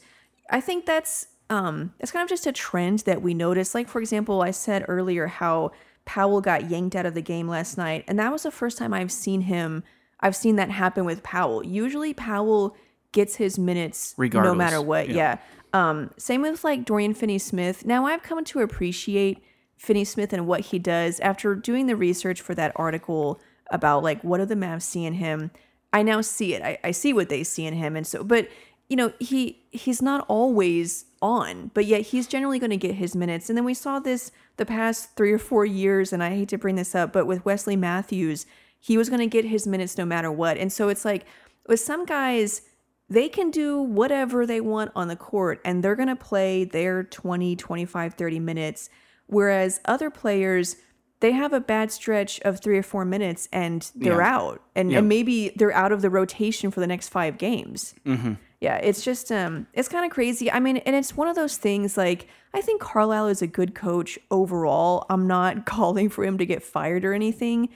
I 0.51 0.61
think 0.61 0.85
that's 0.85 1.25
um, 1.49 1.95
it's 1.99 2.11
kind 2.11 2.21
of 2.21 2.29
just 2.29 2.45
a 2.45 2.51
trend 2.51 2.99
that 2.99 3.23
we 3.23 3.33
notice. 3.33 3.73
Like 3.73 3.89
for 3.89 3.99
example, 3.99 4.43
I 4.43 4.51
said 4.51 4.85
earlier 4.87 5.25
how 5.25 5.71
Powell 6.05 6.41
got 6.41 6.69
yanked 6.69 6.95
out 6.95 7.07
of 7.07 7.15
the 7.15 7.23
game 7.23 7.47
last 7.47 7.75
night, 7.75 8.05
and 8.07 8.19
that 8.19 8.31
was 8.31 8.43
the 8.43 8.51
first 8.51 8.77
time 8.77 8.93
I've 8.93 9.11
seen 9.11 9.41
him. 9.41 9.83
I've 10.19 10.35
seen 10.35 10.57
that 10.57 10.69
happen 10.69 11.05
with 11.05 11.23
Powell. 11.23 11.65
Usually, 11.65 12.13
Powell 12.13 12.77
gets 13.13 13.37
his 13.37 13.57
minutes 13.57 14.13
Regardless. 14.17 14.51
no 14.51 14.55
matter 14.55 14.79
what. 14.79 15.09
yeah. 15.09 15.15
Yeah. 15.15 15.37
Um, 15.73 16.11
same 16.17 16.43
with 16.43 16.63
like 16.63 16.85
Dorian 16.85 17.15
Finney-Smith. 17.15 17.83
Now 17.83 18.05
I've 18.05 18.21
come 18.21 18.43
to 18.45 18.59
appreciate 18.59 19.43
Finney-Smith 19.77 20.31
and 20.33 20.45
what 20.45 20.61
he 20.61 20.77
does 20.77 21.19
after 21.19 21.55
doing 21.55 21.87
the 21.87 21.95
research 21.95 22.41
for 22.41 22.53
that 22.53 22.73
article 22.75 23.41
about 23.71 24.03
like 24.03 24.21
what 24.23 24.37
do 24.37 24.45
the 24.45 24.55
Mavs 24.55 24.83
see 24.83 25.05
in 25.05 25.13
him. 25.13 25.51
I 25.91 26.01
now 26.03 26.21
see 26.21 26.53
it. 26.53 26.61
I, 26.63 26.77
I 26.83 26.91
see 26.91 27.13
what 27.13 27.29
they 27.29 27.43
see 27.43 27.65
in 27.65 27.73
him, 27.73 27.95
and 27.95 28.05
so 28.05 28.23
but 28.23 28.49
you 28.89 28.95
know 28.95 29.13
he 29.19 29.63
he's 29.71 30.01
not 30.01 30.25
always 30.27 31.05
on, 31.21 31.71
but 31.73 31.85
yet 31.85 32.01
he's 32.01 32.27
generally 32.27 32.59
going 32.59 32.69
to 32.69 32.77
get 32.77 32.95
his 32.95 33.15
minutes. 33.15 33.49
And 33.49 33.57
then 33.57 33.65
we 33.65 33.73
saw 33.73 33.99
this 33.99 34.31
the 34.57 34.65
past 34.65 35.15
three 35.15 35.31
or 35.31 35.39
four 35.39 35.65
years, 35.65 36.11
and 36.11 36.21
I 36.21 36.31
hate 36.31 36.49
to 36.49 36.57
bring 36.57 36.75
this 36.75 36.93
up, 36.93 37.13
but 37.13 37.25
with 37.25 37.45
Wesley 37.45 37.75
Matthews, 37.75 38.45
he 38.79 38.97
was 38.97 39.09
going 39.09 39.21
to 39.21 39.27
get 39.27 39.45
his 39.45 39.65
minutes 39.65 39.97
no 39.97 40.05
matter 40.05 40.31
what. 40.31 40.57
And 40.57 40.71
so 40.71 40.89
it's 40.89 41.05
like 41.05 41.25
with 41.67 41.79
some 41.79 42.05
guys, 42.05 42.63
they 43.09 43.29
can 43.29 43.49
do 43.49 43.81
whatever 43.81 44.45
they 44.45 44.59
want 44.59 44.91
on 44.95 45.07
the 45.07 45.15
court 45.15 45.61
and 45.63 45.83
they're 45.83 45.95
going 45.95 46.09
to 46.09 46.15
play 46.15 46.65
their 46.65 47.03
20, 47.03 47.55
25, 47.55 48.13
30 48.13 48.39
minutes. 48.39 48.89
Whereas 49.27 49.79
other 49.85 50.09
players, 50.09 50.75
they 51.23 51.31
have 51.31 51.53
a 51.53 51.59
bad 51.61 51.89
stretch 51.89 52.39
of 52.41 52.59
three 52.59 52.77
or 52.77 52.83
four 52.83 53.05
minutes 53.05 53.47
and 53.53 53.89
they're 53.95 54.19
Yeah. 54.21 54.35
out. 54.37 54.61
And, 54.75 54.91
Yeah. 54.91 54.97
and 54.99 55.07
maybe 55.07 55.53
they're 55.55 55.71
out 55.83 55.91
of 55.93 56.01
the 56.01 56.09
rotation 56.09 56.69
for 56.69 56.81
the 56.81 56.87
next 56.87 57.07
five 57.09 57.37
games. 57.37 57.95
Mm-hmm. 58.05 58.33
Yeah, 58.59 58.75
it's 58.77 59.01
just 59.03 59.31
um 59.31 59.67
it's 59.73 59.87
kind 59.89 60.05
of 60.05 60.11
crazy. 60.11 60.51
I 60.51 60.59
mean, 60.59 60.77
and 60.85 60.95
it's 60.95 61.15
one 61.17 61.27
of 61.29 61.35
those 61.35 61.55
things 61.57 61.95
like 61.97 62.27
I 62.53 62.61
think 62.61 62.81
Carlisle 62.81 63.27
is 63.29 63.41
a 63.41 63.47
good 63.47 63.73
coach 63.73 64.19
overall. 64.31 65.05
I'm 65.09 65.25
not 65.27 65.65
calling 65.75 66.09
for 66.09 66.23
him 66.25 66.37
to 66.37 66.45
get 66.45 66.61
fired 66.61 67.03
or 67.05 67.13
anything, 67.13 67.69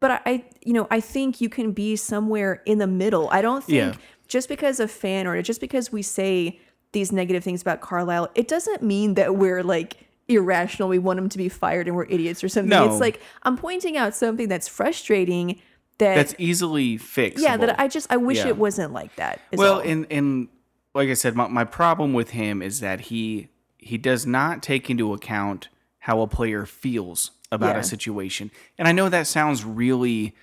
but 0.00 0.10
I, 0.10 0.20
I 0.26 0.44
you 0.62 0.72
know, 0.74 0.86
I 0.90 1.00
think 1.00 1.40
you 1.40 1.48
can 1.48 1.72
be 1.72 1.96
somewhere 1.96 2.62
in 2.66 2.76
the 2.78 2.86
middle. 2.86 3.28
I 3.30 3.40
don't 3.42 3.64
think 3.64 3.76
Yeah. 3.76 3.94
just 4.28 4.48
because 4.48 4.80
a 4.80 4.88
fan 4.88 5.26
or 5.26 5.40
just 5.42 5.60
because 5.60 5.90
we 5.90 6.02
say 6.02 6.60
these 6.92 7.10
negative 7.10 7.42
things 7.42 7.62
about 7.62 7.80
Carlisle, 7.80 8.28
it 8.34 8.48
doesn't 8.48 8.82
mean 8.82 9.14
that 9.14 9.34
we're 9.36 9.62
like 9.62 9.96
irrational. 10.28 10.88
We 10.88 10.98
want 10.98 11.18
him 11.18 11.28
to 11.28 11.38
be 11.38 11.48
fired 11.48 11.86
and 11.88 11.96
we're 11.96 12.04
idiots 12.04 12.42
or 12.44 12.48
something. 12.48 12.70
No. 12.70 12.90
It's 12.90 13.00
like 13.00 13.20
I'm 13.42 13.56
pointing 13.56 13.96
out 13.96 14.14
something 14.14 14.48
that's 14.48 14.68
frustrating 14.68 15.60
that 15.98 16.14
That's 16.16 16.34
easily 16.38 16.96
fixed. 16.96 17.42
yeah 17.42 17.56
that 17.56 17.78
I 17.78 17.86
just 17.88 18.10
I 18.10 18.16
wish 18.16 18.38
Yeah. 18.38 18.48
it 18.48 18.56
wasn't 18.56 18.92
like 18.92 19.14
that. 19.16 19.40
well, 19.52 19.74
all. 19.74 19.80
and 19.80 20.06
and 20.10 20.48
like 20.94 21.08
I 21.08 21.14
said, 21.14 21.34
my, 21.36 21.48
my 21.48 21.64
problem 21.64 22.12
with 22.12 22.30
him 22.30 22.62
is 22.62 22.80
that 22.80 23.02
he 23.02 23.48
he 23.78 23.98
does 23.98 24.26
not 24.26 24.62
take 24.62 24.88
into 24.90 25.12
account 25.12 25.68
how 26.00 26.20
a 26.20 26.26
player 26.26 26.64
feels 26.66 27.32
about 27.50 27.74
Yeah. 27.74 27.80
a 27.80 27.84
situation. 27.84 28.50
And 28.78 28.88
I 28.88 28.92
know 28.92 29.08
that 29.08 29.26
sounds 29.26 29.64
really 29.64 30.34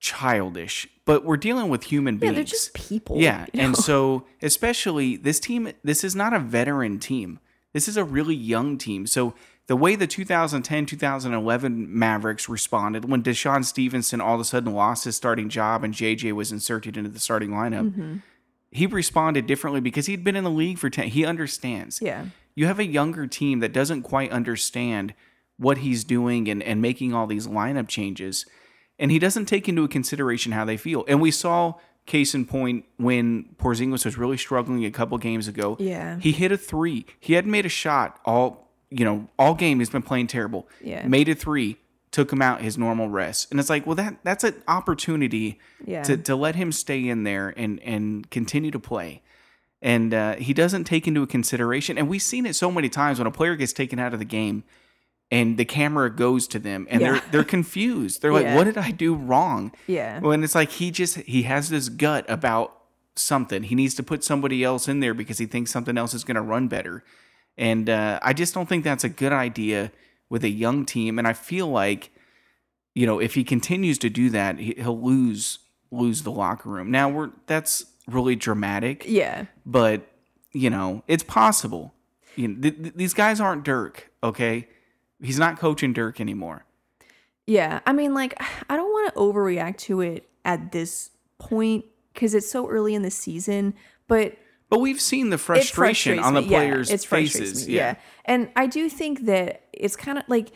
childish, 0.00 0.88
but 1.04 1.24
we're 1.24 1.36
dealing 1.36 1.68
with 1.68 1.84
human 1.84 2.14
yeah, 2.16 2.20
beings. 2.20 2.34
they're 2.34 2.44
just 2.44 2.74
people. 2.74 3.18
Yeah, 3.20 3.46
you 3.52 3.60
know? 3.60 3.66
and 3.66 3.76
so 3.76 4.26
especially 4.42 5.16
this 5.16 5.38
team, 5.40 5.72
this 5.84 6.04
is 6.04 6.14
not 6.16 6.32
a 6.32 6.38
veteran 6.38 6.98
team. 6.98 7.38
This 7.72 7.88
is 7.88 7.96
a 7.96 8.04
really 8.04 8.34
young 8.34 8.78
team. 8.78 9.06
So 9.06 9.34
the 9.66 9.76
way 9.76 9.94
the 9.96 10.06
2010 10.06 10.86
2011 10.86 11.98
Mavericks 11.98 12.48
responded 12.48 13.08
when 13.08 13.22
DeShawn 13.22 13.64
Stevenson 13.64 14.20
all 14.20 14.34
of 14.34 14.40
a 14.40 14.44
sudden 14.44 14.72
lost 14.74 15.04
his 15.04 15.16
starting 15.16 15.48
job 15.48 15.84
and 15.84 15.94
JJ 15.94 16.32
was 16.32 16.52
inserted 16.52 16.96
into 16.96 17.10
the 17.10 17.20
starting 17.20 17.50
lineup, 17.50 17.90
Mm-hmm. 17.90 18.16
he 18.70 18.86
responded 18.86 19.46
differently 19.46 19.80
because 19.80 20.06
he'd 20.06 20.24
been 20.24 20.36
in 20.36 20.44
the 20.44 20.50
league 20.50 20.78
for 20.78 20.90
10. 20.90 21.08
He 21.08 21.24
understands. 21.24 22.00
yeah, 22.02 22.26
You 22.54 22.66
have 22.66 22.78
a 22.78 22.84
younger 22.86 23.26
team 23.26 23.60
that 23.60 23.72
doesn't 23.72 24.02
quite 24.02 24.30
understand 24.32 25.14
what 25.58 25.78
he's 25.78 26.02
doing 26.04 26.48
and, 26.48 26.62
and 26.62 26.82
making 26.82 27.14
all 27.14 27.26
these 27.26 27.46
lineup 27.46 27.86
changes. 27.88 28.44
And 28.98 29.10
he 29.10 29.18
doesn't 29.18 29.46
take 29.46 29.68
into 29.68 29.86
consideration 29.88 30.52
how 30.52 30.64
they 30.64 30.76
feel. 30.76 31.04
And 31.08 31.20
we 31.20 31.30
saw 31.30 31.74
case 32.06 32.34
in 32.34 32.44
point 32.44 32.84
when 32.96 33.44
Porzingis 33.58 34.04
was 34.04 34.18
really 34.18 34.36
struggling 34.36 34.84
a 34.84 34.90
couple 34.90 35.16
games 35.18 35.48
ago. 35.48 35.76
Yeah. 35.78 36.18
He 36.18 36.32
hit 36.32 36.50
a 36.52 36.56
three. 36.56 37.06
He 37.20 37.34
hadn't 37.34 37.50
made 37.50 37.66
a 37.66 37.70
shot 37.70 38.18
all 38.24 38.60
you 38.90 39.06
know, 39.06 39.26
all 39.38 39.54
game 39.54 39.78
he's 39.78 39.88
been 39.88 40.02
playing 40.02 40.26
terrible. 40.26 40.68
Yeah. 40.82 41.06
Made 41.06 41.26
a 41.30 41.34
three, 41.34 41.78
took 42.10 42.30
him 42.30 42.42
out 42.42 42.60
his 42.60 42.76
normal 42.76 43.08
rest. 43.08 43.50
And 43.50 43.58
it's 43.58 43.70
like, 43.70 43.86
well 43.86 43.96
that 43.96 44.16
that's 44.22 44.44
an 44.44 44.54
opportunity 44.68 45.58
Yeah. 45.86 46.02
to, 46.02 46.16
to 46.18 46.36
let 46.36 46.56
him 46.56 46.72
stay 46.72 47.08
in 47.08 47.22
there 47.24 47.54
and 47.56 47.80
and 47.80 48.28
continue 48.30 48.70
to 48.70 48.78
play 48.80 49.22
and 49.80 50.14
uh, 50.14 50.34
he 50.36 50.52
doesn't 50.54 50.84
take 50.84 51.08
into 51.08 51.26
consideration. 51.26 51.98
And 51.98 52.08
we've 52.08 52.22
seen 52.22 52.46
it 52.46 52.54
so 52.54 52.70
many 52.70 52.88
times 52.88 53.18
when 53.18 53.26
a 53.26 53.32
player 53.32 53.56
gets 53.56 53.72
taken 53.72 53.98
out 53.98 54.12
of 54.12 54.20
the 54.20 54.24
game, 54.24 54.62
and 55.32 55.56
the 55.58 55.64
camera 55.64 56.08
goes 56.14 56.46
to 56.48 56.58
them, 56.60 56.86
and 56.90 57.00
Yeah. 57.00 57.12
they're 57.12 57.22
they're 57.32 57.44
confused. 57.44 58.20
They're 58.22 58.32
like, 58.32 58.44
Yeah. 58.44 58.54
"What 58.56 58.64
did 58.64 58.78
I 58.78 58.90
do 58.92 59.14
wrong?" 59.14 59.72
yeah, 59.88 60.20
When 60.20 60.44
it's 60.44 60.54
like 60.54 60.70
he 60.70 60.90
just 60.92 61.16
he 61.16 61.42
has 61.42 61.70
this 61.70 61.88
gut 61.88 62.24
about 62.28 62.76
something. 63.16 63.64
He 63.64 63.74
needs 63.74 63.94
to 63.96 64.02
put 64.02 64.22
somebody 64.24 64.62
else 64.62 64.88
in 64.88 65.00
there 65.00 65.14
because 65.14 65.38
he 65.38 65.46
thinks 65.46 65.70
something 65.70 65.98
else 65.98 66.14
is 66.14 66.22
going 66.24 66.36
to 66.36 66.40
run 66.42 66.68
better. 66.68 67.02
And 67.58 67.88
uh, 67.90 68.18
I 68.22 68.32
just 68.32 68.54
don't 68.54 68.68
think 68.68 68.84
that's 68.84 69.04
a 69.04 69.08
good 69.10 69.32
idea 69.32 69.90
with 70.30 70.44
a 70.44 70.48
young 70.48 70.86
team. 70.86 71.18
And 71.18 71.28
I 71.28 71.34
feel 71.34 71.66
like, 71.68 72.10
you 72.94 73.04
know, 73.06 73.18
if 73.18 73.34
he 73.34 73.44
continues 73.44 73.98
to 73.98 74.08
do 74.08 74.30
that, 74.30 74.58
he- 74.58 74.74
he'll 74.78 75.00
lose 75.00 75.58
lose 75.90 76.22
the 76.22 76.30
locker 76.32 76.68
room. 76.70 76.90
Now 76.90 77.08
we're 77.10 77.30
that's 77.46 77.84
really 78.08 78.34
dramatic 78.36 79.04
yeah. 79.06 79.44
but 79.64 80.00
you 80.52 80.68
know 80.70 81.02
it's 81.06 81.22
possible. 81.22 81.94
You 82.36 82.48
know, 82.48 82.60
th- 82.62 82.76
th- 82.82 82.94
these 82.96 83.14
guys 83.14 83.40
aren't 83.40 83.62
Dirk, 83.64 84.10
okay? 84.22 84.68
He's 85.22 85.38
not 85.38 85.58
coaching 85.58 85.92
Dirk 85.92 86.20
anymore. 86.20 86.64
Yeah, 87.46 87.80
I 87.86 87.92
mean, 87.92 88.14
like, 88.14 88.40
I 88.70 88.76
don't 88.76 88.90
want 88.90 89.14
to 89.14 89.20
overreact 89.20 89.78
to 89.78 90.00
it 90.00 90.28
at 90.44 90.72
this 90.72 91.10
point 91.38 91.84
because 92.12 92.34
it's 92.34 92.50
so 92.50 92.68
early 92.68 92.94
in 92.94 93.02
the 93.02 93.10
season, 93.10 93.74
but 94.06 94.36
But 94.68 94.80
we've 94.80 95.00
seen 95.00 95.30
the 95.30 95.38
frustration 95.38 96.18
on 96.18 96.34
the 96.34 96.42
me. 96.42 96.48
Yeah, 96.48 96.58
players' 96.58 96.90
it 96.90 97.00
faces. 97.04 97.66
me, 97.66 97.74
Yeah. 97.74 97.96
and 98.24 98.48
I 98.56 98.66
do 98.66 98.88
think 98.88 99.26
that 99.26 99.62
it's 99.72 99.96
kind 99.96 100.18
of 100.18 100.24
like 100.28 100.52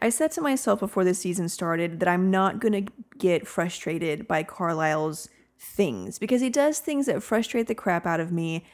I 0.00 0.08
said 0.08 0.30
to 0.32 0.40
myself 0.40 0.80
before 0.80 1.04
the 1.04 1.12
season 1.14 1.48
started 1.50 2.00
that 2.00 2.08
I'm 2.08 2.30
not 2.30 2.58
gonna 2.58 2.82
get 3.18 3.46
frustrated 3.46 4.26
by 4.26 4.42
Carlisle's 4.44 5.28
things 5.58 6.18
because 6.18 6.40
he 6.40 6.48
does 6.48 6.78
things 6.78 7.06
that 7.06 7.22
frustrate 7.22 7.66
the 7.66 7.74
crap 7.74 8.06
out 8.06 8.20
of 8.20 8.32
me. 8.32 8.64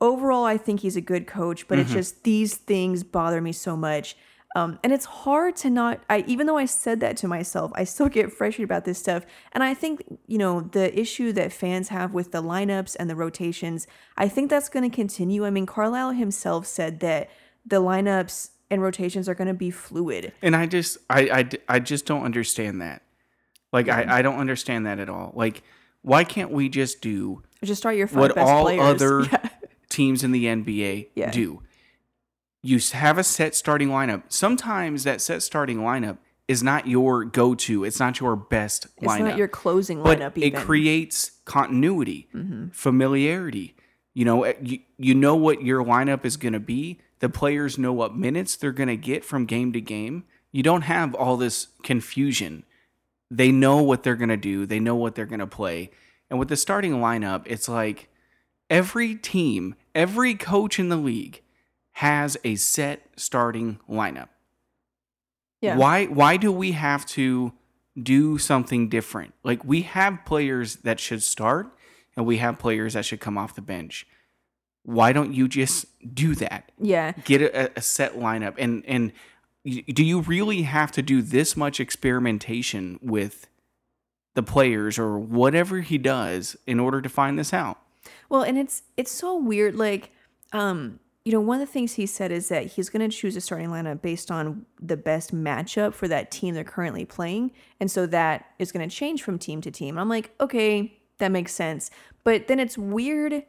Overall, 0.00 0.44
I 0.44 0.56
think 0.56 0.80
he's 0.80 0.96
a 0.96 1.00
good 1.00 1.26
coach, 1.26 1.68
but 1.68 1.74
Mm-hmm. 1.78 1.82
it's 1.82 1.92
just 1.92 2.24
these 2.24 2.56
things 2.56 3.04
bother 3.04 3.40
me 3.40 3.52
so 3.52 3.76
much. 3.76 4.16
Um, 4.56 4.80
and 4.82 4.92
it's 4.92 5.04
hard 5.04 5.54
to 5.56 5.70
not 5.70 6.00
I 6.10 6.24
even 6.26 6.46
though 6.48 6.58
I 6.58 6.64
said 6.64 6.98
that 7.00 7.16
to 7.18 7.28
myself, 7.28 7.70
I 7.76 7.84
still 7.84 8.08
get 8.08 8.32
frustrated 8.32 8.64
about 8.64 8.84
this 8.84 8.98
stuff. 8.98 9.24
And 9.52 9.62
I 9.62 9.74
think, 9.74 10.02
you 10.26 10.38
know, 10.38 10.60
the 10.62 10.98
issue 10.98 11.32
that 11.34 11.52
fans 11.52 11.88
have 11.90 12.14
with 12.14 12.32
the 12.32 12.42
lineups 12.42 12.96
and 12.98 13.08
the 13.08 13.14
rotations, 13.14 13.86
I 14.16 14.28
think 14.28 14.50
that's 14.50 14.68
gonna 14.68 14.90
continue. 14.90 15.46
I 15.46 15.50
mean, 15.50 15.66
Carlisle 15.66 16.12
himself 16.12 16.66
said 16.66 16.98
that 17.00 17.30
the 17.64 17.80
lineups 17.80 18.50
and 18.70 18.82
rotations 18.82 19.28
are 19.28 19.34
gonna 19.34 19.54
be 19.54 19.70
fluid. 19.70 20.32
And 20.42 20.56
I 20.56 20.66
just 20.66 20.98
I, 21.08 21.20
I, 21.30 21.48
I 21.76 21.78
just 21.78 22.04
don't 22.06 22.24
understand 22.24 22.80
that. 22.82 23.02
Like 23.72 23.88
I, 23.88 24.18
I 24.18 24.22
don't 24.22 24.38
understand 24.40 24.84
that 24.86 24.98
at 24.98 25.08
all. 25.08 25.32
Like 25.36 25.62
why 26.02 26.24
can't 26.24 26.50
we 26.50 26.68
just 26.68 27.00
do 27.02 27.42
Just 27.62 27.82
start 27.82 27.94
your 27.94 28.08
five 28.08 28.18
what 28.18 28.38
all 28.38 28.64
players. 28.64 28.80
other 29.02 29.22
Yeah. 29.32 29.48
teams 29.90 30.24
in 30.24 30.32
the 30.32 30.46
NBA 30.46 31.08
Yeah. 31.14 31.30
do? 31.30 31.62
You 32.62 32.78
have 32.92 33.18
a 33.18 33.24
set 33.24 33.54
starting 33.54 33.88
lineup. 33.88 34.24
Sometimes 34.28 35.04
that 35.04 35.20
set 35.20 35.42
starting 35.42 35.78
lineup 35.78 36.18
is 36.46 36.62
not 36.62 36.86
your 36.86 37.24
go-to. 37.24 37.84
It's 37.84 38.00
not 38.00 38.20
your 38.20 38.36
best 38.36 38.86
It's 38.96 39.06
lineup. 39.06 39.14
It's 39.14 39.20
not 39.20 39.36
your 39.38 39.48
closing 39.48 39.98
lineup. 39.98 40.04
but 40.04 40.20
it 40.20 40.36
even. 40.36 40.52
Mm-hmm. 40.58 40.66
creates 40.66 41.30
continuity, 41.44 42.28
familiarity. 42.72 43.76
You 44.14 44.24
know, 44.24 44.42
eh, 44.42 44.54
you, 44.60 44.80
you 44.98 45.14
know 45.14 45.36
what 45.36 45.62
your 45.62 45.84
lineup 45.84 46.24
is 46.24 46.36
going 46.36 46.52
to 46.52 46.60
be. 46.60 47.00
The 47.20 47.28
players 47.28 47.78
know 47.78 47.92
what 47.92 48.16
minutes 48.16 48.56
they're 48.56 48.72
going 48.72 48.88
to 48.88 48.96
get 48.96 49.24
from 49.24 49.46
game 49.46 49.72
to 49.72 49.80
game. 49.80 50.24
You 50.52 50.62
don't 50.62 50.82
have 50.82 51.14
all 51.14 51.36
this 51.36 51.68
confusion. 51.82 52.64
They 53.30 53.52
know 53.52 53.80
what 53.82 54.02
they're 54.02 54.16
going 54.16 54.30
to 54.30 54.36
do. 54.36 54.66
They 54.66 54.80
know 54.80 54.96
what 54.96 55.14
they're 55.14 55.26
going 55.26 55.38
to 55.40 55.46
play. 55.46 55.90
And 56.28 56.38
with 56.38 56.48
the 56.48 56.56
starting 56.56 56.94
lineup, 56.94 57.42
it's 57.46 57.68
like 57.68 58.08
every 58.68 59.14
team, 59.14 59.76
every 59.94 60.34
coach 60.34 60.78
in 60.78 60.88
the 60.88 60.96
league 60.96 61.42
has 62.00 62.38
a 62.44 62.54
set 62.54 63.02
starting 63.16 63.78
lineup. 63.86 64.28
yeah. 65.60 65.76
Why 65.76 66.06
why 66.06 66.38
do 66.38 66.50
we 66.50 66.72
have 66.72 67.04
to 67.08 67.52
do 68.02 68.38
something 68.38 68.88
different? 68.88 69.34
Like 69.44 69.62
we 69.66 69.82
have 69.82 70.24
players 70.24 70.76
that 70.76 70.98
should 70.98 71.22
start 71.22 71.66
and 72.16 72.24
we 72.24 72.38
have 72.38 72.58
players 72.58 72.94
that 72.94 73.04
should 73.04 73.20
come 73.20 73.36
off 73.36 73.54
the 73.54 73.60
bench. 73.60 74.06
Why 74.82 75.12
don't 75.12 75.34
you 75.34 75.46
just 75.46 75.84
do 76.14 76.34
that? 76.36 76.72
Yeah. 76.78 77.12
Get 77.12 77.42
a, 77.42 77.70
a 77.76 77.82
set 77.82 78.14
lineup 78.14 78.54
and 78.56 78.82
and 78.86 79.12
do 79.66 80.02
you 80.02 80.22
really 80.22 80.62
have 80.62 80.90
to 80.92 81.02
do 81.02 81.20
this 81.20 81.54
much 81.54 81.80
experimentation 81.80 82.98
with 83.02 83.46
the 84.32 84.42
players 84.42 84.98
or 84.98 85.18
whatever 85.18 85.80
he 85.82 85.98
does 85.98 86.56
in 86.66 86.80
order 86.80 87.02
to 87.02 87.10
find 87.10 87.38
this 87.38 87.52
out? 87.52 87.76
Well, 88.30 88.40
and 88.40 88.56
it's 88.56 88.84
it's 88.96 89.10
so 89.10 89.36
weird. 89.36 89.74
Like, 89.74 90.12
um, 90.54 90.98
you 91.24 91.32
know, 91.32 91.40
one 91.40 91.60
of 91.60 91.66
the 91.66 91.72
things 91.72 91.94
he 91.94 92.06
said 92.06 92.32
is 92.32 92.48
that 92.48 92.66
he's 92.66 92.88
going 92.88 93.08
to 93.08 93.14
choose 93.14 93.36
a 93.36 93.40
starting 93.40 93.68
lineup 93.68 94.00
based 94.00 94.30
on 94.30 94.64
the 94.80 94.96
best 94.96 95.34
matchup 95.34 95.92
for 95.92 96.08
that 96.08 96.30
team 96.30 96.54
they're 96.54 96.64
currently 96.64 97.04
playing, 97.04 97.50
and 97.78 97.90
so 97.90 98.06
that 98.06 98.46
is 98.58 98.72
going 98.72 98.88
to 98.88 98.94
change 98.94 99.22
from 99.22 99.38
team 99.38 99.60
to 99.60 99.70
team. 99.70 99.98
I'm 99.98 100.08
like, 100.08 100.34
okay, 100.40 100.98
that 101.18 101.30
makes 101.30 101.52
sense. 101.52 101.90
But 102.24 102.48
then 102.48 102.58
it's 102.58 102.78
weird 102.78 103.44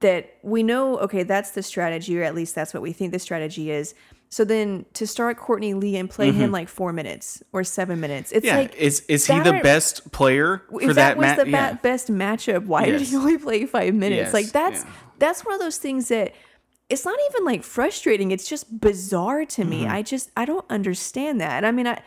that 0.00 0.34
we 0.42 0.62
know, 0.62 0.98
okay, 0.98 1.24
that's 1.24 1.50
the 1.50 1.62
strategy, 1.62 2.18
or 2.18 2.22
at 2.22 2.34
least 2.34 2.54
that's 2.54 2.72
what 2.72 2.82
we 2.82 2.92
think 2.92 3.12
the 3.12 3.18
strategy 3.18 3.70
is. 3.70 3.94
So 4.30 4.44
then 4.44 4.84
to 4.92 5.06
start 5.06 5.38
Courtney 5.38 5.74
Lee 5.74 5.96
and 5.96 6.08
play 6.08 6.30
him 6.30 6.44
mm-hmm. 6.44 6.52
like 6.52 6.68
four 6.68 6.92
minutes 6.92 7.42
or 7.52 7.64
seven 7.64 7.98
minutes, 7.98 8.30
it's 8.30 8.44
Yeah, 8.44 8.58
like 8.58 8.76
is 8.76 9.00
is 9.08 9.26
he 9.26 9.40
the 9.40 9.60
best 9.62 10.12
player 10.12 10.62
for 10.70 10.82
if 10.82 10.88
that, 10.88 10.94
that, 10.94 11.16
was 11.16 11.26
match? 11.26 11.38
the 11.38 11.50
yeah. 11.50 11.72
best 11.74 12.08
matchup, 12.12 12.66
why 12.66 12.84
did 12.84 13.00
he 13.00 13.16
only 13.16 13.38
play 13.38 13.64
five 13.66 13.94
minutes? 13.94 14.26
Yes, 14.26 14.34
Like 14.34 14.46
that's 14.46 14.84
yeah. 14.84 14.92
that's 15.18 15.44
one 15.44 15.54
of 15.54 15.60
those 15.60 15.78
things 15.78 16.08
that 16.08 16.34
it's 16.88 17.04
not 17.04 17.18
even 17.30 17.44
like 17.44 17.62
frustrating. 17.62 18.30
It's 18.30 18.48
just 18.48 18.80
bizarre 18.80 19.44
to 19.46 19.64
me. 19.64 19.82
Mm-hmm. 19.82 19.92
I 19.92 20.02
just 20.02 20.30
I 20.36 20.44
don't 20.44 20.64
understand 20.70 21.40
that. 21.40 21.58
And 21.58 21.66
I 21.66 21.72
mean, 21.72 21.86
I 21.86 22.02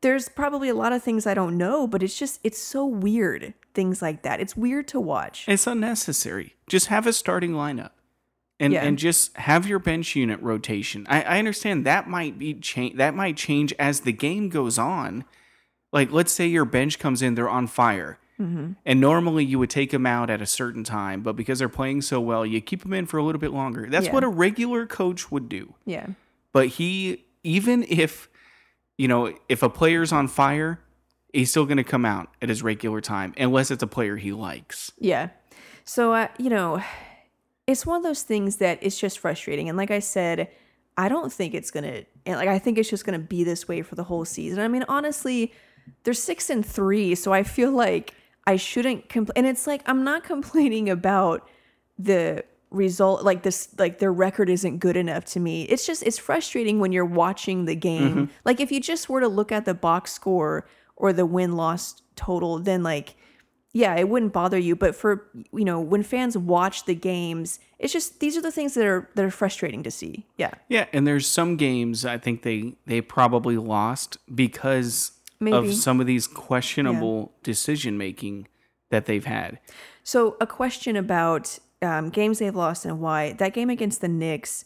there's 0.00 0.28
probably 0.28 0.68
a 0.68 0.74
lot 0.74 0.92
of 0.92 1.02
things 1.02 1.26
I 1.26 1.34
don't 1.34 1.56
know, 1.56 1.86
but 1.86 2.02
it's 2.02 2.18
just 2.18 2.40
it's 2.42 2.58
so 2.58 2.84
weird 2.86 3.54
things 3.74 4.02
like 4.02 4.22
that. 4.22 4.40
It's 4.40 4.56
weird 4.56 4.88
to 4.88 5.00
watch. 5.00 5.44
It's 5.48 5.66
unnecessary. 5.66 6.54
Just 6.68 6.86
have 6.86 7.06
a 7.06 7.12
starting 7.12 7.52
lineup. 7.52 7.90
And, 8.60 8.72
Yeah. 8.72 8.84
and 8.84 8.96
just 8.96 9.36
have 9.38 9.66
your 9.66 9.80
bench 9.80 10.14
unit 10.14 10.40
rotation. 10.40 11.04
I, 11.08 11.22
I 11.22 11.38
understand 11.38 11.84
that 11.84 12.08
might 12.08 12.38
be 12.38 12.54
change 12.54 12.96
that 12.96 13.14
might 13.14 13.36
change 13.36 13.72
as 13.78 14.00
the 14.00 14.12
game 14.12 14.48
goes 14.48 14.78
on. 14.78 15.24
Like 15.92 16.12
let's 16.12 16.32
say 16.32 16.46
your 16.46 16.64
bench 16.64 16.98
comes 16.98 17.22
in, 17.22 17.34
they're 17.34 17.48
on 17.48 17.66
fire. 17.66 18.18
Mm-hmm. 18.42 18.72
And 18.84 19.00
normally 19.00 19.44
you 19.44 19.58
would 19.58 19.70
take 19.70 19.90
them 19.90 20.06
out 20.06 20.30
at 20.30 20.42
a 20.42 20.46
certain 20.46 20.84
time, 20.84 21.22
but 21.22 21.36
because 21.36 21.58
they're 21.60 21.68
playing 21.68 22.02
so 22.02 22.20
well, 22.20 22.44
you 22.44 22.60
keep 22.60 22.82
them 22.82 22.92
in 22.92 23.06
for 23.06 23.18
a 23.18 23.22
little 23.22 23.40
bit 23.40 23.52
longer. 23.52 23.86
That's 23.88 24.06
Yeah. 24.06 24.12
what 24.12 24.24
a 24.24 24.28
regular 24.28 24.86
coach 24.86 25.30
would 25.30 25.48
do. 25.48 25.74
Yeah. 25.86 26.06
But 26.52 26.68
he, 26.68 27.24
even 27.44 27.84
if, 27.88 28.28
you 28.98 29.08
know, 29.08 29.34
if 29.48 29.62
a 29.62 29.70
player's 29.70 30.12
on 30.12 30.28
fire, 30.28 30.80
he's 31.32 31.50
still 31.50 31.64
going 31.64 31.76
to 31.78 31.84
come 31.84 32.04
out 32.04 32.28
at 32.42 32.48
his 32.48 32.62
regular 32.62 33.00
time, 33.00 33.32
unless 33.38 33.70
it's 33.70 33.82
a 33.82 33.86
player 33.86 34.16
he 34.16 34.32
likes. 34.32 34.92
Yeah. 34.98 35.28
So, 35.84 36.12
uh, 36.12 36.28
you 36.38 36.50
know, 36.50 36.82
it's 37.66 37.86
one 37.86 37.96
of 37.96 38.02
those 38.02 38.22
things 38.22 38.56
that 38.56 38.78
it's 38.82 38.98
just 38.98 39.18
frustrating. 39.18 39.68
And 39.68 39.78
like 39.78 39.90
I 39.90 40.00
said, 40.00 40.48
I 40.96 41.08
don't 41.08 41.32
think 41.32 41.54
it's 41.54 41.70
going 41.70 41.84
to, 41.84 42.36
like, 42.36 42.48
I 42.48 42.58
think 42.58 42.76
it's 42.76 42.90
just 42.90 43.06
going 43.06 43.18
to 43.18 43.26
be 43.26 43.44
this 43.44 43.66
way 43.66 43.82
for 43.82 43.94
the 43.94 44.04
whole 44.04 44.24
season. 44.24 44.60
I 44.60 44.68
mean, 44.68 44.84
honestly, 44.88 45.52
they're 46.04 46.12
six 46.14 46.50
and 46.50 46.64
three, 46.64 47.14
so 47.14 47.32
I 47.32 47.42
feel 47.42 47.72
like 47.72 48.14
I 48.46 48.56
shouldn't 48.56 49.08
complain. 49.08 49.32
And 49.36 49.46
it's 49.46 49.66
like 49.66 49.82
I'm 49.86 50.04
not 50.04 50.24
complaining 50.24 50.88
about 50.88 51.48
the 51.98 52.44
result, 52.70 53.22
like 53.22 53.42
this, 53.42 53.68
like 53.78 53.98
their 53.98 54.12
record 54.12 54.48
isn't 54.48 54.78
good 54.78 54.96
enough 54.96 55.24
to 55.26 55.40
me. 55.40 55.62
It's 55.64 55.86
just 55.86 56.02
it's 56.02 56.18
frustrating 56.18 56.80
when 56.80 56.92
you're 56.92 57.04
watching 57.04 57.64
the 57.66 57.76
game. 57.76 58.10
Mm-hmm. 58.10 58.32
Like 58.44 58.60
if 58.60 58.72
you 58.72 58.80
just 58.80 59.08
were 59.08 59.20
to 59.20 59.28
look 59.28 59.52
at 59.52 59.64
the 59.64 59.74
box 59.74 60.12
score 60.12 60.66
or 60.96 61.12
the 61.12 61.26
win 61.26 61.56
loss 61.56 62.02
total, 62.16 62.58
then 62.58 62.82
like 62.82 63.16
yeah, 63.74 63.94
it 63.96 64.06
wouldn't 64.08 64.34
bother 64.34 64.58
you. 64.58 64.76
But 64.76 64.94
for 64.94 65.26
you 65.52 65.64
know 65.64 65.80
when 65.80 66.02
fans 66.02 66.36
watch 66.36 66.84
the 66.84 66.94
games, 66.94 67.58
it's 67.78 67.92
just 67.92 68.20
these 68.20 68.36
are 68.36 68.42
the 68.42 68.52
things 68.52 68.74
that 68.74 68.84
are 68.84 69.08
that 69.14 69.24
are 69.24 69.30
frustrating 69.30 69.82
to 69.84 69.90
see. 69.90 70.26
Yeah, 70.36 70.52
Yeah, 70.68 70.86
and 70.92 71.06
there's 71.06 71.26
some 71.26 71.56
games 71.56 72.04
I 72.04 72.18
think 72.18 72.42
they 72.42 72.74
they 72.86 73.00
probably 73.00 73.56
lost 73.56 74.18
because 74.34 75.12
Maybe. 75.42 75.56
of 75.56 75.74
some 75.74 76.00
of 76.00 76.06
these 76.06 76.26
questionable 76.26 77.32
decision 77.42 77.98
making 77.98 78.48
that 78.90 79.06
they've 79.06 79.24
had. 79.24 79.58
So, 80.04 80.36
a 80.40 80.46
question 80.46 80.96
about 80.96 81.58
um, 81.80 82.10
games 82.10 82.38
they've 82.38 82.54
lost 82.54 82.84
and 82.84 83.00
why. 83.00 83.32
That 83.34 83.52
game 83.54 83.70
against 83.70 84.00
the 84.00 84.08
Knicks, 84.08 84.64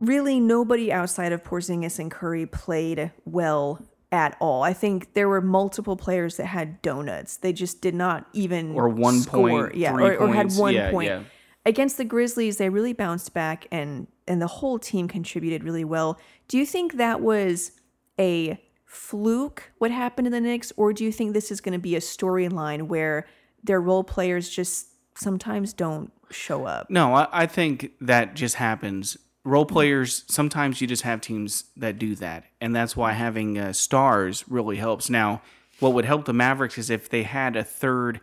really 0.00 0.40
nobody 0.40 0.92
outside 0.92 1.32
of 1.32 1.42
Porzingis 1.42 1.98
and 1.98 2.10
Curry 2.10 2.46
played 2.46 3.12
well 3.24 3.80
at 4.12 4.36
all. 4.40 4.62
I 4.62 4.72
think 4.72 5.14
there 5.14 5.28
were 5.28 5.40
multiple 5.40 5.96
players 5.96 6.36
that 6.36 6.46
had 6.46 6.80
donuts. 6.82 7.36
They 7.38 7.52
just 7.52 7.80
did 7.80 7.94
not 7.94 8.26
even 8.32 8.74
Or 8.74 8.88
one 8.88 9.20
score. 9.20 9.48
point, 9.68 9.74
yeah, 9.76 9.92
or, 9.92 10.16
or 10.16 10.32
had 10.32 10.52
one 10.52 10.74
Yeah, 10.74 10.90
point. 10.90 11.08
yeah. 11.08 11.22
Against 11.64 11.96
the 11.96 12.04
Grizzlies, 12.04 12.58
they 12.58 12.68
really 12.68 12.92
bounced 12.92 13.34
back 13.34 13.66
and 13.72 14.06
and 14.28 14.40
the 14.42 14.46
whole 14.46 14.78
team 14.78 15.06
contributed 15.08 15.62
really 15.64 15.84
well. 15.84 16.18
Do 16.48 16.58
you 16.58 16.66
think 16.66 16.94
that 16.94 17.20
was 17.20 17.72
a 18.18 18.60
fluke 18.86 19.72
what 19.78 19.90
happened 19.90 20.26
to 20.26 20.30
the 20.30 20.40
Knicks, 20.40 20.72
or 20.76 20.92
do 20.92 21.04
you 21.04 21.12
think 21.12 21.34
this 21.34 21.50
is 21.50 21.60
going 21.60 21.74
to 21.74 21.78
be 21.78 21.96
a 21.96 22.00
storyline 22.00 22.84
where 22.84 23.26
their 23.62 23.80
role 23.80 24.04
players 24.04 24.48
just 24.48 24.88
sometimes 25.14 25.72
don't 25.72 26.12
show 26.30 26.64
up? 26.64 26.88
No, 26.88 27.14
I, 27.14 27.28
I 27.32 27.46
think 27.46 27.92
that 28.00 28.34
just 28.34 28.54
happens. 28.54 29.16
Role 29.44 29.66
players, 29.66 30.24
sometimes 30.28 30.80
you 30.80 30.86
just 30.86 31.02
have 31.02 31.20
teams 31.20 31.64
that 31.76 31.98
do 31.98 32.14
that. 32.16 32.44
And 32.60 32.74
that's 32.74 32.96
why 32.96 33.12
having 33.12 33.58
uh, 33.58 33.72
stars 33.72 34.44
really 34.48 34.76
helps. 34.76 35.10
Now, 35.10 35.42
what 35.78 35.92
would 35.92 36.04
help 36.04 36.24
the 36.24 36.32
Mavericks 36.32 36.78
is 36.78 36.90
if 36.90 37.08
they 37.08 37.22
had 37.22 37.54
a 37.54 37.62
third 37.62 38.20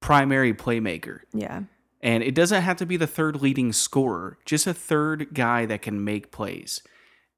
primary 0.00 0.52
playmaker. 0.52 1.20
Yeah. 1.32 1.62
And 2.00 2.24
it 2.24 2.34
doesn't 2.34 2.62
have 2.62 2.78
to 2.78 2.86
be 2.86 2.96
the 2.96 3.06
third 3.06 3.40
leading 3.40 3.72
scorer, 3.72 4.38
just 4.44 4.66
a 4.66 4.74
third 4.74 5.34
guy 5.34 5.66
that 5.66 5.82
can 5.82 6.02
make 6.02 6.32
plays. 6.32 6.82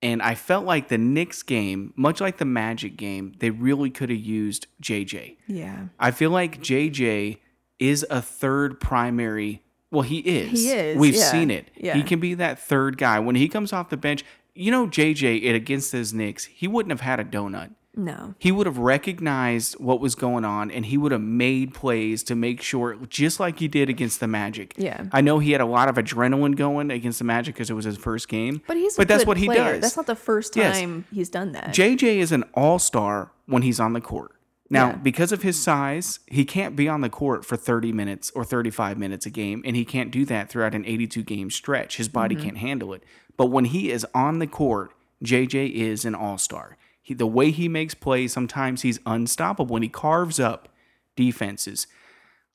And 0.04 0.20
I 0.20 0.34
felt 0.34 0.66
like 0.66 0.88
the 0.88 0.98
Knicks 0.98 1.42
game, 1.42 1.94
much 1.96 2.20
like 2.20 2.36
the 2.36 2.44
Magic 2.44 2.96
game, 2.96 3.32
they 3.38 3.48
really 3.50 3.88
could 3.88 4.10
have 4.10 4.18
used 4.18 4.66
JJ. 4.82 5.38
Yeah. 5.46 5.86
I 5.98 6.10
feel 6.10 6.30
like 6.30 6.60
JJ 6.60 7.38
is 7.78 8.06
a 8.10 8.20
third 8.20 8.80
primary. 8.80 9.62
Well, 9.90 10.02
he 10.02 10.18
is. 10.18 10.50
He 10.50 10.70
is, 10.70 10.98
We've 10.98 11.14
yeah, 11.14 11.30
seen 11.30 11.50
it. 11.50 11.70
yeah. 11.74 11.94
He 11.94 12.02
can 12.02 12.20
be 12.20 12.34
that 12.34 12.58
third 12.58 12.98
guy. 12.98 13.18
When 13.18 13.34
he 13.34 13.48
comes 13.48 13.72
off 13.72 13.88
the 13.88 13.96
bench, 13.96 14.24
you 14.54 14.70
know, 14.70 14.86
JJ 14.86 15.42
it 15.42 15.54
against 15.54 15.92
his 15.92 16.12
Knicks, 16.12 16.44
he 16.44 16.68
wouldn't 16.68 16.90
have 16.90 17.00
had 17.00 17.18
a 17.18 17.24
donut. 17.24 17.70
No. 17.96 18.34
He 18.38 18.50
would 18.52 18.66
have 18.66 18.78
recognized 18.78 19.74
what 19.78 20.00
was 20.00 20.14
going 20.14 20.44
on 20.44 20.70
and 20.70 20.86
he 20.86 20.96
would 20.98 21.12
have 21.12 21.20
made 21.20 21.74
plays 21.74 22.22
to 22.24 22.34
make 22.34 22.60
sure, 22.60 22.96
just 23.08 23.38
like 23.40 23.58
he 23.60 23.68
did 23.68 23.88
against 23.88 24.20
the 24.20 24.26
Magic. 24.26 24.74
Yeah. 24.76 25.04
I 25.12 25.20
know 25.20 25.38
he 25.38 25.52
had 25.52 25.60
a 25.60 25.66
lot 25.66 25.88
of 25.88 25.96
adrenaline 25.96 26.56
going 26.56 26.90
against 26.90 27.18
the 27.18 27.24
Magic 27.24 27.54
because 27.54 27.70
it 27.70 27.74
was 27.74 27.84
his 27.84 27.96
first 27.96 28.28
game. 28.28 28.62
But 28.66 28.76
he's 28.76 28.96
but 28.96 29.06
that's 29.08 29.26
what 29.26 29.36
he 29.36 29.46
does. 29.46 29.80
That's 29.80 29.96
not 29.96 30.06
the 30.06 30.16
first 30.16 30.56
Yes. 30.56 30.78
time 30.80 31.04
he's 31.12 31.28
done 31.30 31.52
that. 31.52 31.68
JJ 31.72 32.16
is 32.18 32.32
an 32.32 32.44
all 32.54 32.78
star 32.78 33.30
when 33.46 33.62
he's 33.62 33.78
on 33.78 33.92
the 33.92 34.00
court. 34.00 34.32
Now, 34.70 34.88
Yeah. 34.88 34.96
because 34.96 35.30
of 35.30 35.42
his 35.42 35.62
size, 35.62 36.20
he 36.26 36.44
can't 36.44 36.74
be 36.74 36.88
on 36.88 37.00
the 37.02 37.10
court 37.10 37.44
for 37.44 37.56
30 37.56 37.92
minutes 37.92 38.32
or 38.34 38.44
35 38.44 38.98
minutes 38.98 39.26
a 39.26 39.30
game, 39.30 39.62
and 39.64 39.76
he 39.76 39.84
can't 39.84 40.10
do 40.10 40.24
that 40.24 40.48
throughout 40.48 40.74
an 40.74 40.84
82 40.86 41.22
game 41.22 41.50
stretch. 41.50 41.98
His 41.98 42.08
body 42.08 42.34
Mm-hmm. 42.34 42.44
can't 42.44 42.56
handle 42.58 42.92
it. 42.94 43.02
But 43.36 43.46
when 43.46 43.66
he 43.66 43.90
is 43.90 44.06
on 44.14 44.38
the 44.38 44.46
court, 44.46 44.90
JJ 45.22 45.66
is 45.70 46.04
an 46.04 46.14
all 46.14 46.38
star. 46.38 46.76
He, 47.04 47.12
the 47.12 47.26
way 47.26 47.50
he 47.50 47.68
makes 47.68 47.92
plays, 47.92 48.32
sometimes 48.32 48.80
he's 48.80 48.98
unstoppable 49.04 49.76
and 49.76 49.84
he 49.84 49.90
carves 49.90 50.40
up 50.40 50.70
defenses. 51.16 51.86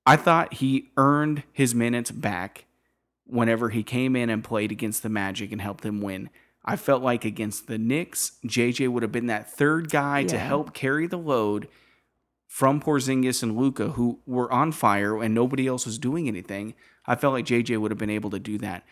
I 0.07 0.15
thought 0.15 0.55
he 0.55 0.89
earned 0.97 1.43
his 1.53 1.75
minutes 1.75 2.09
back 2.09 2.65
whenever 3.27 3.69
he 3.69 3.83
came 3.83 4.15
in 4.15 4.27
and 4.31 4.43
played 4.43 4.71
against 4.71 5.03
the 5.03 5.09
Magic 5.09 5.51
and 5.51 5.61
helped 5.61 5.83
them 5.83 6.01
win. 6.01 6.31
I 6.65 6.77
felt 6.77 7.03
like 7.03 7.23
against 7.23 7.67
the 7.67 7.77
Knicks, 7.77 8.39
JJ 8.43 8.89
would 8.89 9.03
have 9.03 9.11
been 9.11 9.27
that 9.27 9.51
third 9.51 9.91
guy 9.91 10.23
to 10.23 10.39
help 10.39 10.73
carry 10.73 11.05
the 11.05 11.19
load 11.19 11.67
from 12.47 12.81
Porzingis 12.81 13.43
and 13.43 13.55
Luka, 13.55 13.89
who 13.89 14.19
were 14.25 14.51
on 14.51 14.71
fire 14.71 15.21
and 15.21 15.35
nobody 15.35 15.67
else 15.67 15.85
was 15.85 15.99
doing 15.99 16.27
anything. 16.27 16.73
I 17.05 17.13
felt 17.13 17.33
like 17.33 17.45
JJ 17.45 17.77
would 17.77 17.91
have 17.91 17.99
been 17.99 18.09
able 18.09 18.31
to 18.31 18.39
do 18.39 18.57
that. 18.57 18.83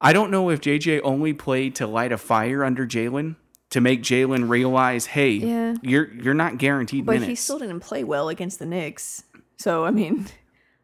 I 0.00 0.14
don't 0.14 0.30
know 0.30 0.48
if 0.48 0.62
JJ 0.62 1.02
only 1.04 1.34
played 1.34 1.74
to 1.74 1.86
light 1.86 2.12
a 2.12 2.18
fire 2.18 2.64
under 2.64 2.86
Jalen 2.86 3.36
to 3.70 3.80
make 3.80 4.02
Jalen 4.02 4.48
realize, 4.48 5.06
hey, 5.06 5.30
Yeah. 5.32 5.74
you're 5.82 6.12
you're 6.14 6.34
not 6.34 6.58
guaranteed 6.58 7.04
but 7.06 7.12
minutes. 7.12 7.28
he 7.28 7.34
still 7.34 7.58
didn't 7.58 7.80
play 7.80 8.04
well 8.04 8.28
against 8.28 8.58
the 8.58 8.66
Knicks. 8.66 9.24
So, 9.58 9.84
I 9.84 9.90
mean, 9.90 10.26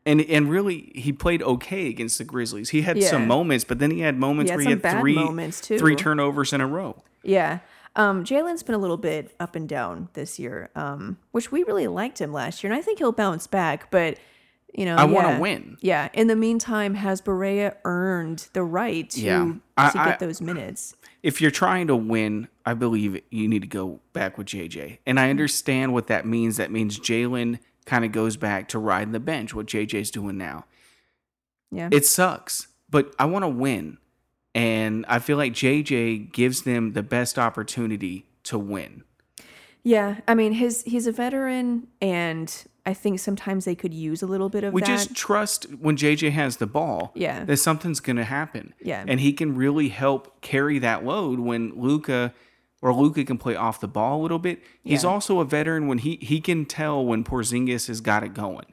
and 0.04 0.20
and 0.22 0.50
really 0.50 0.92
he 0.94 1.12
played 1.12 1.42
okay 1.42 1.88
against 1.88 2.18
the 2.18 2.24
Grizzlies. 2.24 2.70
He 2.70 2.82
had 2.82 3.02
some 3.02 3.26
moments, 3.26 3.64
but 3.64 3.78
then 3.78 3.90
he 3.90 4.00
had 4.00 4.18
moments 4.18 4.50
He 4.50 4.52
had 4.52 4.56
where 4.56 4.76
he 4.76 4.82
had 4.82 5.00
three 5.00 5.14
moments, 5.14 5.60
too. 5.60 5.78
three 5.78 5.96
turnovers 5.96 6.52
in 6.52 6.60
a 6.60 6.66
row. 6.66 7.02
yeah. 7.22 7.60
Um, 7.96 8.24
Jalen's 8.24 8.64
been 8.64 8.74
a 8.74 8.78
little 8.78 8.96
bit 8.96 9.32
up 9.38 9.54
and 9.54 9.68
down 9.68 10.08
this 10.14 10.36
year, 10.40 10.68
um, 10.74 11.16
which 11.30 11.52
we 11.52 11.62
really 11.62 11.86
liked 11.86 12.20
him 12.20 12.32
last 12.32 12.64
year. 12.64 12.72
And 12.72 12.76
I 12.76 12.82
think 12.82 12.98
he'll 12.98 13.12
bounce 13.12 13.46
back. 13.46 13.88
But, 13.92 14.18
you 14.74 14.84
know, 14.84 14.96
I 14.96 15.04
wanna 15.04 15.38
win. 15.38 15.76
Yeah. 15.80 16.08
In 16.12 16.26
the 16.26 16.34
meantime, 16.34 16.94
has 16.94 17.20
Barea 17.22 17.76
earned 17.84 18.48
the 18.52 18.64
right 18.64 19.08
to, 19.10 19.20
Yeah. 19.20 19.52
I- 19.76 19.90
to 19.90 20.00
I- 20.00 20.04
get 20.06 20.18
those 20.18 20.40
minutes? 20.40 20.96
If 21.22 21.40
you're 21.40 21.52
trying 21.52 21.86
to 21.86 21.94
win, 21.94 22.48
I 22.66 22.74
believe 22.74 23.20
you 23.30 23.48
need 23.48 23.62
to 23.62 23.68
go 23.68 24.00
back 24.12 24.38
with 24.38 24.46
JJ. 24.46 24.98
And 25.06 25.20
I 25.20 25.24
hmm. 25.24 25.30
understand 25.30 25.92
what 25.92 26.06
that 26.06 26.26
means. 26.26 26.56
That 26.56 26.70
means 26.70 26.98
Jalen 26.98 27.58
kind 27.84 28.04
of 28.04 28.12
goes 28.12 28.36
back 28.36 28.68
to 28.70 28.78
riding 28.78 29.12
the 29.12 29.20
bench, 29.20 29.54
what 29.54 29.66
JJ's 29.66 30.10
doing 30.10 30.38
now. 30.38 30.64
Yeah. 31.70 31.88
It 31.92 32.06
sucks, 32.06 32.68
but 32.88 33.14
I 33.18 33.26
want 33.26 33.44
to 33.44 33.48
win. 33.48 33.98
And 34.54 35.04
I 35.08 35.18
feel 35.18 35.36
like 35.36 35.52
JJ 35.52 36.32
gives 36.32 36.62
them 36.62 36.92
the 36.92 37.02
best 37.02 37.38
opportunity 37.38 38.26
to 38.44 38.58
win. 38.58 39.02
Yeah, 39.82 40.20
I 40.26 40.34
mean, 40.34 40.52
his 40.52 40.82
he's 40.84 41.06
a 41.06 41.12
veteran, 41.12 41.88
and 42.00 42.64
I 42.86 42.94
think 42.94 43.20
sometimes 43.20 43.64
they 43.64 43.74
could 43.74 43.92
use 43.92 44.22
a 44.22 44.26
little 44.26 44.48
bit 44.48 44.64
of 44.64 44.72
We 44.72 44.80
that. 44.80 44.86
just 44.86 45.14
trust 45.14 45.64
when 45.78 45.96
JJ 45.96 46.32
has 46.32 46.58
the 46.58 46.66
ball 46.66 47.12
Yeah. 47.14 47.44
that 47.44 47.56
something's 47.58 48.00
going 48.00 48.16
to 48.16 48.24
happen. 48.24 48.74
Yeah. 48.82 49.04
And 49.06 49.20
he 49.20 49.32
can 49.32 49.54
really 49.54 49.88
help 49.88 50.40
carry 50.42 50.78
that 50.80 51.04
load 51.04 51.38
when 51.38 51.72
Luka 51.76 52.34
or 52.84 52.92
Luka 52.92 53.24
can 53.24 53.38
play 53.38 53.56
off 53.56 53.80
the 53.80 53.88
ball 53.88 54.20
a 54.20 54.22
little 54.22 54.38
bit. 54.38 54.62
He's 54.84 55.02
Yeah. 55.04 55.08
also 55.10 55.40
a 55.40 55.44
veteran 55.44 55.88
when 55.88 55.98
he 55.98 56.18
he 56.20 56.40
can 56.40 56.66
tell 56.66 57.04
when 57.04 57.24
Porzingis 57.24 57.88
has 57.88 58.00
got 58.02 58.22
it 58.22 58.34
going 58.34 58.66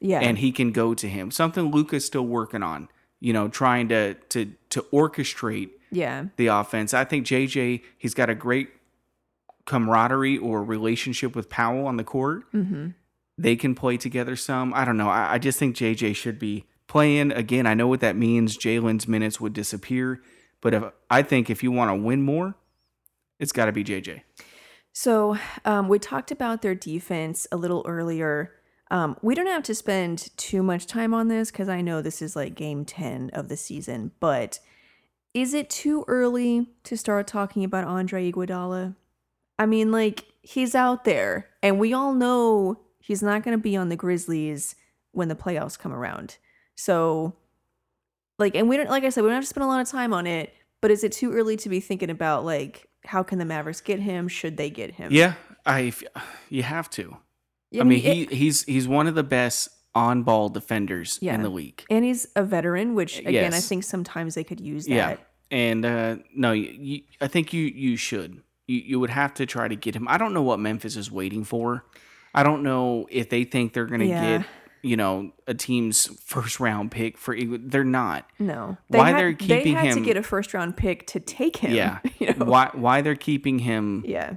yeah, 0.00 0.20
and 0.20 0.38
he 0.38 0.52
can 0.52 0.70
go 0.72 0.94
to 0.94 1.08
him. 1.08 1.30
Something 1.30 1.70
Luka's 1.72 2.04
still 2.04 2.26
working 2.26 2.62
on, 2.62 2.88
you 3.20 3.32
know, 3.32 3.48
trying 3.48 3.88
to 3.88 4.14
to 4.14 4.52
to 4.70 4.82
orchestrate 4.92 5.70
yeah, 5.90 6.26
the 6.36 6.46
offense. 6.46 6.94
I 6.94 7.04
think 7.04 7.26
JJ 7.26 7.82
he's 7.98 8.14
got 8.14 8.30
a 8.30 8.34
great 8.36 8.68
camaraderie 9.64 10.38
or 10.38 10.62
relationship 10.62 11.34
with 11.34 11.48
Powell 11.50 11.86
on 11.86 11.96
the 11.96 12.04
court. 12.04 12.50
mm-hmm. 12.52 12.88
They 13.38 13.54
can 13.56 13.74
play 13.74 13.98
together 13.98 14.34
some. 14.34 14.72
I 14.72 14.84
don't 14.86 14.96
know. 14.96 15.10
I, 15.10 15.34
I 15.34 15.38
just 15.38 15.58
think 15.58 15.76
JJ 15.76 16.16
should 16.16 16.38
be 16.38 16.64
playing 16.86 17.32
again. 17.32 17.66
I 17.66 17.74
know 17.74 17.86
what 17.86 18.00
that 18.00 18.16
means. 18.16 18.56
Jalen's 18.56 19.06
minutes 19.06 19.40
would 19.42 19.52
disappear, 19.52 20.22
but 20.62 20.72
if 20.72 20.84
I 21.10 21.20
think 21.22 21.50
if 21.50 21.62
you 21.62 21.70
want 21.70 21.90
to 21.90 21.94
win 21.96 22.22
more, 22.22 22.54
it's 23.38 23.52
got 23.52 23.66
to 23.66 23.72
be 23.72 23.84
JJ. 23.84 24.22
So 24.92 25.36
um, 25.64 25.88
we 25.88 25.98
talked 25.98 26.30
about 26.30 26.62
their 26.62 26.74
defense 26.74 27.46
a 27.52 27.56
little 27.56 27.84
earlier. 27.86 28.52
Um, 28.90 29.16
we 29.20 29.34
don't 29.34 29.46
have 29.46 29.64
to 29.64 29.74
spend 29.74 30.30
too 30.36 30.62
much 30.62 30.86
time 30.86 31.12
on 31.12 31.28
this 31.28 31.50
because 31.50 31.68
I 31.68 31.80
know 31.80 32.00
this 32.00 32.22
is 32.22 32.34
like 32.34 32.54
game 32.54 32.84
10 32.84 33.30
of 33.32 33.48
the 33.48 33.56
season, 33.56 34.12
but 34.20 34.58
is 35.34 35.52
it 35.52 35.68
too 35.68 36.02
early 36.08 36.70
to 36.84 36.96
start 36.96 37.26
talking 37.26 37.62
about 37.62 37.84
Andre 37.84 38.32
Iguodala? 38.32 38.96
I 39.58 39.66
mean, 39.66 39.92
like, 39.92 40.24
he's 40.40 40.74
out 40.74 41.04
there, 41.04 41.48
and 41.62 41.78
we 41.78 41.92
all 41.92 42.14
know 42.14 42.80
he's 43.00 43.22
not 43.22 43.42
going 43.42 43.56
to 43.56 43.62
be 43.62 43.76
on 43.76 43.90
the 43.90 43.96
Grizzlies 43.96 44.74
when 45.12 45.28
the 45.28 45.34
playoffs 45.34 45.78
come 45.78 45.92
around. 45.92 46.38
So, 46.74 47.36
like, 48.38 48.54
and 48.54 48.66
we 48.66 48.78
don't, 48.78 48.88
like 48.88 49.04
I 49.04 49.10
said, 49.10 49.22
we 49.22 49.28
don't 49.28 49.34
have 49.34 49.44
to 49.44 49.48
spend 49.48 49.64
a 49.64 49.68
lot 49.68 49.80
of 49.82 49.88
time 49.88 50.14
on 50.14 50.26
it, 50.26 50.54
but 50.80 50.90
is 50.90 51.04
it 51.04 51.12
too 51.12 51.32
early 51.32 51.56
to 51.58 51.68
be 51.68 51.80
thinking 51.80 52.10
about, 52.10 52.46
like, 52.46 52.88
how 53.06 53.22
can 53.22 53.38
the 53.38 53.44
Mavericks 53.44 53.80
get 53.80 54.00
him? 54.00 54.28
Should 54.28 54.56
they 54.56 54.70
get 54.70 54.92
him? 54.92 55.12
Yeah, 55.12 55.34
I 55.64 55.92
you 56.50 56.62
have 56.62 56.90
to. 56.90 57.16
Yeah, 57.70 57.80
I 57.82 57.84
mean, 57.84 57.98
it- 58.04 58.30
he 58.30 58.36
he's 58.36 58.64
he's 58.64 58.86
one 58.88 59.06
of 59.06 59.14
the 59.14 59.22
best 59.24 59.68
on-ball 59.94 60.50
defenders 60.50 61.18
Yeah. 61.22 61.34
in 61.34 61.42
the 61.42 61.48
league. 61.48 61.82
and 61.88 62.04
he's 62.04 62.26
a 62.36 62.42
veteran, 62.44 62.94
which 62.94 63.18
again, 63.20 63.54
I 63.54 63.60
think 63.60 63.82
sometimes 63.82 64.34
they 64.34 64.44
could 64.44 64.60
use 64.60 64.84
that. 64.86 64.92
Yeah, 64.94 65.16
and 65.50 65.84
uh, 65.86 66.16
no, 66.34 66.52
you, 66.52 66.68
you, 66.78 67.00
I 67.20 67.28
think 67.28 67.52
you 67.54 67.62
you 67.64 67.96
should 67.96 68.42
you, 68.66 68.78
you 68.84 69.00
would 69.00 69.10
have 69.10 69.32
to 69.34 69.46
try 69.46 69.68
to 69.68 69.74
get 69.76 69.94
him. 69.96 70.06
I 70.08 70.18
don't 70.18 70.34
know 70.34 70.42
what 70.42 70.58
Memphis 70.60 70.96
is 70.96 71.10
waiting 71.10 71.44
for. 71.44 71.84
I 72.34 72.42
don't 72.42 72.62
know 72.62 73.06
if 73.10 73.30
they 73.30 73.44
think 73.44 73.72
they're 73.72 73.86
going 73.86 74.00
to 74.00 74.06
Yeah. 74.06 74.38
get, 74.38 74.46
you 74.82 74.96
know, 74.96 75.32
a 75.46 75.54
team's 75.54 76.06
first 76.20 76.60
round 76.60 76.90
pick 76.90 77.18
for 77.18 77.36
they're 77.36 77.84
not. 77.84 78.28
No. 78.38 78.76
Why 78.88 79.10
had, 79.10 79.18
they're 79.18 79.32
keeping 79.34 79.74
They 79.74 79.80
had 79.80 79.94
to 79.94 80.00
get 80.00 80.16
a 80.16 80.22
first 80.22 80.54
round 80.54 80.76
pick 80.76 81.06
to 81.08 81.20
take 81.20 81.56
him. 81.56 81.72
Yeah. 81.72 81.98
you 82.18 82.34
know? 82.34 82.46
Why 82.46 82.70
why 82.72 83.00
they're 83.02 83.14
keeping 83.16 83.58
him, 83.60 84.04
Yeah. 84.06 84.36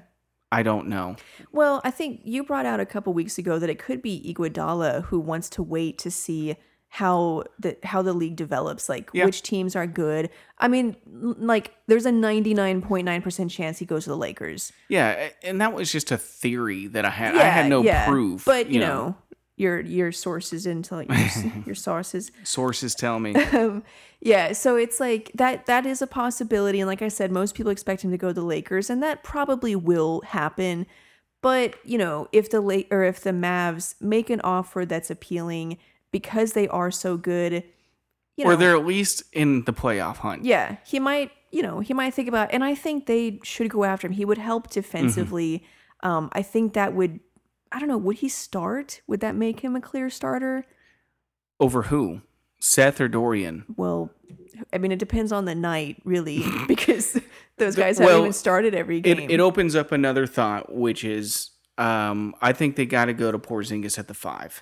I 0.52 0.63
don't 0.63 0.88
know. 0.88 1.15
Well, 1.52 1.80
I 1.84 1.91
think 1.91 2.21
you 2.23 2.43
brought 2.43 2.65
out 2.65 2.80
a 2.80 2.86
couple 2.86 3.13
weeks 3.13 3.38
ago 3.38 3.60
that 3.60 3.69
it 3.69 3.78
could 3.78 4.02
be 4.02 4.34
Iguodala 4.34 5.04
who 5.04 5.19
wants 5.19 5.47
to 5.52 5.62
wait 5.63 5.99
to 5.99 6.10
see 6.10 6.56
how 6.91 7.43
the 7.60 7.78
how 7.84 8.02
the 8.02 8.13
league 8.13 8.36
develops, 8.36 8.89
like 8.89 9.12
Yeah. 9.13 9.25
which 9.25 9.43
teams 9.43 9.75
are 9.75 9.86
good. 9.86 10.32
I 10.58 10.67
mean, 10.67 10.95
like 11.06 11.75
there's 11.86 12.08
a 12.08 12.12
99.9% 12.12 13.52
chance 13.52 13.78
he 13.78 13.86
goes 13.86 14.06
to 14.06 14.10
the 14.10 14.17
Lakers. 14.17 14.73
Yeah, 14.88 15.30
and 15.43 15.62
that 15.62 15.73
was 15.73 15.91
just 15.91 16.12
a 16.12 16.17
theory 16.17 16.88
that 16.88 17.06
I 17.06 17.12
had. 17.12 17.36
I 17.36 17.43
had 17.43 17.69
no 17.69 17.84
proof. 18.08 18.43
But, 18.43 18.69
you, 18.71 18.80
know, 18.80 19.15
your 19.60 19.80
your 19.82 20.12
sources 20.12 20.65
until 20.65 21.04
your, 21.04 21.17
your 21.65 21.76
sources. 21.76 22.32
sources 22.43 22.95
tell 22.95 23.19
me. 23.19 23.36
Um, 23.36 23.84
yeah, 24.22 24.54
so 24.54 24.76
it's 24.76 25.00
like 25.00 25.32
that 25.36 25.65
that 25.65 25.86
is 25.86 26.02
a 26.02 26.08
possibility 26.08 26.80
and 26.80 26.88
like 26.88 27.02
I 27.02 27.08
said 27.08 27.32
most 27.32 27.56
people 27.56 27.72
expect 27.72 28.04
him 28.04 28.12
to 28.12 28.17
go 28.17 28.30
to 28.30 28.34
the 28.34 28.43
Lakers 28.43 28.89
and 28.89 29.02
that 29.04 29.24
probably 29.24 29.76
will 29.76 30.22
happen. 30.22 30.86
But, 31.41 31.76
you 31.86 31.98
know, 31.98 32.28
if 32.32 32.50
the 32.50 32.60
late 32.60 32.88
or 32.91 33.04
if 33.04 33.22
the 33.22 33.30
Mavs 33.30 33.95
make 34.02 34.30
an 34.30 34.41
offer 34.41 34.86
that's 34.86 35.10
appealing 35.10 35.78
because 36.12 36.52
they 36.54 36.67
are 36.67 36.91
so 36.91 37.15
good, 37.15 37.63
you 38.36 38.43
know, 38.45 38.52
or 38.52 38.56
they're 38.56 38.76
at 38.76 38.86
least 38.86 39.24
in 39.32 39.63
the 39.63 39.74
playoff 39.74 40.17
hunt. 40.17 40.43
yeah, 40.43 40.78
he 40.86 41.00
might, 41.00 41.32
you 41.52 41.62
know, 41.62 41.80
he 41.80 41.93
might 41.93 42.13
think 42.13 42.28
about 42.28 42.50
and 42.52 42.63
I 42.63 42.76
think 42.76 43.06
they 43.06 43.39
should 43.43 43.69
go 43.69 43.86
after 43.86 44.08
him. 44.08 44.13
He 44.13 44.26
would 44.26 44.38
help 44.38 44.69
defensively. 44.69 45.63
Um 46.02 46.30
I 46.34 46.41
think 46.41 46.74
that 46.74 46.93
would 46.93 47.22
I 47.71 47.79
don't 47.79 47.89
know, 47.89 47.97
would 47.97 48.17
he 48.17 48.29
start? 48.29 49.01
Would 49.08 49.19
that 49.21 49.36
make 49.36 49.60
him 49.60 49.75
a 49.75 49.82
clear 49.82 50.10
starter? 50.10 50.65
Over 51.60 51.84
who? 51.84 52.21
Seth 52.60 52.99
or 52.99 53.08
Dorian? 53.08 53.65
Well, 53.77 54.10
I 54.73 54.77
mean, 54.79 54.91
it 54.91 54.99
depends 54.99 55.32
on 55.32 55.45
the 55.45 55.55
night, 55.55 55.97
really, 56.03 56.43
because 56.67 57.19
those 57.58 57.75
guys 57.75 57.97
haven't 57.97 58.13
Well, 58.13 58.21
even 58.21 58.34
started 58.34 58.73
every 58.75 59.01
game. 59.01 59.19
It, 59.19 59.32
it 59.32 59.39
opens 59.39 59.75
up 59.75 59.91
another 59.91 60.25
thought, 60.27 60.73
which 60.73 61.03
is 61.03 61.51
um, 61.77 62.36
I 62.41 62.51
think 62.53 62.75
they 62.75 62.86
got 62.86 63.05
to 63.05 63.13
go 63.13 63.32
to 63.32 63.39
Porzingis 63.39 63.97
at 63.97 64.08
the 64.08 64.13
five. 64.13 64.62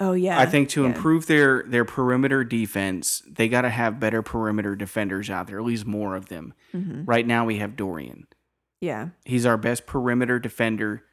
oh 0.00 0.12
yeah, 0.12 0.38
I 0.38 0.44
think 0.46 0.68
to 0.70 0.82
yeah. 0.82 0.88
improve 0.88 1.26
their 1.26 1.62
their 1.62 1.84
perimeter 1.86 2.44
defense, 2.44 3.22
they 3.30 3.48
got 3.48 3.62
to 3.62 3.70
have 3.70 3.98
better 4.00 4.20
perimeter 4.20 4.74
defenders 4.76 5.30
out 5.30 5.46
there, 5.46 5.58
at 5.58 5.64
least 5.64 5.86
more 5.86 6.14
of 6.16 6.26
them. 6.26 6.52
Mhm. 6.74 7.04
Right 7.06 7.26
now, 7.26 7.46
we 7.46 7.56
have 7.58 7.76
Dorian. 7.76 8.26
Yeah, 8.80 9.10
He's 9.24 9.46
our 9.46 9.56
best 9.56 9.86
perimeter 9.86 10.38
defender. 10.38 11.04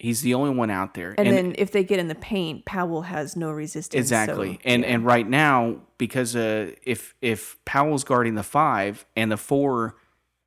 He's 0.00 0.22
the 0.22 0.32
only 0.32 0.50
one 0.50 0.70
out 0.70 0.94
there. 0.94 1.14
and, 1.18 1.28
then 1.28 1.54
if 1.58 1.72
they 1.72 1.84
get 1.84 1.98
in 1.98 2.08
the 2.08 2.14
paint, 2.14 2.64
Powell 2.64 3.02
has 3.02 3.36
no 3.36 3.50
resistance. 3.50 4.00
Exactly. 4.00 4.54
so, 4.54 4.60
and 4.64 4.82
yeah. 4.82 4.88
and 4.88 5.04
right 5.04 5.28
now, 5.28 5.76
because 5.98 6.34
uh, 6.34 6.70
if 6.82 7.14
if 7.20 7.62
Powell's 7.66 8.02
guarding 8.02 8.34
the 8.34 8.42
five 8.42 9.04
and 9.14 9.30
the 9.30 9.36
four 9.36 9.96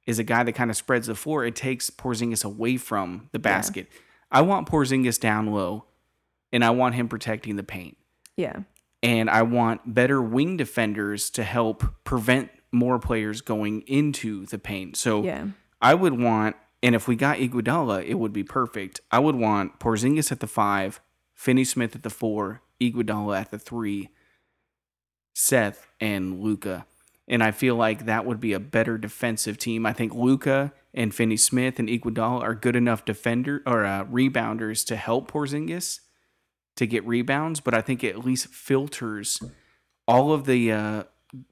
is 0.07 0.17
a 0.17 0.23
guy 0.23 0.43
that 0.43 0.53
kind 0.53 0.71
of 0.71 0.75
spreads 0.75 1.05
the 1.05 1.15
floor, 1.15 1.45
it 1.45 1.55
takes 1.55 1.91
Porzingis 1.91 2.43
away 2.43 2.77
from 2.77 3.29
the 3.31 3.39
basket. 3.39 3.87
I 4.31 4.41
want 4.41 4.67
Porzingis 4.67 5.19
down 5.19 5.47
low, 5.47 5.85
and 6.51 6.65
I 6.65 6.71
want 6.71 6.95
him 6.95 7.07
protecting 7.07 7.55
the 7.55 7.63
paint, 7.63 7.95
yeah, 8.35 8.61
and 9.03 9.29
I 9.29 9.43
want 9.43 9.93
better 9.93 10.19
wing 10.19 10.57
defenders 10.57 11.29
to 11.31 11.43
help 11.43 11.83
prevent 12.03 12.49
more 12.71 12.97
players 12.97 13.41
going 13.41 13.81
into 13.81 14.47
the 14.47 14.57
paint. 14.57 14.97
So 14.97 15.21
yeah, 15.21 15.45
I 15.79 15.93
would 15.93 16.19
want, 16.19 16.55
and 16.83 16.95
if 16.95 17.07
we 17.07 17.15
got 17.15 17.37
Iguodala, 17.37 18.05
it 18.05 18.15
would 18.15 18.33
be 18.33 18.43
perfect. 18.43 18.99
I 19.09 19.19
would 19.19 19.35
want 19.35 19.79
Porzingis 19.79 20.33
at 20.33 20.41
the 20.41 20.47
five, 20.47 20.99
Finney 21.33 21.63
Smith 21.63 21.95
at 21.95 22.03
the 22.03 22.09
four, 22.09 22.61
Iguodala 22.81 23.39
at 23.39 23.51
the 23.51 23.57
three, 23.57 24.09
Seth 25.33 25.87
and 26.01 26.41
Luka. 26.41 26.85
And 27.25 27.41
I 27.41 27.51
feel 27.51 27.75
like 27.75 28.05
that 28.05 28.25
would 28.25 28.41
be 28.41 28.51
a 28.51 28.59
better 28.59 28.97
defensive 28.97 29.57
team. 29.57 29.85
I 29.85 29.93
think 29.93 30.13
Luka 30.13 30.73
and 30.93 31.15
Finney 31.15 31.37
Smith 31.37 31.79
and 31.79 31.87
Iguodala 31.87 32.41
are 32.41 32.53
good 32.53 32.75
enough 32.75 33.05
defender 33.05 33.63
or 33.65 33.85
uh, 33.85 34.03
rebounders 34.03 34.85
to 34.87 34.97
help 34.97 35.31
Porzingis 35.31 36.01
to 36.75 36.85
get 36.85 37.07
rebounds, 37.07 37.61
but 37.61 37.73
I 37.73 37.79
think 37.79 38.03
it 38.03 38.09
at 38.09 38.25
least 38.25 38.47
filters 38.47 39.41
all 40.05 40.33
of 40.33 40.45
the 40.45 40.71
uh, 40.73 41.03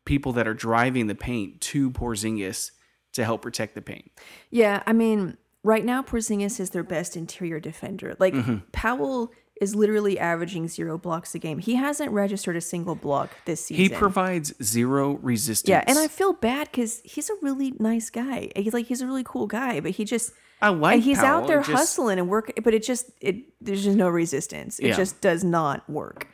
people 0.03 0.33
that 0.33 0.47
are 0.47 0.53
driving 0.53 1.07
the 1.07 1.15
paint 1.15 1.61
to 1.61 1.89
Porzingis 1.89 2.71
to 3.13 3.23
help 3.25 3.41
protect 3.41 3.75
the 3.75 3.81
paint. 3.81 4.11
yeah. 4.49 4.83
I 4.85 4.93
mean, 4.93 5.37
right 5.63 5.83
now 5.85 6.01
Porzingis 6.01 6.59
is 6.59 6.69
their 6.71 6.83
best 6.83 7.15
interior 7.17 7.59
defender. 7.59 8.15
Like 8.19 8.33
Mm-hmm. 8.33 8.57
Powell 8.71 9.31
is 9.59 9.75
literally 9.75 10.17
averaging 10.17 10.67
zero 10.67 10.97
blocks 10.97 11.35
a 11.35 11.39
game. 11.39 11.59
He 11.59 11.75
hasn't 11.75 12.11
registered 12.11 12.55
a 12.55 12.61
single 12.61 12.95
block 12.95 13.29
this 13.45 13.65
season. 13.65 13.83
He 13.83 13.89
provides 13.89 14.53
zero 14.63 15.19
resistance. 15.21 15.69
yeah, 15.69 15.83
and 15.85 15.99
I 15.99 16.07
feel 16.07 16.33
bad 16.33 16.69
because 16.71 16.99
he's 17.03 17.29
a 17.29 17.35
really 17.43 17.73
nice 17.79 18.09
guy. 18.09 18.49
He's 18.55 18.73
like 18.73 18.87
he's 18.87 19.01
a 19.01 19.05
really 19.05 19.23
cool 19.23 19.45
guy, 19.45 19.79
but 19.79 19.91
he 19.91 20.03
just 20.03 20.31
I 20.63 20.69
like 20.69 20.95
and 20.95 21.03
he's 21.03 21.19
Powell, 21.19 21.41
out 21.43 21.47
there 21.47 21.59
just- 21.59 21.71
hustling 21.71 22.17
and 22.17 22.27
work 22.27 22.51
but 22.63 22.73
it 22.73 22.81
just 22.83 23.11
it 23.21 23.35
there's 23.61 23.83
just 23.83 23.97
no 23.97 24.09
resistance 24.09 24.79
it 24.79 24.87
Yeah. 24.87 24.95
just 24.95 25.19
does 25.21 25.43
not 25.43 25.87
work 25.89 26.27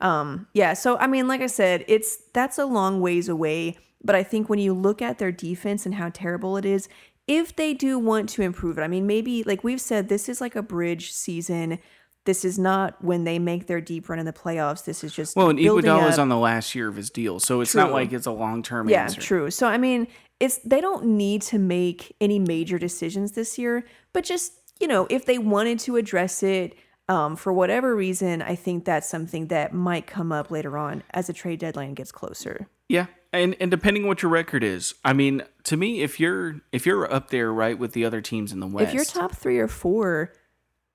um 0.00 0.46
yeah 0.54 0.72
so 0.72 0.96
i 0.98 1.06
mean 1.06 1.28
like 1.28 1.40
i 1.42 1.46
said 1.46 1.84
it's 1.86 2.16
that's 2.32 2.58
a 2.58 2.64
long 2.64 3.00
ways 3.02 3.28
away 3.28 3.76
but 4.04 4.14
i 4.14 4.22
think 4.22 4.48
when 4.48 4.58
you 4.58 4.72
look 4.72 5.00
at 5.00 5.18
their 5.18 5.32
defense 5.32 5.86
and 5.86 5.94
how 5.94 6.10
terrible 6.10 6.56
it 6.56 6.64
is 6.64 6.88
if 7.26 7.56
they 7.56 7.72
do 7.72 7.98
want 7.98 8.28
to 8.28 8.42
improve 8.42 8.78
it 8.78 8.82
i 8.82 8.88
mean 8.88 9.06
maybe 9.06 9.42
like 9.44 9.64
we've 9.64 9.80
said 9.80 10.08
this 10.08 10.28
is 10.28 10.40
like 10.40 10.54
a 10.56 10.62
bridge 10.62 11.12
season. 11.12 11.78
This 12.26 12.42
is 12.42 12.58
not 12.58 13.04
when 13.04 13.24
they 13.24 13.38
make 13.38 13.66
their 13.66 13.82
deep 13.82 14.08
run 14.08 14.18
in 14.18 14.24
the 14.24 14.32
playoffs. 14.32 14.86
This 14.86 15.04
is 15.04 15.12
just 15.12 15.36
Well, 15.36 15.50
and 15.50 15.58
Iguodala 15.58 16.08
is 16.08 16.18
on 16.18 16.30
the 16.30 16.38
last 16.38 16.74
year 16.74 16.88
of 16.88 16.96
his 16.96 17.10
deal, 17.10 17.38
so 17.38 17.60
it's 17.60 17.74
not 17.74 17.92
like 17.92 18.14
it's 18.14 18.26
a 18.26 18.32
long 18.32 18.62
term 18.62 18.88
yeah 18.88 19.02
answer. 19.02 19.20
true. 19.20 19.50
So 19.50 19.66
i 19.66 19.76
mean 19.76 20.06
it's 20.40 20.58
they 20.64 20.80
don't 20.80 21.04
need 21.04 21.42
to 21.42 21.58
make 21.58 22.16
any 22.20 22.38
major 22.38 22.78
decisions 22.78 23.32
this 23.32 23.56
year 23.56 23.84
but 24.12 24.24
just 24.24 24.52
you 24.80 24.88
know 24.88 25.06
if 25.08 25.26
they 25.26 25.38
wanted 25.38 25.78
to 25.78 25.96
address 25.96 26.42
it 26.42 26.74
um, 27.08 27.36
for 27.36 27.52
whatever 27.52 27.94
reason 27.94 28.42
i 28.42 28.54
think 28.54 28.84
that's 28.84 29.08
something 29.08 29.46
that 29.48 29.72
might 29.72 30.06
come 30.06 30.32
up 30.32 30.50
later 30.50 30.76
on 30.76 31.02
as 31.10 31.28
the 31.28 31.32
trade 31.32 31.60
deadline 31.60 31.94
gets 31.94 32.10
closer. 32.10 32.66
Yeah, 32.88 33.06
and 33.34 33.56
and 33.60 33.70
depending 33.70 34.06
what 34.06 34.22
your 34.22 34.30
record 34.30 34.62
is, 34.64 34.94
I 35.04 35.12
mean, 35.12 35.42
to 35.64 35.76
me, 35.76 36.02
if 36.02 36.18
you're 36.18 36.60
if 36.72 36.86
you're 36.86 37.12
up 37.12 37.30
there 37.30 37.52
right 37.52 37.78
with 37.78 37.92
the 37.92 38.04
other 38.04 38.20
teams 38.20 38.52
in 38.52 38.60
the 38.60 38.66
West, 38.66 38.88
if 38.88 38.94
you're 38.94 39.04
top 39.04 39.32
three 39.32 39.58
or 39.58 39.68
four 39.68 40.32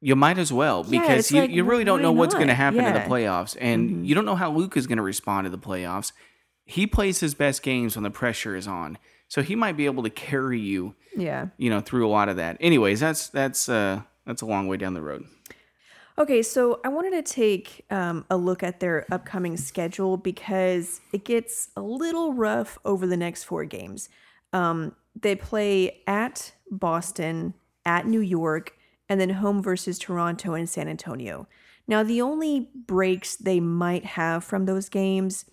you 0.02 0.16
might 0.16 0.38
as 0.38 0.54
well 0.54 0.86
Yeah, 0.88 1.02
because 1.02 1.30
you, 1.32 1.42
like, 1.42 1.50
you 1.50 1.64
really 1.66 1.84
don't 1.84 2.02
know 2.02 2.14
what's 2.14 2.34
going 2.34 2.48
to 2.48 2.54
happen 2.54 2.80
in 2.80 2.86
the 2.94 3.00
Yeah. 3.00 3.04
Mm-hmm. 3.04 3.12
playoffs, 3.12 3.58
and 3.60 4.08
you 4.08 4.16
don't 4.16 4.26
know 4.26 4.36
how 4.36 4.50
Luka 4.52 4.80
is 4.80 4.88
going 4.88 4.98
to 4.98 5.04
respond 5.04 5.46
to 5.46 5.50
the 5.50 5.58
playoffs. 5.58 6.14
He 6.64 6.88
plays 6.88 7.20
his 7.20 7.34
best 7.34 7.64
games 7.64 7.98
when 7.98 8.04
the 8.04 8.10
pressure 8.10 8.56
is 8.56 8.68
on, 8.68 8.98
so 9.28 9.42
he 9.42 9.56
might 9.56 9.76
be 9.76 9.86
able 9.86 10.04
to 10.04 10.10
carry 10.10 10.60
you, 10.60 10.96
yeah 11.16 11.48
you 11.58 11.70
know, 11.70 11.82
through 11.82 12.08
a 12.08 12.12
lot 12.12 12.30
of 12.30 12.38
that. 12.38 12.56
Anyways, 12.62 13.00
that's 13.02 13.28
that's 13.28 13.68
uh 13.68 14.04
that's 14.26 14.42
a 14.42 14.46
long 14.46 14.68
way 14.68 14.78
down 14.78 14.94
the 14.94 15.02
road. 15.02 15.26
Okay, 16.20 16.42
so 16.42 16.82
I 16.84 16.90
wanted 16.90 17.12
to 17.12 17.34
take 17.34 17.86
um, 17.90 18.26
a 18.30 18.36
look 18.36 18.62
at 18.62 18.82
their 18.82 19.06
upcoming 19.10 19.56
schedule 19.56 20.18
because 20.18 21.00
it 21.14 21.24
gets 21.24 21.70
a 21.78 21.82
little 21.82 22.34
rough 22.34 22.78
over 22.84 23.08
the 23.08 23.16
next 23.16 23.46
four 23.46 23.64
games. 23.64 24.10
Um, 24.52 24.98
they 25.18 25.38
play 25.38 26.02
at 26.08 26.52
Boston, 26.70 27.54
at 27.86 28.06
New 28.06 28.20
York, 28.20 28.74
and 29.08 29.22
then 29.22 29.30
home 29.30 29.64
versus 29.64 29.98
Toronto 29.98 30.56
and 30.56 30.68
San 30.68 30.90
Antonio. 30.90 31.48
Now, 31.88 32.04
the 32.04 32.22
only 32.22 32.70
breaks 32.76 33.38
they 33.38 33.62
might 33.62 34.04
have 34.04 34.44
from 34.44 34.66
those 34.66 34.90
games 34.90 35.46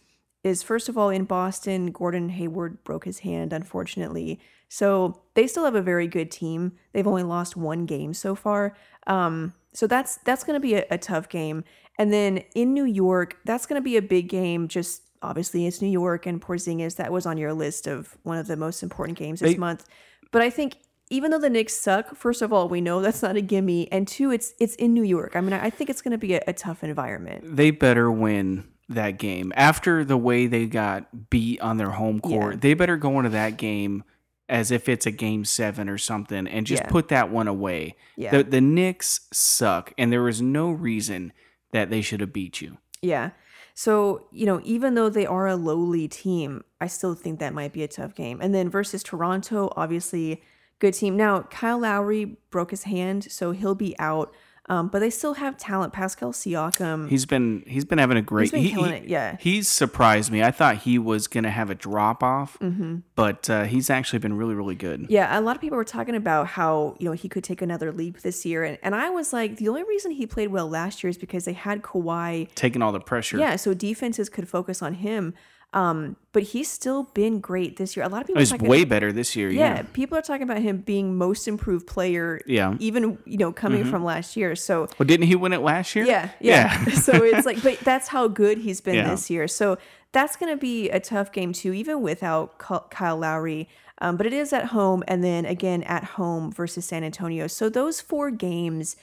is 0.42 0.64
first 0.64 0.88
of 0.88 0.98
all 0.98 1.10
in 1.10 1.26
Boston, 1.26 1.92
Gordon 1.92 2.30
Hayward 2.30 2.82
broke 2.82 3.04
his 3.04 3.20
hand, 3.20 3.52
unfortunately. 3.52 4.40
So 4.68 5.22
they 5.34 5.46
still 5.46 5.64
have 5.64 5.76
a 5.76 5.82
very 5.82 6.08
good 6.08 6.30
team. 6.32 6.72
They've 6.92 7.06
only 7.06 7.22
lost 7.22 7.56
one 7.56 7.86
game 7.86 8.12
so 8.14 8.34
far. 8.34 8.76
Um, 9.06 9.54
so 9.76 9.86
that's 9.86 10.16
that's 10.24 10.42
going 10.42 10.54
to 10.54 10.60
be 10.60 10.74
a, 10.74 10.86
a 10.90 10.96
tough 10.96 11.28
game. 11.28 11.62
And 11.98 12.10
then 12.10 12.38
in 12.54 12.72
New 12.72 12.86
York, 12.86 13.36
that's 13.44 13.66
going 13.66 13.80
to 13.80 13.84
be 13.84 13.98
a 13.98 14.02
big 14.02 14.28
game. 14.28 14.68
Just 14.68 15.02
obviously, 15.20 15.66
it's 15.66 15.82
New 15.82 15.90
York 15.90 16.24
and 16.24 16.40
Porzingis. 16.40 16.96
That 16.96 17.12
was 17.12 17.26
on 17.26 17.36
your 17.36 17.52
list 17.52 17.86
of 17.86 18.16
one 18.22 18.38
of 18.38 18.46
the 18.46 18.56
most 18.56 18.82
important 18.82 19.18
games 19.18 19.40
this 19.40 19.52
They- 19.52 19.58
month. 19.58 19.86
But 20.32 20.40
I 20.40 20.48
think 20.48 20.78
even 21.10 21.30
though 21.30 21.38
the 21.38 21.50
Knicks 21.50 21.74
suck, 21.74 22.16
first 22.16 22.40
of 22.40 22.54
all, 22.54 22.70
we 22.70 22.80
know 22.80 23.02
that's 23.02 23.22
not 23.22 23.36
a 23.36 23.42
gimme, 23.42 23.92
and 23.92 24.08
two, 24.08 24.30
it's 24.30 24.54
it's 24.58 24.74
in 24.76 24.94
New 24.94 25.04
York. 25.04 25.36
I 25.36 25.42
mean, 25.42 25.52
I 25.52 25.68
think 25.68 25.90
it's 25.90 26.00
going 26.00 26.12
to 26.12 26.18
be 26.18 26.34
a, 26.34 26.40
a 26.46 26.54
tough 26.54 26.82
environment. 26.82 27.44
They 27.56 27.70
better 27.70 28.10
win 28.10 28.64
that 28.88 29.18
game 29.18 29.52
after 29.56 30.04
the 30.04 30.16
way 30.16 30.46
they 30.46 30.64
got 30.64 31.28
beat 31.28 31.60
on 31.60 31.76
their 31.76 31.90
home 31.90 32.20
court. 32.20 32.54
Yeah. 32.54 32.60
They 32.60 32.74
better 32.74 32.96
go 32.96 33.18
into 33.18 33.30
that 33.30 33.58
game 33.58 34.04
as 34.48 34.70
if 34.70 34.88
it's 34.88 35.06
a 35.06 35.10
game 35.10 35.44
seven 35.44 35.88
or 35.88 35.98
something 35.98 36.46
and 36.46 36.66
just 36.66 36.82
Yeah. 36.84 36.88
put 36.88 37.08
that 37.08 37.30
one 37.30 37.48
away. 37.48 37.96
Yeah. 38.16 38.30
The 38.30 38.44
the 38.44 38.60
Knicks 38.60 39.28
suck, 39.32 39.92
and 39.98 40.12
there 40.12 40.28
is 40.28 40.40
no 40.40 40.70
reason 40.70 41.32
that 41.72 41.90
they 41.90 42.00
should 42.00 42.20
have 42.20 42.32
beat 42.32 42.60
you. 42.60 42.78
Yeah. 43.02 43.30
So, 43.74 44.28
you 44.32 44.46
know, 44.46 44.60
even 44.64 44.94
though 44.94 45.10
they 45.10 45.26
are 45.26 45.46
a 45.46 45.56
lowly 45.56 46.08
team, 46.08 46.64
I 46.80 46.86
still 46.86 47.14
think 47.14 47.40
that 47.40 47.52
might 47.52 47.74
be 47.74 47.82
a 47.82 47.88
tough 47.88 48.14
game. 48.14 48.40
And 48.40 48.54
then 48.54 48.70
versus 48.70 49.02
Toronto, 49.02 49.70
obviously 49.76 50.42
good 50.78 50.94
team. 50.94 51.16
Now 51.16 51.42
Kyle 51.42 51.80
Lowry 51.80 52.38
broke 52.50 52.70
his 52.70 52.84
hand, 52.84 53.30
so 53.30 53.50
he'll 53.50 53.74
be 53.74 53.94
out. 53.98 54.32
Um, 54.68 54.88
but 54.88 54.98
they 54.98 55.10
still 55.10 55.34
have 55.34 55.56
talent. 55.56 55.92
Pascal 55.92 56.32
Siakam. 56.32 57.08
He's 57.08 57.24
been 57.24 57.62
he's 57.66 57.84
been 57.84 57.98
having 57.98 58.16
a 58.16 58.22
great. 58.22 58.50
been 58.50 58.62
he, 58.62 58.70
killing 58.70 58.90
he- 58.92 58.98
it, 58.98 59.04
yeah. 59.08 59.36
He's 59.38 59.68
surprised 59.68 60.32
me. 60.32 60.42
I 60.42 60.50
thought 60.50 60.78
he 60.78 60.98
was 60.98 61.28
gonna 61.28 61.50
have 61.50 61.70
a 61.70 61.74
drop 61.76 62.22
off, 62.22 62.58
Mm-hmm. 62.60 62.96
but 63.14 63.48
uh, 63.48 63.64
he's 63.64 63.90
actually 63.90 64.18
been 64.18 64.36
really 64.36 64.54
really 64.54 64.74
good. 64.74 65.06
Yeah, 65.08 65.38
a 65.38 65.40
lot 65.40 65.54
of 65.54 65.60
people 65.60 65.76
were 65.76 65.84
talking 65.84 66.16
about 66.16 66.48
how, 66.48 66.96
you 66.98 67.06
know, 67.06 67.12
he 67.12 67.28
could 67.28 67.44
take 67.44 67.62
another 67.62 67.92
leap 67.92 68.22
this 68.22 68.44
year. 68.44 68.64
And, 68.64 68.76
and 68.82 68.94
I 68.94 69.10
was 69.10 69.32
like, 69.32 69.56
the 69.56 69.68
only 69.68 69.84
reason 69.84 70.10
he 70.10 70.26
played 70.26 70.48
well 70.48 70.68
last 70.68 71.02
year 71.04 71.10
is 71.10 71.18
because 71.18 71.44
they 71.44 71.52
had 71.52 71.82
Kawhi. 71.82 72.48
Taking 72.56 72.82
all 72.82 72.90
the 72.92 73.00
pressure. 73.00 73.38
Yeah, 73.38 73.56
so 73.56 73.72
defenses 73.72 74.28
could 74.28 74.48
focus 74.48 74.82
on 74.82 74.94
him. 74.94 75.34
Um, 75.76 76.16
but 76.32 76.42
he's 76.42 76.70
still 76.70 77.04
been 77.12 77.38
great 77.38 77.76
this 77.76 77.96
year. 77.96 78.06
A 78.06 78.08
lot 78.08 78.22
of 78.22 78.26
people 78.26 78.38
are 78.38 78.46
he's 78.46 78.54
way 78.54 78.84
better 78.84 79.12
this 79.12 79.36
year. 79.36 79.50
yeah, 79.50 79.74
Yeah. 79.76 79.82
people 79.92 80.16
are 80.16 80.22
talking 80.22 80.42
about 80.42 80.62
him 80.62 80.78
being 80.78 81.16
most 81.18 81.46
improved 81.46 81.86
player. 81.86 82.40
Yeah. 82.46 82.70
Mm-hmm. 82.70 82.76
Even, 82.80 83.18
you 83.26 83.36
know, 83.36 83.52
coming 83.52 83.84
from 83.84 84.02
last 84.02 84.36
year. 84.38 84.56
So 84.56 84.88
Well, 84.98 85.06
didn't 85.06 85.26
he 85.26 85.34
win 85.36 85.52
it 85.52 85.60
last 85.60 85.94
year? 85.94 86.06
yeah, 86.06 86.30
yeah. 86.40 86.82
so 87.06 87.12
it's 87.22 87.44
like, 87.44 87.62
but 87.62 87.78
that's 87.84 88.08
how 88.08 88.26
good 88.26 88.56
he's 88.58 88.80
been 88.80 88.94
Yeah. 88.94 89.10
this 89.10 89.28
year. 89.28 89.46
So 89.48 89.76
that's 90.12 90.34
going 90.36 90.50
to 90.50 90.56
be 90.56 90.88
a 90.88 90.98
tough 90.98 91.30
game 91.30 91.52
too, 91.52 91.74
even 91.74 92.00
without 92.00 92.56
Kyle 92.58 93.18
Lowry. 93.18 93.68
Um, 94.00 94.16
but 94.16 94.24
it 94.26 94.32
is 94.32 94.54
at 94.54 94.66
home, 94.66 95.04
and 95.08 95.22
then 95.22 95.44
again 95.44 95.82
at 95.82 96.04
home 96.04 96.52
versus 96.52 96.86
San 96.86 97.04
Antonio. 97.04 97.46
So 97.48 97.68
those 97.68 98.00
four 98.00 98.30
games, 98.30 98.96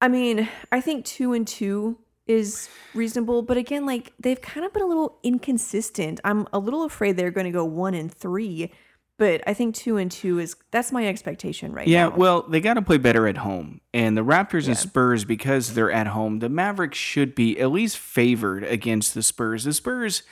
I 0.00 0.08
mean, 0.08 0.48
I 0.72 0.80
think 0.80 1.04
two 1.04 1.32
and 1.34 1.46
two 1.46 1.98
is 2.26 2.68
reasonable. 2.94 3.42
But 3.42 3.56
again, 3.56 3.86
like 3.86 4.12
they've 4.18 4.40
kind 4.40 4.66
of 4.66 4.72
been 4.72 4.82
a 4.82 4.86
little 4.86 5.18
inconsistent. 5.22 6.20
I'm 6.24 6.46
a 6.52 6.58
little 6.58 6.84
afraid 6.84 7.16
they're 7.16 7.30
going 7.30 7.46
to 7.46 7.50
go 7.52 7.64
one 7.64 7.94
and 7.94 8.12
three. 8.12 8.72
But 9.18 9.42
I 9.46 9.54
think 9.54 9.74
two 9.74 9.96
and 9.96 10.10
two 10.10 10.38
is 10.38 10.56
that's 10.70 10.92
my 10.92 11.06
expectation 11.06 11.72
right 11.72 11.88
Yeah, 11.88 12.04
now. 12.04 12.10
Yeah, 12.10 12.16
well, 12.16 12.42
they 12.42 12.60
got 12.60 12.74
to 12.74 12.82
play 12.82 12.98
better 12.98 13.26
at 13.26 13.38
home. 13.38 13.80
And 13.94 14.14
the 14.16 14.22
Raptors 14.22 14.66
and 14.66 14.76
Spurs, 14.76 15.24
because 15.24 15.72
they're 15.72 15.90
at 15.90 16.08
home, 16.08 16.40
the 16.40 16.50
Mavericks 16.50 16.98
should 16.98 17.34
be 17.34 17.58
at 17.58 17.70
least 17.70 17.96
favored 17.96 18.62
against 18.64 19.14
the 19.14 19.22
Spurs. 19.22 19.64
The 19.64 19.72
Spurs, 19.72 20.22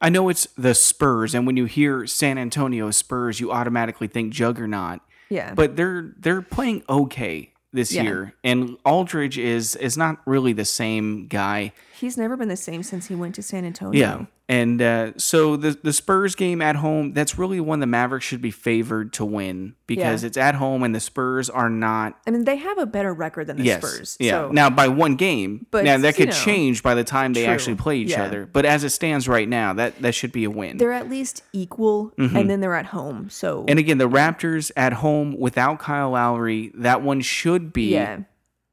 I 0.00 0.08
know 0.08 0.30
it's 0.30 0.46
the 0.56 0.74
Spurs, 0.74 1.34
and 1.34 1.46
when 1.46 1.58
you 1.58 1.66
hear 1.66 2.06
San 2.06 2.38
Antonio 2.38 2.90
Spurs, 2.90 3.38
you 3.38 3.52
automatically 3.52 4.06
think 4.08 4.32
juggernaut. 4.32 5.00
yeah. 5.28 5.52
But 5.52 5.76
they're 5.76 6.14
they're 6.18 6.40
playing 6.42 6.84
okay 6.88 7.51
this 7.72 7.92
Yeah. 7.92 8.02
year, 8.02 8.34
and 8.44 8.76
Aldridge 8.84 9.38
is 9.38 9.76
is 9.76 9.96
not 9.96 10.18
really 10.26 10.52
the 10.52 10.64
same 10.64 11.26
guy. 11.26 11.72
He's 12.02 12.18
never 12.18 12.36
been 12.36 12.48
the 12.48 12.56
same 12.56 12.82
since 12.82 13.06
he 13.06 13.14
went 13.14 13.34
to 13.36 13.42
San 13.42 13.64
Antonio. 13.64 13.98
Yeah. 13.98 14.24
And 14.48 14.82
uh, 14.82 15.12
so 15.16 15.56
the 15.56 15.70
the 15.82 15.94
Spurs 15.94 16.34
game 16.34 16.60
at 16.60 16.76
home, 16.76 17.14
that's 17.14 17.38
really 17.38 17.58
one 17.60 17.80
the 17.80 17.86
Mavericks 17.86 18.26
should 18.26 18.42
be 18.42 18.50
favored 18.50 19.14
to 19.14 19.24
win 19.24 19.76
because 19.86 20.22
Yeah. 20.22 20.26
it's 20.26 20.36
at 20.36 20.56
home 20.56 20.82
and 20.82 20.94
the 20.94 21.00
Spurs 21.00 21.48
are 21.48 21.70
not 21.70 22.18
I 22.26 22.32
mean, 22.32 22.44
they 22.44 22.56
have 22.56 22.76
a 22.76 22.84
better 22.84 23.14
record 23.14 23.46
than 23.46 23.56
the 23.56 23.64
yes, 23.64 23.78
Spurs. 23.82 24.16
Yeah. 24.20 24.32
So, 24.32 24.50
now 24.52 24.68
by 24.68 24.88
one 24.88 25.14
game. 25.14 25.64
But, 25.70 25.84
now 25.84 25.96
that 25.96 26.16
could 26.16 26.26
know, 26.30 26.34
change 26.34 26.82
by 26.82 26.94
the 26.94 27.04
time 27.04 27.32
they 27.32 27.44
true. 27.44 27.52
actually 27.54 27.76
play 27.76 27.98
each 27.98 28.10
Yeah. 28.10 28.24
other. 28.24 28.44
But 28.44 28.66
as 28.66 28.84
it 28.84 28.90
stands 28.90 29.26
right 29.26 29.48
now, 29.48 29.72
that 29.74 30.02
that 30.02 30.14
should 30.14 30.32
be 30.32 30.44
a 30.44 30.50
win. 30.50 30.76
they're 30.76 30.92
at 30.92 31.08
least 31.08 31.42
equal, 31.54 32.12
and 32.18 32.50
then 32.50 32.60
they're 32.60 32.74
at 32.74 32.86
home. 32.86 33.30
So 33.30 33.60
Mm-hmm. 33.60 33.70
and 33.70 33.78
again, 33.78 33.98
the 33.98 34.08
Raptors 34.10 34.70
at 34.76 34.92
home 34.94 35.38
without 35.38 35.78
Kyle 35.78 36.10
Lowry, 36.10 36.72
that 36.74 37.00
one 37.00 37.20
should 37.22 37.72
be 37.72 37.92
yeah, 37.92 38.20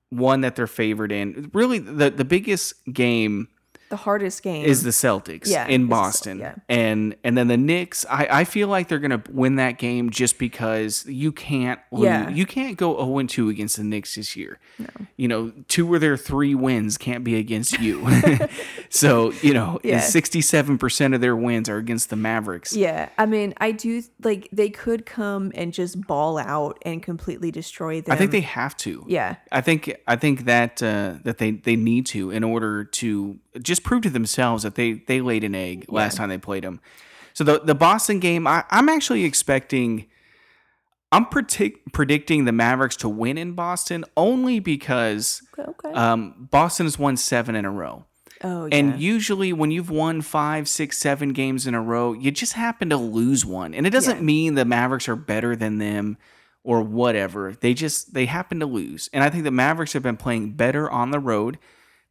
one 0.10 0.42
that 0.42 0.56
they're 0.56 0.68
favored 0.68 1.12
in. 1.12 1.50
Really, 1.54 1.80
the 1.80 2.10
the 2.10 2.26
biggest 2.26 2.74
game 2.92 3.48
the 3.90 3.96
hardest 3.98 4.44
game 4.44 4.66
is 4.66 4.84
the 4.84 4.92
Celtics 4.92 5.48
Yeah, 5.48 5.68
in 5.68 5.88
Boston. 5.88 6.40
yeah. 6.40 6.56
And 6.68 7.16
and 7.24 7.38
then 7.38 7.48
the 7.48 7.58
Knicks, 7.58 8.06
I, 8.10 8.28
I 8.32 8.44
feel 8.44 8.68
like 8.68 8.88
they're 8.88 9.00
gonna 9.00 9.24
win 9.32 9.56
that 9.56 9.78
game 9.78 10.10
just 10.10 10.38
because 10.38 11.06
you 11.08 11.32
can't 11.32 11.80
lose. 11.92 12.06
Yeah. 12.06 12.30
you 12.30 12.46
can't 12.46 12.78
go 12.78 12.98
0 12.98 13.28
2 13.28 13.50
against 13.50 13.78
the 13.78 13.84
Knicks 13.84 14.16
this 14.16 14.36
year. 14.36 14.60
You 15.18 15.28
know, 15.28 15.52
two 15.68 15.94
of 15.96 16.02
their 16.02 16.18
three 16.18 16.56
wins 16.56 16.98
can't 16.98 17.24
be 17.24 17.36
against 17.36 17.80
you. 17.80 18.08
so, 18.90 19.32
you 19.42 19.54
know, 19.54 19.80
sixty 20.02 20.42
seven 20.42 20.78
percent 20.78 21.14
of 21.14 21.22
their 21.22 21.36
wins 21.36 21.70
are 21.70 21.78
against 21.78 22.10
the 22.10 22.16
Mavericks. 22.16 22.74
Yeah, 22.76 23.10
I 23.18 23.26
mean, 23.26 23.54
I 23.58 23.72
do 23.72 24.04
like 24.24 24.48
they 24.52 24.70
could 24.70 25.06
come 25.06 25.52
and 25.56 25.74
just 25.74 26.00
ball 26.02 26.38
out 26.38 26.78
and 26.84 27.02
completely 27.04 27.52
destroy 27.52 28.02
them. 28.02 28.14
I 28.14 28.18
think 28.18 28.32
they 28.32 28.42
have 28.42 28.76
to. 28.78 29.04
yeah, 29.08 29.36
I 29.52 29.62
think 29.62 29.96
I 30.08 30.16
think 30.16 30.46
that 30.46 30.82
uh, 30.82 31.16
that 31.24 31.38
they 31.40 31.52
they 31.52 31.76
need 31.76 32.06
to 32.08 32.32
in 32.32 32.44
order 32.44 32.84
to 32.84 33.40
just 33.62 33.79
prove 33.80 34.04
to 34.04 34.10
themselves 34.10 34.64
that 34.64 34.76
they 34.76 34.94
they 34.94 35.22
laid 35.22 35.44
an 35.44 35.56
egg 35.56 35.86
last 35.90 36.18
time 36.18 36.30
they 36.30 36.38
played 36.38 36.64
them. 36.64 36.80
So 37.34 37.44
the 37.44 37.60
the 37.60 37.76
Boston 37.76 38.20
game, 38.20 38.46
I, 38.48 38.64
I'm 38.70 38.90
actually 38.90 39.24
expecting. 39.26 40.06
I'm 41.12 41.26
predict, 41.26 41.92
predicting 41.92 42.46
the 42.46 42.52
Mavericks 42.52 42.96
to 42.98 43.10
win 43.10 43.40
in 43.40 43.54
Boston 43.54 44.06
only 44.16 44.60
because 44.60 45.42
okay, 45.58 45.68
okay. 45.72 45.92
um, 45.98 46.48
Boston 46.52 46.86
has 46.86 47.00
won 47.00 47.18
seven 47.18 47.56
in 47.56 47.66
a 47.66 47.72
row. 47.72 48.06
oh 48.44 48.66
yeah, 48.66 48.76
And 48.76 49.00
usually, 49.02 49.52
when 49.52 49.72
you've 49.72 49.90
won 49.90 50.22
five, 50.22 50.68
six, 50.70 51.00
seven 51.00 51.34
games 51.34 51.66
in 51.66 51.74
a 51.74 51.82
row, 51.82 52.14
you 52.14 52.30
just 52.30 52.54
happen 52.54 52.90
to 52.92 52.98
lose 52.98 53.44
one. 53.44 53.74
And 53.74 53.88
it 53.88 53.90
doesn't 53.90 54.18
Yeah. 54.18 54.24
mean 54.24 54.54
the 54.54 54.66
Mavericks 54.66 55.10
are 55.10 55.16
better 55.16 55.56
than 55.56 55.80
them 55.80 56.18
or 56.64 56.84
whatever. 56.84 57.56
They 57.60 57.74
just 57.74 58.14
they 58.14 58.28
happen 58.28 58.60
to 58.60 58.68
lose. 58.68 59.10
And 59.12 59.24
I 59.24 59.32
think 59.32 59.46
the 59.46 59.52
Mavericks 59.52 59.94
have 59.94 60.04
been 60.04 60.18
playing 60.18 60.52
better 60.52 60.92
on 60.92 61.10
the 61.10 61.20
road. 61.20 61.58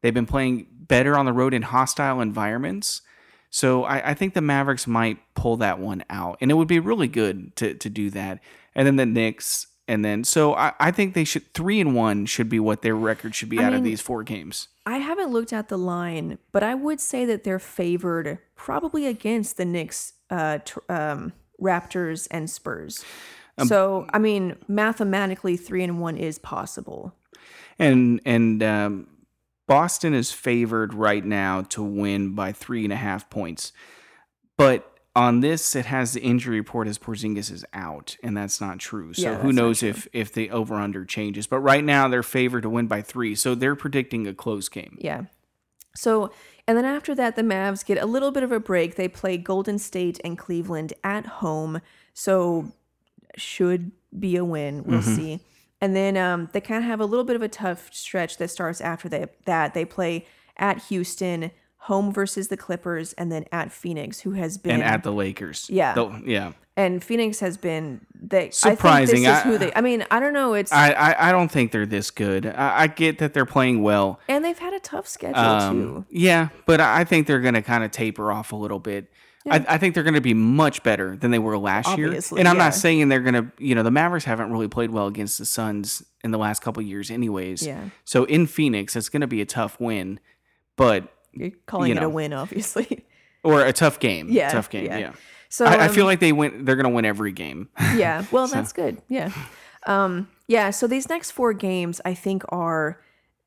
They've 0.02 0.12
been 0.12 0.26
playing 0.26 0.66
better 0.88 1.16
on 1.16 1.26
the 1.26 1.32
road 1.32 1.54
in 1.54 1.62
hostile 1.62 2.20
environments. 2.20 3.02
So 3.50 3.84
I, 3.84 4.10
I 4.10 4.14
think 4.14 4.34
the 4.34 4.40
Mavericks 4.40 4.86
might 4.86 5.18
pull 5.34 5.56
that 5.58 5.78
one 5.78 6.04
out, 6.10 6.38
and 6.40 6.50
it 6.50 6.54
would 6.54 6.68
be 6.68 6.80
really 6.80 7.08
good 7.08 7.54
to 7.56 7.74
to 7.74 7.88
do 7.88 8.10
that. 8.10 8.40
And 8.74 8.86
then 8.86 8.96
the 8.96 9.06
Knicks, 9.06 9.66
and 9.86 10.04
then 10.04 10.24
so 10.24 10.54
I, 10.54 10.72
I 10.78 10.90
think 10.90 11.14
they 11.14 11.24
should 11.24 11.52
three 11.54 11.80
and 11.80 11.94
one 11.94 12.26
should 12.26 12.48
be 12.48 12.60
what 12.60 12.82
their 12.82 12.94
record 12.94 13.34
should 13.34 13.48
be 13.48 13.58
I 13.58 13.64
out 13.64 13.72
of 13.72 13.84
these 13.84 14.00
four 14.00 14.22
games. 14.22 14.68
I 14.84 14.98
haven't 14.98 15.30
looked 15.32 15.52
at 15.52 15.68
the 15.68 15.78
line, 15.78 16.38
but 16.52 16.62
I 16.62 16.74
would 16.74 17.00
say 17.00 17.24
that 17.24 17.44
they're 17.44 17.58
favored 17.58 18.38
probably 18.54 19.06
against 19.06 19.56
the 19.56 19.64
Knicks, 19.64 20.14
uh, 20.30 20.58
tr- 20.58 20.80
um, 20.88 21.32
Raptors, 21.60 22.28
and 22.30 22.50
Spurs. 22.50 23.04
Um, 23.56 23.66
so 23.66 24.06
I 24.12 24.18
mean, 24.18 24.56
mathematically, 24.68 25.56
three 25.56 25.82
and 25.82 26.00
one 26.00 26.16
is 26.18 26.38
possible. 26.38 27.14
and 27.78 28.20
and 28.26 28.62
um, 28.62 29.06
Boston 29.68 30.14
is 30.14 30.32
favored 30.32 30.92
right 30.94 31.24
now 31.24 31.62
to 31.62 31.82
win 31.82 32.34
by 32.34 32.50
three 32.52 32.82
and 32.82 32.92
a 32.92 32.96
half 32.96 33.30
points, 33.30 33.72
but 34.56 34.92
on 35.14 35.40
this 35.40 35.76
it 35.76 35.86
has 35.86 36.12
the 36.12 36.20
injury 36.20 36.58
report 36.58 36.88
as 36.88 36.98
Porzingis 36.98 37.50
is 37.52 37.64
out, 37.72 38.16
and 38.22 38.36
that's 38.36 38.60
not 38.60 38.78
true. 38.78 39.12
So 39.14 39.22
Yeah, 39.22 39.38
who 39.38 39.52
knows 39.52 39.82
if 39.82 40.08
if 40.12 40.32
the 40.32 40.50
over 40.50 40.74
under 40.76 41.04
changes? 41.04 41.46
But 41.46 41.60
right 41.60 41.84
now 41.84 42.08
they're 42.08 42.22
favored 42.22 42.62
to 42.62 42.70
win 42.70 42.86
by 42.86 43.02
three, 43.02 43.34
so 43.34 43.54
they're 43.54 43.76
predicting 43.76 44.26
a 44.26 44.34
close 44.34 44.68
game. 44.68 44.96
Yeah. 45.00 45.24
So, 45.96 46.30
and 46.68 46.78
then 46.78 46.84
after 46.84 47.14
that, 47.16 47.34
the 47.34 47.42
Mavs 47.42 47.84
get 47.84 47.98
a 47.98 48.06
little 48.06 48.30
bit 48.30 48.44
of 48.44 48.52
a 48.52 48.60
break. 48.60 48.94
They 48.94 49.08
play 49.08 49.36
Golden 49.36 49.78
State 49.80 50.20
and 50.24 50.38
Cleveland 50.38 50.92
at 51.02 51.26
home. 51.26 51.80
So, 52.14 52.72
should 53.36 53.90
be 54.16 54.36
a 54.36 54.44
win. 54.44 54.84
We'll 54.84 55.00
Mm-hmm. 55.00 55.16
see. 55.16 55.40
And 55.80 55.94
then 55.94 56.16
um, 56.16 56.48
they 56.52 56.60
kind 56.60 56.82
of 56.82 56.88
have 56.88 57.00
a 57.00 57.04
little 57.04 57.24
bit 57.24 57.36
of 57.36 57.42
a 57.42 57.48
tough 57.48 57.90
stretch 57.92 58.38
that 58.38 58.48
starts 58.48 58.80
after 58.80 59.08
they, 59.08 59.26
that. 59.44 59.74
They 59.74 59.84
play 59.84 60.26
at 60.56 60.82
Houston, 60.84 61.52
home 61.82 62.12
versus 62.12 62.48
the 62.48 62.56
Clippers, 62.56 63.12
and 63.14 63.30
then 63.30 63.44
at 63.52 63.70
Phoenix, 63.70 64.20
who 64.20 64.32
has 64.32 64.58
been 64.58 64.72
And 64.72 64.82
at 64.82 65.04
the 65.04 65.12
Lakers, 65.12 65.68
Yeah. 65.70 65.94
The- 65.94 66.20
yeah. 66.26 66.52
and 66.76 67.02
Phoenix 67.02 67.38
has 67.40 67.56
been 67.56 68.00
they 68.20 68.50
Surprising. 68.50 68.80
I 68.92 69.06
think 69.06 69.26
this 69.26 69.38
is 69.38 69.44
I- 69.44 69.48
who 69.48 69.58
they. 69.58 69.72
I 69.74 69.80
mean, 69.80 70.04
I 70.10 70.18
don't 70.18 70.32
know. 70.32 70.54
It's 70.54 70.72
I, 70.72 70.90
I 70.90 71.28
I 71.28 71.32
don't 71.32 71.48
think 71.50 71.70
they're 71.70 71.86
this 71.86 72.10
good. 72.10 72.44
I, 72.46 72.82
I 72.82 72.86
get 72.88 73.18
that 73.18 73.32
they're 73.32 73.46
playing 73.46 73.82
well. 73.82 74.18
and 74.28 74.44
they've 74.44 74.58
had 74.58 74.74
a 74.74 74.80
tough 74.80 75.06
schedule 75.06 75.38
Um, 75.40 75.80
too. 75.80 76.04
yeah, 76.10 76.48
but 76.66 76.80
I 76.80 77.00
I 77.00 77.04
think 77.04 77.28
they're 77.28 77.40
going 77.40 77.54
to 77.54 77.62
kind 77.62 77.84
of 77.84 77.92
taper 77.92 78.32
off 78.32 78.50
a 78.52 78.56
little 78.56 78.80
bit. 78.80 79.06
I, 79.50 79.64
I 79.68 79.78
think 79.78 79.94
they're 79.94 80.02
going 80.02 80.14
to 80.14 80.20
be 80.20 80.34
much 80.34 80.82
better 80.82 81.16
than 81.16 81.30
they 81.30 81.38
were 81.38 81.56
last 81.58 81.88
Obviously, 81.88 82.36
year. 82.36 82.40
And 82.40 82.48
I'm 82.48 82.56
yeah. 82.56 82.64
not 82.64 82.74
saying 82.74 83.08
they're 83.08 83.20
going 83.20 83.34
to, 83.34 83.50
you 83.58 83.74
know, 83.74 83.82
the 83.82 83.90
Mavericks 83.90 84.24
haven't 84.24 84.50
really 84.52 84.68
played 84.68 84.90
well 84.90 85.06
against 85.06 85.38
the 85.38 85.44
Suns 85.44 86.02
in 86.24 86.30
the 86.30 86.38
last 86.38 86.62
couple 86.62 86.80
of 86.82 86.86
years, 86.86 87.10
anyways. 87.10 87.66
Yeah. 87.66 87.90
So 88.04 88.24
in 88.24 88.46
Phoenix, 88.46 88.96
it's 88.96 89.08
going 89.08 89.20
to 89.20 89.26
be 89.26 89.40
a 89.40 89.46
tough 89.46 89.78
win, 89.80 90.20
but 90.76 91.12
You're 91.32 91.52
calling 91.66 91.90
you 91.90 91.96
it 91.96 92.02
a 92.02 92.08
win, 92.08 92.32
obviously. 92.32 93.06
or 93.42 93.64
a 93.64 93.72
tough 93.72 94.00
game. 94.00 94.28
Yeah, 94.30 94.50
tough 94.50 94.70
game. 94.70 94.86
yeah. 94.86 94.98
Yeah. 94.98 95.12
So 95.48 95.64
I, 95.64 95.74
I 95.74 95.86
um, 95.86 95.94
feel 95.94 96.04
like 96.04 96.20
they 96.20 96.32
win. 96.32 96.64
They're 96.64 96.76
going 96.76 96.84
to 96.84 96.90
win 96.90 97.04
every 97.04 97.32
game. 97.32 97.68
yeah 97.96 98.24
well 98.32 98.46
that's 98.46 98.72
good 98.72 99.00
yeah 99.08 99.32
um 99.86 100.28
yeah 100.46 100.70
so 100.70 100.86
these 100.86 101.08
next 101.08 101.30
four 101.30 101.52
games 101.52 102.00
i 102.04 102.12
think 102.12 102.42
are 102.50 103.00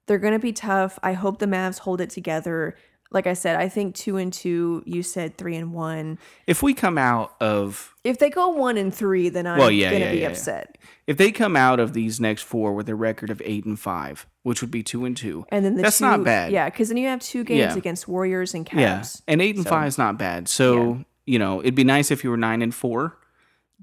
they're 0.07 0.17
gonna 0.17 0.39
be 0.39 0.53
tough 0.53 0.97
i 1.03 1.13
hope 1.13 1.39
the 1.39 1.45
mavs 1.45 1.79
hold 1.79 2.01
it 2.01 2.09
together 2.09 2.75
like 3.11 3.27
i 3.27 3.33
said 3.33 3.55
i 3.57 3.67
think 3.69 3.93
two 3.95 4.17
and 4.17 4.31
two 4.33 4.81
you 4.85 5.03
said 5.03 5.37
three 5.37 5.55
and 5.55 5.73
one 5.73 6.17
if 6.47 6.63
we 6.63 6.73
come 6.73 6.97
out 6.97 7.35
of 7.41 7.93
if 8.03 8.17
they 8.19 8.29
go 8.29 8.49
one 8.49 8.77
and 8.77 8.93
three 8.93 9.29
then 9.29 9.45
i'm 9.45 9.59
Well, 9.59 9.69
yeah, 9.71 9.91
gonna 9.91 10.05
yeah, 10.05 10.11
be 10.11 10.17
yeah, 10.19 10.27
upset 10.29 10.77
if 11.07 11.17
they 11.17 11.31
come 11.31 11.55
out 11.57 11.79
of 11.79 11.93
these 11.93 12.19
next 12.19 12.43
four 12.43 12.73
with 12.73 12.87
a 12.89 12.95
record 12.95 13.29
of 13.29 13.41
eight 13.43 13.65
and 13.65 13.77
five, 13.77 14.25
which 14.43 14.61
would 14.61 14.71
be 14.71 14.81
two 14.81 15.03
and 15.03 15.17
two, 15.17 15.45
and 15.49 15.65
then 15.65 15.75
the 15.75 15.81
that's 15.81 15.97
two, 15.97 16.05
not 16.05 16.23
bad. 16.23 16.51
yeah 16.53 16.69
because 16.69 16.87
then 16.87 16.95
you 16.97 17.07
have 17.07 17.19
two 17.19 17.43
games 17.43 17.75
against 17.75 18.07
warriors 18.07 18.53
and 18.53 18.67
Yeah, 18.71 18.99
Cavs. 19.01 19.21
and 19.27 19.41
eight 19.41 19.55
and 19.55 19.65
So- 19.65 19.69
five 19.71 19.87
is 19.87 19.97
not 19.97 20.17
bad. 20.17 20.47
So 20.47 21.03
you 21.25 21.37
know, 21.37 21.59
it'd 21.59 21.75
be 21.75 21.83
nice 21.83 22.11
if 22.11 22.23
you 22.23 22.29
were 22.29 22.37
nine 22.37 22.61
and 22.61 22.73
four, 22.73 23.17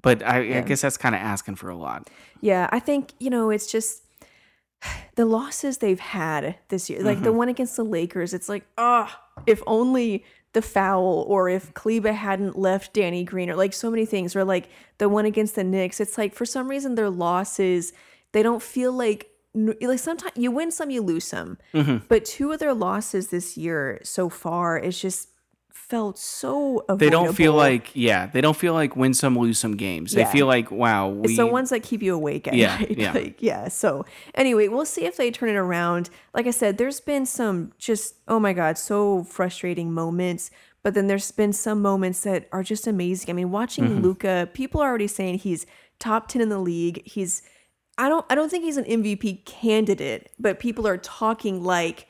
but 0.01 0.23
I, 0.23 0.59
I 0.59 0.61
guess 0.63 0.81
that's 0.81 0.97
kind 0.97 1.15
of 1.15 1.21
asking 1.21 1.57
for 1.57 1.69
a 1.71 1.77
lot. 1.77 2.09
Yeah, 2.41 2.69
I 2.73 2.79
think, 2.81 3.13
you 3.19 3.31
know, 3.31 3.51
it's 3.51 3.71
just 3.71 4.03
the 5.17 5.25
losses 5.27 5.79
they've 5.79 6.01
had 6.01 6.57
this 6.69 6.89
year. 6.89 7.03
Like 7.03 7.23
the 7.23 7.33
one 7.33 7.49
against 7.49 7.77
the 7.77 7.85
Lakers, 7.85 8.33
it's 8.35 8.49
like, 8.49 8.65
ah, 8.79 9.21
if 9.47 9.63
only 9.67 10.25
the 10.53 10.63
foul 10.63 11.25
or 11.29 11.49
if 11.49 11.75
Kleber 11.75 12.13
hadn't 12.13 12.59
left 12.59 12.95
Danny 12.95 13.23
Green 13.25 13.51
or 13.51 13.57
like 13.57 13.73
so 13.73 13.91
many 13.91 14.07
things 14.07 14.35
or 14.35 14.45
like 14.45 14.69
the 14.99 15.09
one 15.09 15.25
against 15.27 15.55
the 15.57 15.65
Knicks. 15.65 16.01
It's 16.01 16.17
like 16.17 16.35
for 16.35 16.47
some 16.47 16.69
reason 16.69 16.95
their 16.95 17.11
losses, 17.11 17.93
they 18.33 18.43
don't 18.43 18.63
feel 18.63 18.93
like 18.93 19.29
like 19.55 19.99
sometimes 19.99 20.33
you 20.37 20.51
win 20.51 20.71
some, 20.71 20.91
you 20.91 21.03
lose 21.03 21.25
some. 21.25 21.59
But 22.09 22.25
two 22.25 22.53
of 22.53 22.61
their 22.61 22.75
losses 22.75 23.29
this 23.29 23.57
year 23.57 24.01
so 24.05 24.29
far 24.29 24.79
is 24.79 25.01
just 25.01 25.29
felt 25.79 26.19
so 26.19 26.81
avoidable. 26.81 26.97
They 26.99 27.11
don't 27.11 27.35
feel 27.35 27.55
like 27.55 27.91
yeah, 27.95 28.27
they 28.27 28.41
don't 28.41 28.57
feel 28.57 28.75
like 28.75 28.97
win 28.97 29.15
some 29.15 29.39
lose 29.39 29.59
some 29.59 29.77
games. 29.77 30.13
They 30.13 30.25
feel 30.27 30.47
like 30.47 30.71
wow, 30.71 31.09
we 31.09 31.29
it's 31.31 31.37
the 31.37 31.47
ones 31.47 31.71
that 31.71 31.83
keep 31.83 32.03
you 32.03 32.15
awake 32.15 32.47
at 32.49 32.55
Yeah, 32.55 32.77
night. 32.79 32.99
yeah. 32.99 33.13
Like, 33.13 33.43
yeah. 33.43 33.69
So 33.69 34.05
anyway, 34.35 34.69
we'll 34.69 34.85
see 34.85 35.05
if 35.05 35.17
they 35.17 35.31
turn 35.31 35.49
it 35.49 35.57
around. 35.57 36.11
Like 36.35 36.47
I 36.47 36.51
said, 36.51 36.77
there's 36.79 37.01
been 37.01 37.25
some 37.27 37.73
just 37.79 38.17
oh 38.27 38.39
my 38.39 38.53
god, 38.53 38.77
so 38.79 39.25
frustrating 39.25 39.93
moments. 39.93 40.51
But 40.83 40.95
then 40.95 41.07
there's 41.09 41.31
been 41.33 41.53
some 41.53 41.83
moments 41.83 42.23
that 42.23 42.49
are 42.53 42.63
just 42.63 42.87
amazing. 42.87 43.31
I 43.31 43.33
mean, 43.33 43.51
watching 43.51 43.85
Mm-hmm. 43.85 44.01
Luka, 44.03 44.49
people 44.55 44.81
are 44.81 44.89
already 44.89 45.09
saying 45.09 45.39
he's 45.39 45.67
top 45.99 46.29
ten 46.29 46.43
in 46.43 46.49
the 46.51 46.59
league. 46.61 47.03
He's 47.07 47.43
I 47.97 48.09
don't 48.09 48.25
I 48.31 48.35
don't 48.35 48.49
think 48.51 48.65
he's 48.65 48.77
an 48.77 48.85
MVP 48.85 49.45
candidate, 49.45 50.31
but 50.39 50.61
people 50.61 50.87
are 50.87 50.97
talking 50.99 51.65
like 51.65 52.07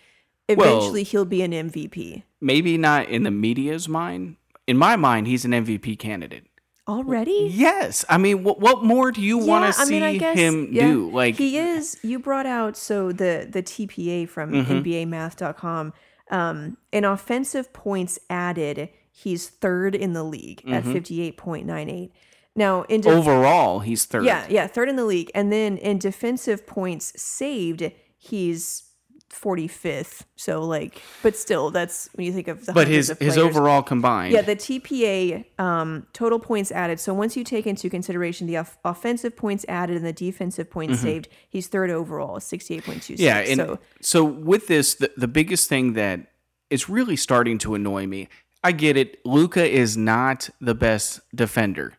eventually 0.48 1.02
he'll 1.02 1.24
be 1.24 1.42
an 1.42 1.52
MVP. 1.52 2.22
Maybe 2.40 2.76
not 2.78 3.08
in 3.08 3.22
the 3.24 3.30
media's 3.30 3.88
mind. 3.88 4.36
In 4.66 4.76
my 4.76 4.96
mind, 4.96 5.26
he's 5.26 5.44
an 5.44 5.52
MVP 5.52 5.98
candidate. 5.98 6.44
Already? 6.86 7.50
Yes, 7.52 8.04
I 8.08 8.16
mean, 8.16 8.42
what 8.44 8.60
what 8.60 8.82
more 8.82 9.12
do 9.12 9.20
you 9.20 9.36
want 9.36 9.66
to 9.66 9.72
see 9.86 10.00
him 10.18 10.68
yeah, 10.72 10.86
do? 10.86 11.10
Like 11.10 11.36
he 11.36 11.58
is. 11.58 11.98
You 12.02 12.18
brought 12.18 12.46
out 12.46 12.76
so 12.78 13.12
the 13.12 13.46
the 13.50 13.62
TPA 13.62 14.26
from 14.28 14.52
Mm-hmm. 14.52 14.72
NBAMath.com. 15.12 15.92
Um, 16.30 16.76
in 16.92 17.04
offensive 17.04 17.72
points 17.74 18.18
added, 18.30 18.88
he's 19.10 19.48
third 19.48 19.94
in 19.94 20.12
the 20.14 20.24
league 20.24 20.62
at 20.66 20.82
Mm-hmm. 20.84 20.92
fifty 20.92 21.20
eight 21.22 21.36
point 21.36 21.66
nine 21.66 21.90
eight. 21.90 22.12
Now 22.56 22.82
in 22.84 23.06
overall, 23.06 23.80
he's 23.80 24.06
third. 24.06 24.24
yeah 24.24 24.46
yeah 24.48 24.66
third 24.66 24.88
in 24.88 24.96
the 24.96 25.04
league, 25.04 25.30
and 25.34 25.52
then 25.52 25.76
in 25.76 25.98
defensive 25.98 26.66
points 26.66 27.12
saved, 27.20 27.90
he's 28.16 28.87
forty 29.30 29.68
fifth. 29.68 30.26
So 30.36 30.62
like, 30.62 31.02
but 31.22 31.36
still, 31.36 31.70
that's 31.70 32.08
when 32.14 32.26
you 32.26 32.32
think 32.32 32.48
of 32.48 32.66
the 32.66 32.72
but 32.72 32.88
his 32.88 33.14
his 33.20 33.36
overall 33.38 33.82
combined. 33.82 34.32
Yeah, 34.32 34.42
the 34.42 34.56
TPA 34.56 35.44
um, 35.60 36.06
total 36.12 36.38
points 36.38 36.72
added. 36.72 37.00
So 37.00 37.14
once 37.14 37.36
you 37.36 37.44
take 37.44 37.66
into 37.66 37.90
consideration 37.90 38.46
the 38.46 38.58
off- 38.58 38.78
offensive 38.84 39.36
points 39.36 39.64
added 39.68 39.96
and 39.96 40.06
the 40.06 40.12
defensive 40.12 40.70
points 40.70 41.00
saved, 41.00 41.28
he's 41.48 41.68
third 41.68 41.90
overall, 41.90 42.40
sixty-eight 42.40 42.84
point 42.84 43.02
two 43.02 43.16
six. 43.16 43.20
Mm-hmm. 43.20 43.46
Yeah, 43.46 43.50
and 43.50 43.56
so 43.56 43.78
so, 44.00 44.24
with 44.24 44.66
this, 44.66 44.94
the, 44.94 45.10
the 45.16 45.28
biggest 45.28 45.68
thing 45.68 45.94
that 45.94 46.32
is 46.70 46.88
really 46.88 47.16
starting 47.16 47.58
to 47.58 47.74
annoy 47.74 48.06
me. 48.06 48.28
I 48.64 48.72
get 48.72 48.96
it. 48.96 49.24
Luka 49.24 49.64
is 49.64 49.96
not 49.96 50.50
the 50.60 50.74
best 50.74 51.20
defender. 51.34 51.94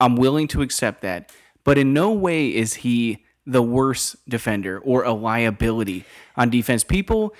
I'm 0.00 0.16
willing 0.16 0.48
to 0.48 0.62
accept 0.62 1.02
that, 1.02 1.32
but 1.62 1.78
in 1.78 1.92
no 1.92 2.12
way 2.12 2.48
is 2.48 2.74
he 2.74 3.23
the 3.46 3.62
worst 3.62 4.16
defender 4.28 4.78
or 4.78 5.04
a 5.04 5.12
liability 5.12 6.04
on 6.36 6.50
defense. 6.50 6.84
People 6.84 7.34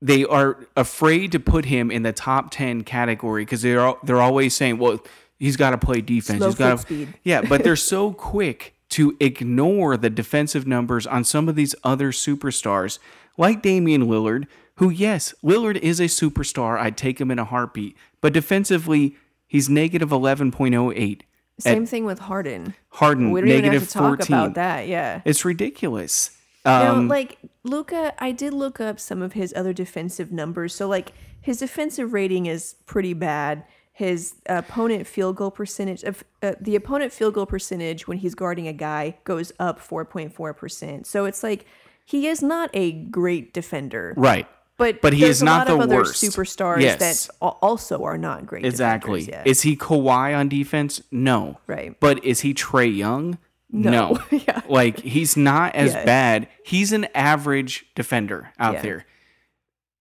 they 0.00 0.24
are 0.24 0.68
afraid 0.76 1.32
to 1.32 1.40
put 1.40 1.64
him 1.64 1.90
in 1.90 2.04
the 2.04 2.12
top 2.12 2.52
10 2.52 2.84
category 2.84 3.44
because 3.44 3.62
they're 3.62 3.80
al- 3.80 3.98
they're 4.04 4.20
always 4.20 4.54
saying, 4.54 4.78
"Well, 4.78 5.00
he's 5.38 5.56
got 5.56 5.70
to 5.70 5.78
play 5.78 6.00
defense. 6.00 6.38
Slow 6.38 6.48
he's 6.48 6.54
got 6.56 6.90
yeah, 7.24 7.42
but 7.42 7.64
they're 7.64 7.76
so 7.76 8.12
quick 8.30 8.74
to 8.90 9.16
ignore 9.20 9.96
the 9.96 10.10
defensive 10.10 10.66
numbers 10.66 11.06
on 11.06 11.24
some 11.24 11.48
of 11.48 11.56
these 11.56 11.74
other 11.84 12.10
superstars, 12.10 12.98
like 13.36 13.62
Damian 13.62 14.06
Lillard, 14.06 14.46
who, 14.76 14.90
yes, 14.90 15.34
Lillard 15.42 15.76
is 15.76 16.00
a 16.00 16.04
superstar. 16.04 16.78
I'd 16.78 16.96
take 16.96 17.20
him 17.20 17.30
in 17.30 17.38
a 17.38 17.44
heartbeat. 17.44 17.96
But 18.20 18.32
defensively, 18.32 19.16
he's 19.46 19.68
negative 19.68 20.10
11.08. 20.10 21.20
same 21.58 21.86
thing 21.86 22.04
with 22.04 22.18
Harden. 22.18 22.74
Harden, 22.90 23.30
We 23.30 23.40
don't 23.40 23.50
even 23.50 23.72
have 23.72 23.86
to 23.86 23.90
talk 23.90 24.18
14. 24.18 24.34
about 24.36 24.54
that. 24.54 24.88
Yeah. 24.88 25.20
It's 25.24 25.44
ridiculous. 25.44 26.30
Now, 26.64 26.92
Um, 26.96 27.08
like 27.08 27.38
Luka, 27.64 28.12
I 28.18 28.32
did 28.32 28.52
look 28.54 28.80
up 28.80 29.00
some 29.00 29.22
of 29.22 29.32
his 29.32 29.52
other 29.56 29.72
defensive 29.72 30.30
numbers. 30.32 30.74
So, 30.74 30.86
like, 30.88 31.12
his 31.40 31.58
defensive 31.58 32.12
rating 32.12 32.46
is 32.46 32.74
pretty 32.86 33.14
bad. 33.14 33.64
His 33.92 34.34
opponent 34.46 35.06
field 35.06 35.36
goal 35.36 35.50
percentage 35.50 36.02
of 36.04 36.22
uh, 36.42 36.52
the 36.60 36.76
opponent 36.76 37.12
field 37.12 37.34
goal 37.34 37.46
percentage 37.46 38.06
when 38.06 38.18
he's 38.18 38.34
guarding 38.34 38.68
a 38.68 38.72
guy 38.72 39.16
goes 39.24 39.50
up 39.58 39.80
4.4%. 39.80 41.06
So 41.06 41.24
it's 41.24 41.42
like 41.42 41.66
he 42.04 42.26
is 42.28 42.42
not 42.42 42.70
a 42.74 42.92
great 42.92 43.52
defender. 43.52 44.14
right. 44.16 44.46
But 44.78 45.00
But 45.02 45.12
he 45.12 45.24
is 45.24 45.42
a 45.42 45.44
not 45.44 45.58
lot 45.58 45.66
the 45.66 45.74
of 45.74 45.80
other 45.80 45.96
worst. 45.96 46.22
superstars 46.24 46.80
Yes. 46.80 47.26
that 47.26 47.34
also 47.40 48.04
are 48.04 48.16
not 48.16 48.46
great. 48.46 48.64
Exactly. 48.64 49.28
Is 49.44 49.62
he 49.62 49.76
Kawhi 49.76 50.34
on 50.38 50.48
defense? 50.48 51.02
No. 51.10 51.58
Right. 51.66 51.98
But 52.00 52.24
is 52.24 52.40
he 52.40 52.54
Trae 52.54 52.96
Young? 52.96 53.38
No. 53.70 54.18
Yeah. 54.30 54.62
Like 54.68 55.00
he's 55.00 55.36
not 55.36 55.74
as 55.74 55.92
Yeah. 55.92 56.04
bad. 56.04 56.48
He's 56.64 56.92
an 56.92 57.06
average 57.14 57.86
defender 57.94 58.52
out 58.58 58.74
Yeah. 58.74 58.82
there. 58.82 59.06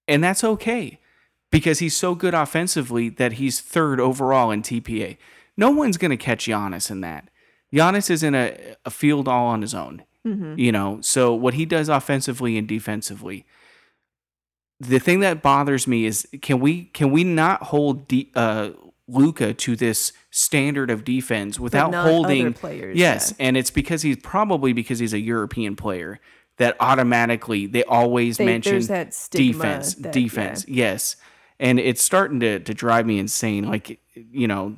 And 0.08 0.24
that's 0.24 0.44
okay 0.44 1.00
because 1.52 1.80
he's 1.80 1.96
so 1.96 2.16
good 2.16 2.34
offensively 2.34 3.10
that 3.10 3.34
he's 3.34 3.60
third 3.60 4.00
overall 4.00 4.52
in 4.52 4.62
TPA. 4.62 5.18
No 5.58 5.72
one's 5.72 5.98
going 5.98 6.12
to 6.12 6.18
catch 6.18 6.46
Giannis 6.46 6.92
in 6.92 7.02
that. 7.02 7.30
Giannis 7.74 8.10
is 8.10 8.22
in 8.24 8.36
a, 8.36 8.56
a 8.86 8.90
field 8.92 9.28
all 9.28 9.48
on 9.48 9.62
his 9.64 9.74
own. 9.74 10.04
Mm-hmm. 10.26 10.60
You 10.60 10.72
know, 10.72 11.00
so 11.02 11.34
what 11.34 11.56
he 11.56 11.66
does 11.66 11.90
offensively 11.90 12.58
and 12.58 12.68
defensively. 12.68 13.46
The 14.80 15.00
thing 15.00 15.22
that 15.22 15.42
bothers 15.42 15.88
me 15.88 16.06
is 16.06 16.28
can 16.42 16.60
we 16.60 16.86
can 16.86 17.12
we 17.12 17.24
not 17.24 17.64
hold 17.64 18.08
D, 18.08 18.32
uh, 18.36 18.70
Luka 19.08 19.54
to 19.54 19.76
this 19.76 20.14
standard 20.32 20.90
of 20.92 21.04
defense 21.04 21.60
without 21.60 21.96
holding 21.96 22.54
players, 22.54 22.98
Yes, 22.98 23.34
yeah. 23.40 23.48
and 23.48 23.58
it's 23.58 23.72
because 23.72 24.02
he's 24.04 24.18
probably 24.18 24.74
because 24.74 25.00
he's 25.00 25.14
a 25.14 25.20
European 25.20 25.76
player 25.76 26.20
that 26.58 26.76
automatically 26.80 27.66
they 27.68 27.84
always 27.86 28.38
They- 28.38 28.46
mention 28.46 28.80
that 28.88 29.16
defense, 29.32 29.96
that- 29.96 30.14
defense. 30.14 30.66
Yes, 30.68 31.16
and 31.60 31.80
it's 31.80 32.02
starting 32.04 32.40
to 32.42 32.60
to 32.60 32.74
drive 32.74 33.06
me 33.08 33.18
insane. 33.18 33.64
Like 33.68 34.00
you 34.14 34.48
know, 34.48 34.76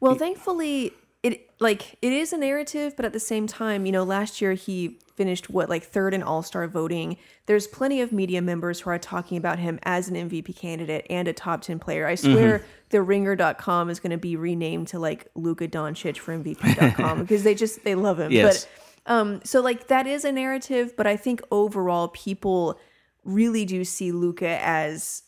Well, 0.00 0.14
thankfully, 0.14 0.92
it 1.32 1.50
like 1.60 1.96
it 2.02 2.12
is 2.12 2.32
a 2.32 2.36
narrative, 2.38 2.94
but 2.96 3.04
at 3.04 3.12
the 3.12 3.20
same 3.20 3.46
time, 3.46 3.86
you 3.86 3.92
know, 3.92 4.04
last 4.04 4.40
year 4.40 4.52
he 4.54 4.98
finished 5.14 5.48
what 5.48 5.68
like 5.70 5.82
third 5.82 6.12
in 6.14 6.22
All 6.22 6.42
Star 6.42 6.66
voting. 6.68 7.16
There's 7.46 7.66
plenty 7.66 8.00
of 8.00 8.12
media 8.12 8.42
members 8.42 8.80
who 8.80 8.90
are 8.90 8.98
talking 8.98 9.38
about 9.38 9.58
him 9.58 9.78
as 9.82 10.08
an 10.08 10.14
MVP 10.14 10.56
candidate 10.56 11.06
and 11.08 11.26
a 11.28 11.32
top 11.32 11.62
ten 11.62 11.78
player. 11.78 12.06
I 12.06 12.14
swear, 12.14 12.58
Mm-hmm. 12.58 12.66
the 12.90 13.02
Ringer.com 13.02 13.90
is 13.90 13.98
going 14.00 14.10
to 14.10 14.18
be 14.18 14.36
renamed 14.36 14.88
to 14.88 14.98
like 14.98 15.26
Luka 15.34 15.68
Doncic 15.68 16.18
for 16.18 16.36
MVP.com 16.38 17.20
because 17.22 17.42
they 17.44 17.54
just 17.54 17.84
they 17.84 17.94
love 17.94 18.20
him. 18.20 18.30
Yes. 18.32 18.66
But 19.04 19.12
um, 19.12 19.40
so 19.44 19.60
like 19.60 19.86
that 19.88 20.06
is 20.06 20.24
a 20.24 20.32
narrative, 20.32 20.94
but 20.96 21.06
I 21.06 21.16
think 21.16 21.40
overall 21.50 22.08
people 22.08 22.78
really 23.24 23.64
do 23.64 23.84
see 23.84 24.12
Luka 24.12 24.58
as 24.62 25.22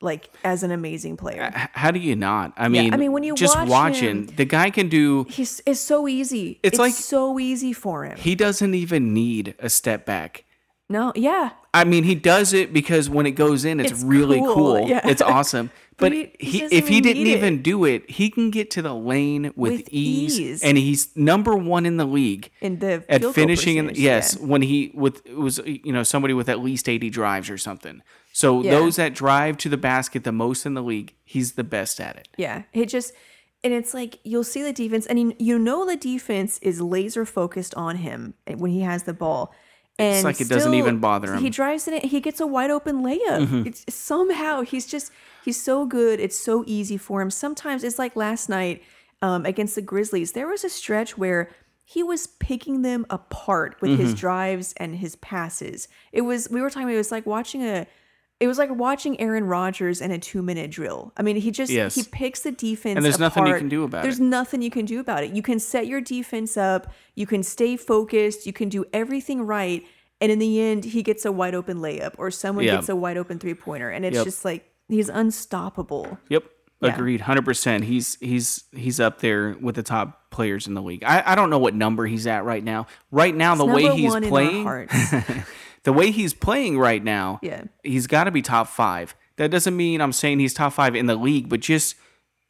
like 0.00 0.28
as 0.44 0.62
an 0.62 0.70
amazing 0.70 1.16
player. 1.16 1.50
how 1.72 1.90
do 1.90 1.98
you 1.98 2.16
not? 2.16 2.52
I 2.56 2.68
mean, 2.68 2.92
I 2.92 2.96
mean, 2.96 3.12
when 3.12 3.22
you 3.22 3.34
just 3.34 3.56
watch 3.56 3.68
watching 3.68 4.08
him- 4.28 4.36
the 4.36 4.44
guy 4.44 4.70
can 4.70 4.88
do. 4.88 5.24
He's 5.30 5.62
it's 5.66 5.80
so 5.80 6.06
easy. 6.08 6.60
It's 6.62 6.74
It's, 6.74 6.78
like- 6.78 6.92
so 6.94 7.38
easy 7.38 7.72
for 7.72 8.04
him. 8.04 8.16
He 8.18 8.34
doesn't 8.34 8.74
even 8.74 9.14
need 9.14 9.54
a 9.58 9.70
step 9.70 10.04
back. 10.04 10.44
no, 10.88 11.12
yeah. 11.16 11.50
I 11.72 11.82
mean, 11.84 12.04
he 12.04 12.14
does 12.14 12.52
it 12.52 12.72
because 12.72 13.10
when 13.10 13.26
it 13.26 13.32
goes 13.32 13.64
in, 13.64 13.80
it's, 13.80 13.90
It's 13.90 14.02
really 14.04 14.38
cool, 14.38 14.54
cool. 14.54 14.88
yeah. 14.88 15.06
It's 15.08 15.22
awesome. 15.22 15.70
But 15.96 16.10
But, 16.10 16.12
he- 16.12 16.32
he 16.40 16.58
he, 16.58 16.64
if 16.76 16.88
he 16.88 17.00
didn't 17.00 17.22
need 17.22 17.30
it. 17.34 17.36
even 17.36 17.62
do 17.62 17.84
it, 17.84 18.10
he 18.10 18.28
can 18.28 18.50
get 18.50 18.68
to 18.72 18.82
the 18.82 18.92
lane 18.92 19.52
with, 19.54 19.72
With 19.72 19.88
ease, 19.92 20.40
ease. 20.40 20.62
and 20.64 20.76
he's 20.76 21.16
number 21.16 21.54
one 21.54 21.86
in 21.86 21.98
the 21.98 22.04
league 22.04 22.50
In 22.60 22.80
the 22.80 23.04
at 23.08 23.24
finishing. 23.32 23.76
In, 23.76 23.84
percentage, 23.86 24.02
yes, 24.02 24.36
yeah. 24.40 24.44
when 24.46 24.62
he 24.62 24.90
with 24.92 25.24
it 25.24 25.36
was 25.36 25.60
you 25.64 25.92
know 25.92 26.02
somebody 26.02 26.34
with 26.34 26.48
at 26.48 26.58
least 26.58 26.88
eighty 26.88 27.10
drives 27.10 27.48
or 27.48 27.58
something. 27.58 28.02
So 28.36 28.62
Yeah. 28.62 28.72
those 28.72 28.96
that 28.96 29.14
drive 29.14 29.56
to 29.58 29.68
the 29.68 29.76
basket 29.76 30.24
the 30.24 30.32
most 30.32 30.66
in 30.66 30.74
the 30.74 30.82
league, 30.82 31.14
he's 31.24 31.52
the 31.52 31.62
best 31.64 32.00
at 32.00 32.16
it. 32.16 32.28
Yeah, 32.36 32.64
it 32.72 32.86
just 32.86 33.12
and 33.62 33.72
it's 33.72 33.94
like 33.94 34.18
you'll 34.24 34.44
see 34.44 34.62
the 34.62 34.72
defense, 34.72 35.06
and 35.06 35.18
you, 35.18 35.34
you 35.38 35.58
know 35.58 35.86
the 35.86 35.96
defense 35.96 36.58
is 36.60 36.80
laser 36.82 37.24
focused 37.24 37.74
on 37.76 37.96
him 37.96 38.34
when 38.46 38.70
he 38.72 38.80
has 38.80 39.04
the 39.04 39.14
ball. 39.14 39.54
And 39.98 40.24
like 40.24 40.40
it 40.40 40.48
doesn't 40.48 40.74
even 40.74 40.98
bother 40.98 41.28
him. 41.28 41.36
Mm-hmm. 41.36 41.44
He 41.44 41.50
drives 41.50 41.86
in 41.86 41.94
it. 41.94 42.06
He 42.06 42.20
gets 42.20 42.40
a 42.40 42.46
wide 42.48 42.70
open 42.72 43.02
layup. 43.04 43.64
It's 43.66 43.84
somehow 43.94 44.62
he's 44.62 44.86
just 44.86 45.12
he's 45.44 45.62
so 45.62 45.86
good. 45.86 46.18
It's 46.18 46.36
so 46.38 46.64
easy 46.66 46.96
for 46.96 47.22
him. 47.22 47.30
Sometimes 47.30 47.84
it's 47.84 47.98
like 47.98 48.16
last 48.16 48.48
night 48.48 48.82
um, 49.22 49.46
against 49.46 49.76
the 49.76 49.82
Grizzlies. 49.82 50.32
There 50.32 50.48
was 50.48 50.64
a 50.64 50.68
stretch 50.68 51.16
where 51.16 51.48
he 51.84 52.02
was 52.02 52.26
picking 52.26 52.82
them 52.82 53.06
apart 53.08 53.76
with 53.80 53.92
Mm-hmm. 53.92 54.02
his 54.02 54.14
drives 54.14 54.74
and 54.78 54.96
his 54.96 55.14
passes. 55.16 55.86
It 56.12 56.22
was 56.22 56.50
we 56.50 56.60
were 56.60 56.70
talking. 56.70 56.90
It 56.90 56.96
was 56.96 57.12
like 57.12 57.24
watching 57.24 57.62
a 57.62 57.86
it 58.40 58.48
was 58.48 58.58
like 58.58 58.70
watching 58.74 59.18
Aaron 59.20 59.44
Rodgers 59.44 60.00
in 60.00 60.10
a 60.10 60.18
two 60.18 60.42
minute 60.42 60.70
drill. 60.70 61.12
I 61.16 61.22
mean, 61.22 61.36
he 61.36 61.50
just 61.50 61.70
Yes. 61.72 61.94
he 61.94 62.02
picks 62.02 62.40
the 62.40 62.52
defense. 62.52 62.96
And 62.96 63.04
there's 63.04 63.18
nothing 63.18 63.46
you 63.46 63.54
can 63.56 63.68
do 63.68 63.84
about 63.84 64.02
There's 64.02 64.16
it. 64.16 64.18
There's 64.18 64.30
nothing 64.30 64.60
you 64.62 64.70
can 64.70 64.84
do 64.84 65.00
about 65.00 65.24
it. 65.24 65.32
You 65.34 65.42
can 65.42 65.58
set 65.60 65.86
your 65.86 66.00
defense 66.00 66.56
up. 66.56 66.92
You 67.14 67.26
can 67.26 67.42
stay 67.42 67.76
focused. 67.76 68.46
You 68.46 68.52
can 68.52 68.68
do 68.68 68.84
everything 68.92 69.42
right. 69.42 69.84
And 70.20 70.30
in 70.32 70.38
the 70.38 70.60
end, 70.60 70.84
he 70.84 71.02
gets 71.02 71.24
a 71.24 71.32
wide 71.32 71.54
open 71.54 71.78
layup 71.78 72.14
or 72.18 72.30
someone 72.30 72.64
Yeah. 72.64 72.76
gets 72.76 72.88
a 72.88 72.96
wide 72.96 73.16
open 73.18 73.38
three 73.38 73.54
pointer, 73.54 73.90
and 73.90 74.04
it's 74.04 74.16
Yep. 74.16 74.24
just 74.24 74.44
like 74.44 74.64
he's 74.88 75.08
unstoppable. 75.08 76.18
Yep. 76.28 76.44
Agreed, 76.82 77.22
hundred 77.22 77.46
percent. 77.46 77.84
He's 77.84 78.16
he's 78.20 78.64
he's 78.72 79.00
up 79.00 79.20
there 79.20 79.56
with 79.58 79.74
the 79.74 79.82
top 79.82 80.30
players 80.30 80.66
in 80.66 80.74
the 80.74 80.82
league. 80.82 81.02
I, 81.02 81.22
I 81.32 81.34
don't 81.34 81.48
know 81.48 81.58
what 81.58 81.74
number 81.74 82.04
he's 82.04 82.26
at 82.26 82.44
right 82.44 82.62
now. 82.62 82.86
Right 83.10 83.34
now, 83.34 83.54
the 83.54 83.64
way 83.64 83.88
he's 83.96 84.10
one 84.10 84.22
in 84.24 84.30
our 84.32 84.86
playing. 84.86 85.44
the 85.84 85.92
way 85.92 86.10
he's 86.10 86.34
playing 86.34 86.78
right 86.78 87.02
now, 87.02 87.38
Yeah. 87.42 87.64
he's 87.82 88.06
got 88.06 88.24
to 88.24 88.30
be 88.30 88.42
top 88.42 88.68
five. 88.68 89.14
That 89.36 89.50
doesn't 89.50 89.76
mean 89.76 90.00
I'm 90.00 90.12
saying 90.12 90.38
he's 90.40 90.54
top 90.54 90.72
five 90.74 90.94
in 90.94 91.06
the 91.06 91.16
league, 91.16 91.48
but 91.48 91.60
just 91.60 91.96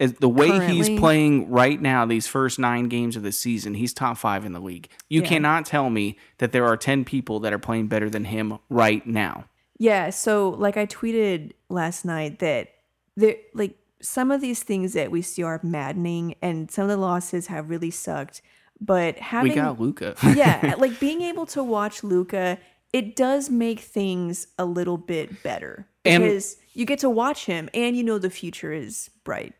uh, 0.01 0.09
the 0.21 0.29
way 0.29 0.67
he's 0.67 0.89
playing 0.99 1.49
right 1.51 1.81
now, 1.81 2.05
these 2.05 2.27
first 2.27 2.59
nine 2.59 2.89
games 2.89 3.15
of 3.17 3.23
the 3.23 3.31
season, 3.33 3.75
he's 3.75 3.95
top 3.95 4.17
five 4.19 4.45
in 4.45 4.53
the 4.53 4.61
league. 4.61 4.89
You 5.09 5.23
Yeah. 5.23 5.29
cannot 5.29 5.67
tell 5.67 5.89
me 5.91 6.19
that 6.39 6.51
there 6.53 6.65
are 6.67 6.77
ten 6.77 7.05
people 7.05 7.39
that 7.41 7.53
are 7.53 7.59
playing 7.61 7.87
better 7.87 8.11
than 8.11 8.25
him 8.25 8.59
right 8.69 9.07
now. 9.07 9.45
Yeah, 9.79 10.11
so 10.11 10.51
like 10.51 10.77
I 10.77 10.87
tweeted 10.87 11.53
last 11.69 12.05
night 12.05 12.39
that 12.41 12.69
there 13.17 13.37
like 13.55 13.77
some 14.03 14.31
of 14.31 14.41
these 14.41 14.63
things 14.63 14.93
that 14.93 15.11
we 15.11 15.23
see 15.23 15.43
are 15.43 15.59
maddening 15.63 16.35
and 16.43 16.71
some 16.71 16.83
of 16.85 16.91
the 16.91 16.97
losses 16.97 17.47
have 17.47 17.71
really 17.71 17.91
sucked. 17.91 18.43
But 18.81 19.19
having 19.19 19.51
We 19.53 19.55
got 19.55 19.81
Luka. 19.81 20.15
yeah, 20.35 20.75
like 20.79 20.99
being 21.01 21.23
able 21.23 21.47
to 21.47 21.63
watch 21.63 22.03
Luka, 22.05 22.59
it 22.95 23.17
does 23.17 23.51
make 23.51 23.81
things 23.81 24.47
a 24.57 24.65
little 24.65 24.97
bit 24.97 25.43
better 25.43 25.87
And- 26.05 26.23
because 26.23 26.57
you 26.75 26.87
get 26.87 27.01
to 27.01 27.11
watch 27.11 27.47
him 27.47 27.69
and 27.75 27.97
you 27.97 28.05
know 28.05 28.19
the 28.19 28.31
future 28.31 28.73
is 28.73 29.11
bright. 29.25 29.53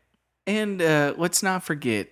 And 0.47 0.81
uh, 0.81 1.15
let's 1.17 1.43
not 1.43 1.61
forget 1.63 2.07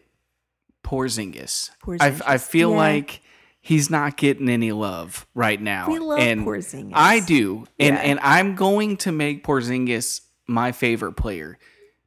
Porzingis. 0.84 1.70
I, 2.02 2.14
I 2.26 2.38
feel 2.38 2.72
yeah. 2.72 2.78
like 2.78 3.22
he's 3.62 3.90
not 3.90 4.18
getting 4.18 4.50
any 4.50 4.72
love 4.74 5.26
right 5.34 5.62
now. 5.62 5.88
We 5.90 6.00
love 6.00 6.20
and 6.20 6.46
Porzingis. 6.46 6.92
I 6.94 7.22
do, 7.22 7.66
and 7.80 7.96
Yeah. 7.96 8.02
and 8.02 8.20
I'm 8.22 8.56
going 8.56 8.98
to 8.98 9.12
make 9.12 9.46
Porzingis 9.46 10.22
my 10.48 10.72
favorite 10.74 11.14
player, 11.14 11.58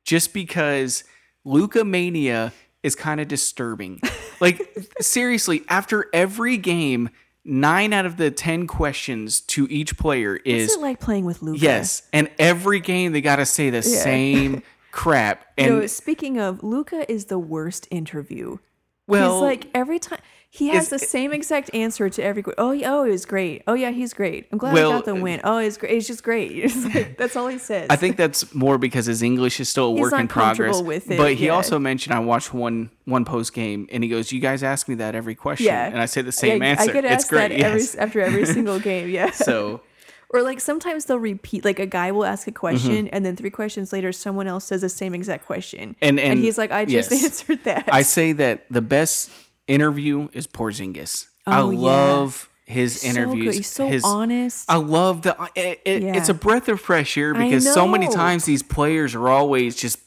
just 0.05 0.35
because 0.35 1.05
Luka 1.45 1.85
Mania 1.85 2.53
is 2.83 2.95
kind 2.95 3.21
of 3.21 3.29
disturbing. 3.29 4.01
like 4.41 4.61
seriously, 5.01 5.63
after 5.69 6.07
every 6.13 6.57
game, 6.59 7.09
nine 7.47 7.93
out 7.93 8.05
of 8.07 8.17
the 8.17 8.31
ten 8.31 8.67
questions 8.67 9.41
to 9.43 9.67
each 9.71 9.97
player 9.97 10.33
What's 10.33 10.47
is 10.47 10.75
it 10.75 10.81
like 10.81 11.01
playing 11.01 11.25
with 11.25 11.43
Luka? 11.43 11.61
yes, 11.61 12.03
and 12.13 12.31
every 12.39 12.81
game 12.81 13.13
they 13.13 13.21
got 13.21 13.37
to 13.37 13.47
say 13.47 13.71
the 13.71 13.83
same 13.83 14.63
crap. 14.91 15.47
And 15.57 15.91
speaking 15.91 16.39
of 16.39 16.63
Luka 16.63 17.11
is 17.11 17.27
the 17.27 17.39
worst 17.39 17.87
interview. 17.91 18.59
well, 19.07 19.37
he's 19.37 19.43
like 19.43 19.71
every 19.75 19.99
time 19.99 20.19
he 20.49 20.69
has 20.69 20.89
the 20.89 20.99
same 20.99 21.33
exact 21.35 21.75
answer 21.75 22.09
to 22.09 22.23
every. 22.23 22.43
Oh, 22.57 22.71
yeah, 22.71 22.95
oh, 22.95 23.05
it 23.05 23.11
was 23.11 23.27
great. 23.27 23.63
Oh 23.67 23.75
yeah, 23.75 23.91
he's 23.91 24.15
great. 24.15 24.47
I'm 24.51 24.57
glad 24.59 24.73
Well, 24.73 24.91
I 24.93 24.95
got 24.97 25.05
the 25.05 25.15
win. 25.15 25.41
Oh, 25.45 25.59
it's 25.59 25.77
great. 25.77 25.93
It's 25.93 26.07
just 26.07 26.23
great. 26.23 26.51
It's 26.65 26.85
like, 26.95 27.19
that's 27.19 27.37
all 27.37 27.49
he 27.49 27.59
says. 27.59 27.89
I 27.91 27.97
think 27.97 28.17
that's 28.17 28.55
more 28.55 28.79
because 28.79 29.05
his 29.07 29.23
English 29.23 29.61
is 29.61 29.69
still 29.69 29.89
a 29.91 29.93
He's 29.93 30.01
work 30.01 30.13
in 30.19 30.29
progress. 30.29 30.81
with 30.81 31.11
it, 31.11 31.19
but 31.19 31.35
he 31.35 31.47
yeah. 31.47 31.53
also 31.53 31.79
mentioned 31.79 32.15
I 32.15 32.21
watched 32.21 32.55
one 32.55 32.91
one 33.05 33.25
post 33.27 33.53
game 33.53 33.87
and 33.93 34.03
he 34.03 34.09
goes, 34.09 34.33
"You 34.33 34.41
guys 34.41 34.63
ask 34.63 34.89
me 34.89 34.95
that 34.97 35.15
every 35.15 35.35
question," 35.35 35.67
Yeah. 35.67 35.87
and 35.89 36.01
I 36.01 36.07
say 36.07 36.23
the 36.23 36.33
same 36.33 36.63
I, 36.63 36.67
answer. 36.67 36.91
I 36.91 36.93
get 36.95 37.05
it's 37.05 37.13
asked 37.25 37.29
great. 37.29 37.49
that 37.49 37.61
every 37.61 37.83
after 37.99 38.21
every 38.21 38.47
single 38.57 38.79
game. 38.81 39.11
Yeah. 39.11 39.33
so 39.33 39.83
or 40.31 40.43
like 40.43 40.61
sometimes 40.61 41.05
they'll 41.05 41.19
repeat. 41.19 41.65
Like 41.67 41.79
a 41.81 41.87
guy 41.87 42.13
will 42.13 42.25
ask 42.25 42.47
a 42.49 42.53
question, 42.53 43.09
and 43.09 43.27
then 43.27 43.37
three 43.37 43.51
questions 43.51 43.93
later, 43.93 44.11
someone 44.13 44.47
else 44.47 44.65
says 44.65 44.81
the 44.81 44.89
same 44.89 45.13
exact 45.15 45.45
question, 45.45 45.91
Mm-hmm. 45.91 46.05
And- 46.09 46.21
and- 46.21 46.39
he's 46.41 46.57
like, 46.57 46.71
"I 46.73 46.85
just 46.87 47.11
yes. 47.11 47.25
answered 47.25 47.65
that." 47.65 47.89
I 47.93 48.03
say 48.03 48.33
that 48.33 48.65
the 48.71 48.81
best 48.83 49.31
interview 49.67 50.29
is 50.33 50.47
Porzingis. 50.47 51.27
I 51.47 51.61
Oh, 51.61 51.71
yeah. 51.71 51.79
love 51.79 52.49
his 52.65 53.01
so 53.01 53.09
good. 53.09 53.17
interviews. 53.17 53.57
He's 53.57 53.67
so 53.69 53.87
his, 53.87 54.03
honest. 54.05 54.65
I 54.71 54.77
love 54.77 55.23
the. 55.23 55.37
It, 55.55 55.81
it- 55.85 56.03
It's 56.03 56.29
a 56.29 56.35
breath 56.35 56.69
of 56.69 56.81
fresh 56.81 57.17
air 57.17 57.35
because 57.35 57.73
so 57.73 57.87
many 57.87 58.09
times 58.09 58.45
these 58.45 58.63
players 58.63 59.15
are 59.15 59.29
always 59.29 59.77
just 59.77 59.99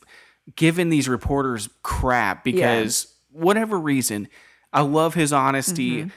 giving 0.55 0.89
these 0.89 1.07
reporters 1.07 1.69
crap 1.83 2.43
because 2.43 3.07
whatever 3.31 3.79
reason. 3.79 4.27
I 4.73 4.81
love 4.81 5.13
his 5.15 5.31
honesty. 5.33 6.01
Mm-hmm. 6.01 6.09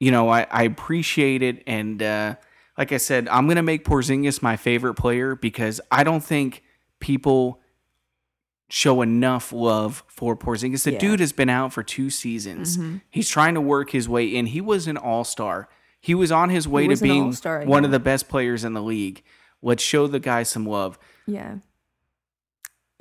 You 0.00 0.10
know, 0.12 0.28
I, 0.28 0.46
I 0.50 0.62
appreciate 0.62 1.42
it, 1.42 1.62
and 1.66 2.00
uh, 2.00 2.36
like 2.76 2.92
I 2.92 2.98
said, 2.98 3.26
I'm 3.28 3.48
gonna 3.48 3.62
make 3.64 3.84
Porzingis 3.84 4.40
my 4.42 4.56
favorite 4.56 4.94
player 4.94 5.34
because 5.34 5.80
I 5.90 6.04
don't 6.04 6.22
think 6.22 6.62
people 7.00 7.60
show 8.68 9.00
enough 9.02 9.52
love 9.52 10.04
for 10.08 10.36
Porzingis. 10.36 10.84
The 10.84 10.92
Yeah. 10.92 10.98
dude 10.98 11.20
has 11.20 11.32
been 11.32 11.48
out 11.48 11.72
for 11.72 11.82
two 11.82 12.10
seasons. 12.10 12.78
He's 13.10 13.28
trying 13.28 13.54
to 13.54 13.60
work 13.60 13.90
his 13.90 14.08
way 14.08 14.26
in. 14.26 14.46
He 14.46 14.60
was 14.60 14.86
an 14.86 14.96
all 14.96 15.24
star. 15.24 15.68
He 16.00 16.14
was 16.14 16.30
on 16.30 16.50
his 16.50 16.68
way 16.68 16.86
to 16.86 16.96
being 16.96 17.32
one 17.66 17.84
of 17.84 17.90
the 17.90 17.98
best 17.98 18.28
players 18.28 18.64
in 18.64 18.74
the 18.74 18.82
league. 18.82 19.22
Let's 19.62 19.82
show 19.82 20.06
the 20.06 20.20
guy 20.20 20.42
some 20.44 20.66
love. 20.66 20.98
yeah. 21.26 21.56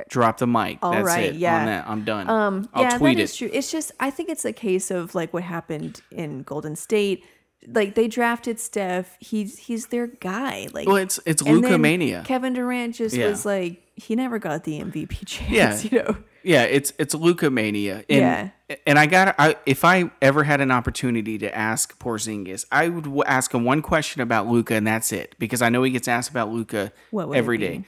Drop 0.09 0.37
the 0.37 0.45
mic. 0.45 0.77
All 0.83 0.91
That's 0.91 1.05
right, 1.07 1.25
it. 1.25 1.35
yeah. 1.37 1.59
On 1.59 1.65
that, 1.65 1.89
I'm 1.89 2.03
done. 2.03 2.29
Um, 2.29 2.69
I'll 2.71 2.83
yeah, 2.83 2.97
tweet 2.99 3.17
that 3.17 3.23
is 3.23 3.33
it. 3.33 3.37
true. 3.37 3.49
It's 3.51 3.71
just 3.71 3.91
I 3.99 4.11
think 4.11 4.29
it's 4.29 4.45
a 4.45 4.53
case 4.53 4.91
of 4.91 5.15
like 5.15 5.33
what 5.33 5.41
happened 5.41 6.01
in 6.11 6.43
Golden 6.43 6.75
State. 6.75 7.25
Like 7.69 7.95
they 7.95 8.07
drafted 8.07 8.59
Steph. 8.59 9.17
He's 9.19 9.57
he's 9.59 9.87
their 9.87 10.07
guy. 10.07 10.67
Like 10.73 10.87
Well, 10.87 10.95
it's 10.97 11.19
it's 11.25 11.41
Luka 11.41 11.77
mania. 11.77 12.23
Kevin 12.25 12.53
Durant 12.53 12.95
just 12.95 13.15
Yeah. 13.15 13.27
was 13.29 13.45
like 13.45 13.83
he 13.95 14.15
never 14.15 14.39
got 14.39 14.63
the 14.63 14.79
MVP 14.79 15.17
chance. 15.25 15.83
Yeah. 15.83 15.89
You 15.91 16.03
know. 16.03 16.17
Yeah, 16.43 16.63
it's 16.63 16.93
it's 16.97 17.13
Luka 17.13 17.49
mania. 17.49 18.05
And, 18.09 18.51
Yeah. 18.69 18.77
And 18.85 18.97
I 18.97 19.05
got 19.05 19.35
I 19.37 19.57
if 19.65 19.83
I 19.83 20.09
ever 20.21 20.43
had 20.45 20.61
an 20.61 20.71
opportunity 20.71 21.37
to 21.39 21.53
ask 21.53 21.99
Porzingis, 21.99 22.63
I 22.71 22.87
would 22.87 23.03
w- 23.03 23.23
ask 23.25 23.53
him 23.53 23.65
one 23.65 23.81
question 23.81 24.21
about 24.21 24.47
Luka, 24.47 24.75
and 24.75 24.87
that's 24.87 25.11
it, 25.11 25.35
because 25.39 25.61
I 25.61 25.67
know 25.67 25.83
he 25.83 25.91
gets 25.91 26.07
asked 26.07 26.29
about 26.29 26.49
Luka 26.49 26.93
What 27.11 27.27
would 27.29 27.35
it 27.35 27.37
every 27.39 27.57
day. 27.57 27.83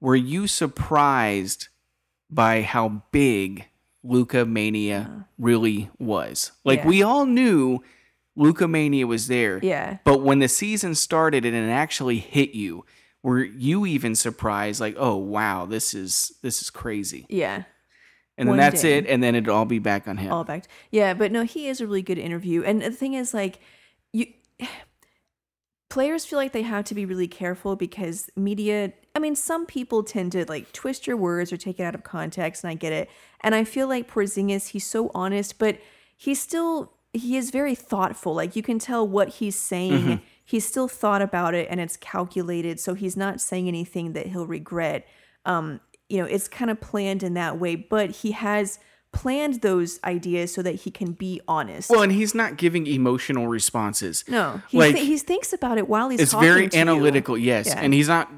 Were 0.00 0.16
you 0.16 0.48
surprised 0.48 1.68
by 2.28 2.62
how 2.62 3.02
big 3.12 3.66
Luka 4.02 4.44
mania 4.44 5.08
uh. 5.20 5.22
really 5.38 5.90
was? 6.00 6.50
Like 6.64 6.80
Yeah. 6.80 6.88
we 6.88 7.02
all 7.04 7.24
knew 7.26 7.80
Luka 8.36 8.66
mania 8.66 9.06
was 9.06 9.28
there. 9.28 9.60
Yeah. 9.62 9.98
But 10.04 10.22
when 10.22 10.38
the 10.38 10.48
season 10.48 10.94
started 10.94 11.44
and 11.44 11.54
it 11.54 11.70
actually 11.70 12.18
hit 12.18 12.54
you, 12.54 12.84
were 13.22 13.44
you 13.44 13.86
even 13.86 14.14
surprised? 14.14 14.80
Like, 14.80 14.96
oh 14.98 15.16
wow, 15.16 15.66
this 15.66 15.94
is 15.94 16.32
this 16.42 16.62
is 16.62 16.70
crazy. 16.70 17.26
Yeah. 17.28 17.64
And 18.38 18.48
then 18.48 18.52
One 18.52 18.58
that's 18.58 18.82
day. 18.82 18.98
it, 18.98 19.06
and 19.06 19.22
then 19.22 19.34
it'll 19.34 19.54
all 19.54 19.64
be 19.66 19.78
back 19.78 20.08
on 20.08 20.16
him. 20.16 20.32
All 20.32 20.42
back. 20.42 20.64
Yeah, 20.90 21.12
but 21.12 21.30
no, 21.30 21.44
he 21.44 21.68
is 21.68 21.80
a 21.80 21.86
really 21.86 22.02
good 22.02 22.18
interview. 22.18 22.62
And 22.62 22.80
the 22.80 22.90
thing 22.90 23.12
is, 23.14 23.34
like, 23.34 23.60
you 24.12 24.26
players 25.90 26.24
feel 26.24 26.38
like 26.38 26.52
they 26.52 26.62
have 26.62 26.86
to 26.86 26.94
be 26.94 27.04
really 27.04 27.28
careful 27.28 27.76
because 27.76 28.30
media. 28.34 28.92
I 29.14 29.18
mean, 29.18 29.36
some 29.36 29.66
people 29.66 30.02
tend 30.02 30.32
to 30.32 30.46
like 30.46 30.72
twist 30.72 31.06
your 31.06 31.18
words 31.18 31.52
or 31.52 31.58
take 31.58 31.78
it 31.78 31.82
out 31.82 31.94
of 31.94 32.02
context, 32.02 32.64
and 32.64 32.70
I 32.70 32.74
get 32.74 32.92
it. 32.92 33.10
And 33.42 33.54
I 33.54 33.64
feel 33.64 33.86
like 33.86 34.10
Porzingis, 34.10 34.68
he's 34.68 34.86
so 34.86 35.10
honest, 35.14 35.58
but 35.58 35.78
he's 36.16 36.40
still 36.40 36.94
he 37.12 37.36
is 37.36 37.50
very 37.50 37.74
thoughtful. 37.74 38.34
Like 38.34 38.56
you 38.56 38.62
can 38.62 38.78
tell 38.78 39.06
what 39.06 39.28
he's 39.28 39.56
saying. 39.56 40.20
He's 40.44 40.66
still 40.66 40.88
thought 40.88 41.22
about 41.22 41.54
it, 41.54 41.68
and 41.70 41.80
it's 41.80 41.96
calculated. 41.96 42.80
So 42.80 42.94
he's 42.94 43.16
not 43.16 43.40
saying 43.40 43.68
anything 43.68 44.12
that 44.14 44.26
he'll 44.28 44.46
regret. 44.46 45.06
Um, 45.44 45.80
you 46.08 46.18
know, 46.18 46.24
it's 46.24 46.48
kind 46.48 46.70
of 46.70 46.80
planned 46.80 47.22
in 47.22 47.34
that 47.34 47.58
way, 47.58 47.74
but 47.76 48.10
he 48.10 48.32
has 48.32 48.78
planned 49.12 49.60
those 49.60 50.00
ideas 50.04 50.52
so 50.54 50.62
that 50.62 50.74
he 50.76 50.90
can 50.90 51.12
be 51.12 51.40
honest. 51.46 51.90
well, 51.90 52.02
and 52.02 52.12
he's 52.12 52.34
not 52.34 52.56
giving 52.56 52.86
emotional 52.86 53.46
responses. 53.46 54.24
no, 54.26 54.60
he, 54.68 54.78
like, 54.78 54.94
thi- 54.94 55.04
he 55.04 55.18
thinks 55.18 55.52
about 55.52 55.78
it 55.78 55.88
while 55.88 56.08
he's 56.08 56.20
it's 56.20 56.32
talking 56.32 56.48
very 56.48 56.68
to 56.68 56.76
you. 56.76 56.80
analytical, 56.80 57.36
yes. 57.38 57.66
Yeah. 57.66 57.78
And 57.80 57.92
he's 57.94 58.08
not 58.08 58.30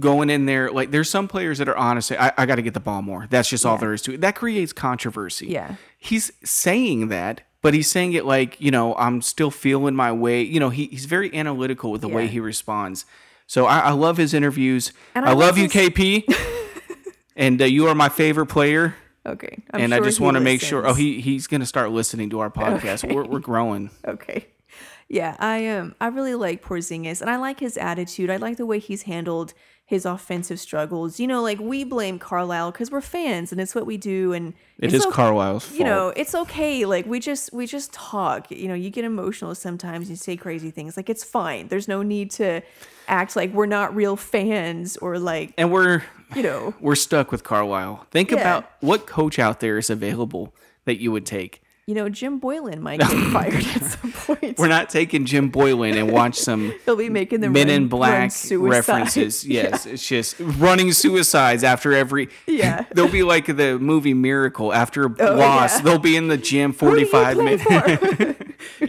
going 0.00 0.30
in 0.30 0.46
there 0.46 0.70
like 0.70 0.90
there's 0.90 1.10
some 1.10 1.28
players 1.28 1.58
that 1.58 1.68
are 1.68 1.76
honest. 1.76 2.12
I, 2.12 2.32
I 2.38 2.46
got 2.46 2.54
to 2.56 2.62
get 2.62 2.72
the 2.74 2.80
ball 2.80 3.02
more. 3.02 3.26
That's 3.28 3.48
just 3.48 3.66
all 3.66 3.76
there 3.78 3.92
is 3.92 4.00
to 4.02 4.14
it. 4.14 4.20
That 4.20 4.34
creates 4.36 4.72
controversy. 4.72 5.48
Yeah. 5.48 5.74
he's 5.98 6.32
saying 6.44 7.08
that, 7.08 7.42
but 7.62 7.74
he's 7.74 7.90
saying 7.90 8.12
it 8.12 8.24
like 8.24 8.60
you 8.60 8.70
know 8.70 8.94
I'm 8.96 9.22
still 9.22 9.50
feeling 9.50 9.94
my 9.94 10.12
way. 10.12 10.42
You 10.42 10.60
know, 10.60 10.70
he, 10.70 10.86
he's 10.86 11.06
very 11.06 11.34
analytical 11.34 11.90
with 11.90 12.02
the 12.02 12.08
way 12.08 12.26
he 12.26 12.40
responds. 12.40 13.06
So 13.46 13.66
I, 13.66 13.78
I 13.80 13.90
love 13.90 14.16
his 14.16 14.34
interviews. 14.34 14.92
And 15.14 15.24
I, 15.24 15.30
I 15.30 15.32
love 15.32 15.56
love 15.56 15.58
you, 15.58 15.68
KP. 15.68 16.24
and 17.36 17.60
uh, 17.60 17.64
you 17.64 17.86
are 17.86 17.94
my 17.94 18.08
favorite 18.08 18.46
player. 18.46 18.96
Okay, 19.24 19.62
I'm 19.70 19.80
and 19.80 19.94
I 19.94 20.00
just 20.00 20.20
want 20.20 20.36
to 20.36 20.40
make 20.40 20.60
sure. 20.60 20.86
Oh, 20.86 20.94
he 20.94 21.20
he's 21.20 21.46
going 21.46 21.60
to 21.60 21.66
start 21.66 21.90
listening 21.90 22.30
to 22.30 22.40
our 22.40 22.50
podcast. 22.50 23.12
We're 23.12 23.24
we're 23.24 23.38
growing. 23.38 23.90
Okay. 24.06 24.46
Yeah, 25.08 25.36
I 25.38 25.68
um 25.68 25.94
I 26.00 26.06
really 26.06 26.34
like 26.34 26.64
Porzingis 26.64 27.20
and 27.20 27.28
I 27.28 27.36
like 27.36 27.60
his 27.60 27.76
attitude. 27.76 28.30
I 28.30 28.36
like 28.36 28.56
the 28.56 28.64
way 28.64 28.78
he's 28.78 29.02
handled 29.02 29.52
his 29.92 30.06
offensive 30.06 30.58
struggles. 30.58 31.20
You 31.20 31.26
know, 31.26 31.42
like 31.42 31.60
we 31.60 31.84
blame 31.84 32.18
Carlisle 32.18 32.72
because 32.72 32.90
we're 32.90 33.02
fans 33.02 33.52
and 33.52 33.60
it's 33.60 33.74
what 33.74 33.84
we 33.86 33.96
do 33.98 34.32
and 34.32 34.54
It 34.78 34.92
is 34.94 35.04
okay- 35.06 35.14
Carlisle's 35.14 35.66
fault. 35.66 35.78
You 35.78 35.84
know, 35.84 36.08
it's 36.16 36.34
okay. 36.34 36.84
Like 36.86 37.06
we 37.06 37.20
just 37.20 37.52
we 37.52 37.66
just 37.66 37.92
talk. 37.92 38.50
You 38.50 38.68
know, 38.68 38.74
you 38.74 38.88
get 38.90 39.04
emotional 39.04 39.54
sometimes, 39.54 40.08
you 40.10 40.16
say 40.16 40.36
crazy 40.36 40.70
things. 40.70 40.96
Like 40.96 41.10
it's 41.10 41.22
fine. 41.22 41.68
There's 41.68 41.86
no 41.88 42.02
need 42.02 42.30
to 42.32 42.62
act 43.06 43.36
like 43.36 43.52
we're 43.52 43.66
not 43.66 43.94
real 43.94 44.16
fans 44.16 44.96
or 44.96 45.18
like, 45.18 45.52
and 45.58 45.70
we're 45.70 46.02
you 46.34 46.42
know, 46.42 46.74
we're 46.80 46.94
stuck 46.94 47.30
with 47.30 47.44
Carlisle. 47.44 48.06
Think 48.10 48.30
Yeah. 48.30 48.38
about 48.40 48.70
what 48.80 49.06
coach 49.06 49.38
out 49.38 49.60
there 49.60 49.76
is 49.76 49.90
available 49.90 50.54
that 50.86 50.98
you 51.00 51.12
would 51.12 51.26
take. 51.26 51.62
You 51.92 51.96
know, 51.96 52.08
Jim 52.08 52.40
Boylen 52.40 52.78
might 52.78 53.00
get 53.00 53.10
fired 53.34 53.52
at 53.52 53.82
some 53.84 54.12
point. 54.12 54.56
We're 54.58 54.66
not 54.66 54.88
taking 54.88 55.26
Jim 55.26 55.52
Boylen 55.52 55.94
and 55.94 56.10
watch 56.10 56.36
some 56.36 56.72
He'll 56.86 56.96
be 56.96 57.10
making 57.10 57.40
the 57.42 57.50
Men 57.50 57.66
run- 57.66 57.76
in 57.76 57.88
Black 57.88 58.32
references. 58.50 59.44
Yes, 59.52 59.84
it's 59.84 60.08
just 60.08 60.36
running 60.40 60.92
suicides 60.92 61.62
after 61.62 61.92
every. 61.92 62.30
Yeah. 62.46 62.86
they'll 62.94 63.10
be 63.12 63.22
like 63.24 63.44
the 63.44 63.78
movie 63.78 64.14
Miracle 64.14 64.72
after 64.72 65.04
a 65.04 65.14
Oh, 65.20 65.34
loss. 65.36 65.76
yeah. 65.76 65.82
They'll 65.82 65.98
be 65.98 66.16
in 66.16 66.28
the 66.28 66.38
gym 66.38 66.72
Who 66.72 66.94
do 66.94 67.00
you 67.00 67.06
forty-five 67.06 67.36
minutes. 67.36 68.41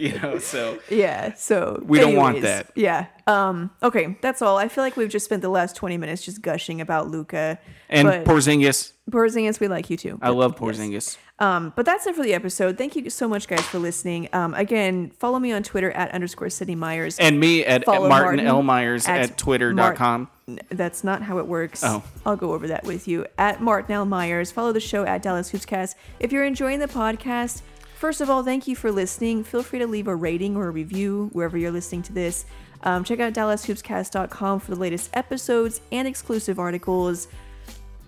You 0.03 0.19
know, 0.19 0.37
so 0.37 0.79
Yeah. 0.89 1.33
So 1.35 1.81
We 1.85 1.99
don't 1.99 2.15
want 2.15 2.37
anyways, 2.37 2.65
that. 2.65 2.71
Yeah. 2.75 3.05
Um. 3.25 3.71
Okay. 3.81 4.17
That's 4.21 4.41
all. 4.41 4.57
I 4.57 4.67
feel 4.67 4.83
like 4.83 4.97
we've 4.97 5.09
just 5.09 5.25
spent 5.25 5.41
the 5.41 5.49
last 5.49 5.75
twenty 5.75 5.97
minutes 5.97 6.23
just 6.23 6.41
gushing 6.41 6.81
about 6.81 7.09
Luka 7.09 7.57
and 7.89 8.07
Porzingis. 8.25 8.91
Porzingis. 9.09 9.59
We 9.59 9.67
like 9.67 9.89
you 9.89 9.97
too. 9.97 10.19
I 10.21 10.29
love 10.29 10.55
Porzingis. 10.57 11.17
Um, 11.39 11.73
but 11.75 11.85
that's 11.85 12.05
it 12.05 12.15
for 12.15 12.23
the 12.23 12.33
episode. 12.33 12.77
Thank 12.77 12.95
you 12.95 13.09
so 13.09 13.27
much, 13.27 13.47
guys, 13.47 13.65
for 13.65 13.79
listening. 13.79 14.29
Um, 14.33 14.53
again, 14.53 15.11
follow 15.19 15.39
me 15.39 15.51
on 15.51 15.63
Twitter 15.63 15.91
at 15.91 16.11
underscore 16.11 16.49
Sydney 16.49 16.75
Myers. 16.75 17.17
And 17.19 17.39
me 17.39 17.65
at, 17.65 17.81
at 17.81 17.87
Martin, 17.87 18.09
Martin 18.09 18.39
L. 18.41 18.61
Myers 18.63 19.07
at 19.07 19.21
at, 19.21 19.37
twitter.com. 19.37 20.29
That's 20.69 21.03
not 21.03 21.21
how 21.23 21.39
it 21.39 21.47
works. 21.47 21.83
Oh. 21.83 22.03
I'll 22.25 22.35
go 22.35 22.53
over 22.53 22.67
that 22.67 22.83
with 22.83 23.07
you. 23.07 23.25
At 23.37 23.61
Martin 23.61 23.93
L. 23.93 24.05
Myers. 24.05 24.51
Follow 24.51 24.71
the 24.71 24.79
show 24.79 25.05
at 25.05 25.21
Dallas 25.21 25.51
Hoopscast. 25.51 25.95
If 26.19 26.31
you're 26.31 26.45
enjoying 26.45 26.79
the 26.79 26.87
podcast, 26.87 27.61
first 28.03 28.19
of 28.19 28.29
all, 28.29 28.43
thank 28.43 28.67
you 28.67 28.75
for 28.75 28.91
listening. 28.91 29.45
Feel 29.45 29.63
free 29.63 29.79
to 29.79 29.87
leave 29.87 30.09
a 30.09 30.15
rating 30.15 30.57
or 30.57 30.67
a 30.67 30.71
review 30.71 31.29
wherever 31.31 31.57
you're 31.57 31.71
listening 31.71 32.01
to 32.01 32.11
this. 32.11 32.45
Um, 32.83 33.05
check 33.05 33.21
out 33.21 33.31
DallasHoopscast.com 33.31 34.59
for 34.59 34.71
the 34.71 34.77
latest 34.77 35.09
episodes 35.13 35.79
and 35.89 36.05
exclusive 36.05 36.59
articles. 36.59 37.29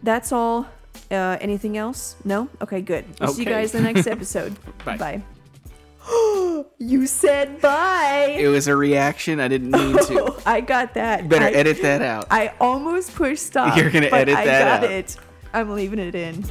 That's 0.03 0.33
all. 0.33 0.67
Uh, 1.09 1.37
anything 1.39 1.77
else? 1.77 2.17
No? 2.25 2.49
Okay, 2.61 2.81
good. 2.81 3.05
We'll 3.21 3.29
see 3.29 3.43
you 3.43 3.49
guys 3.49 3.73
in 3.73 3.85
the 3.85 3.93
next 3.93 4.05
episode. 4.05 4.53
Bye. 4.85 4.97
Bye. 4.97 5.23
you 6.77 7.07
said 7.07 7.61
bye. 7.61 8.35
It 8.37 8.49
was 8.49 8.67
a 8.67 8.75
reaction. 8.75 9.39
I 9.39 9.47
didn't 9.47 9.71
mean 9.71 9.93
to. 10.07 10.35
I 10.45 10.59
got 10.59 10.93
that. 10.95 11.29
Better 11.29 11.45
I- 11.45 11.51
edit 11.51 11.81
that 11.83 12.01
out. 12.01 12.27
I 12.29 12.51
almost 12.59 13.15
pushed 13.15 13.45
stop. 13.45 13.77
You're 13.77 13.91
gonna 13.91 14.07
edit 14.07 14.35
I 14.35 14.45
that 14.45 14.81
got 14.81 14.89
out. 14.89 14.91
it. 14.91 15.15
I'm 15.53 15.71
leaving 15.71 15.99
it 15.99 16.15
in. 16.15 16.43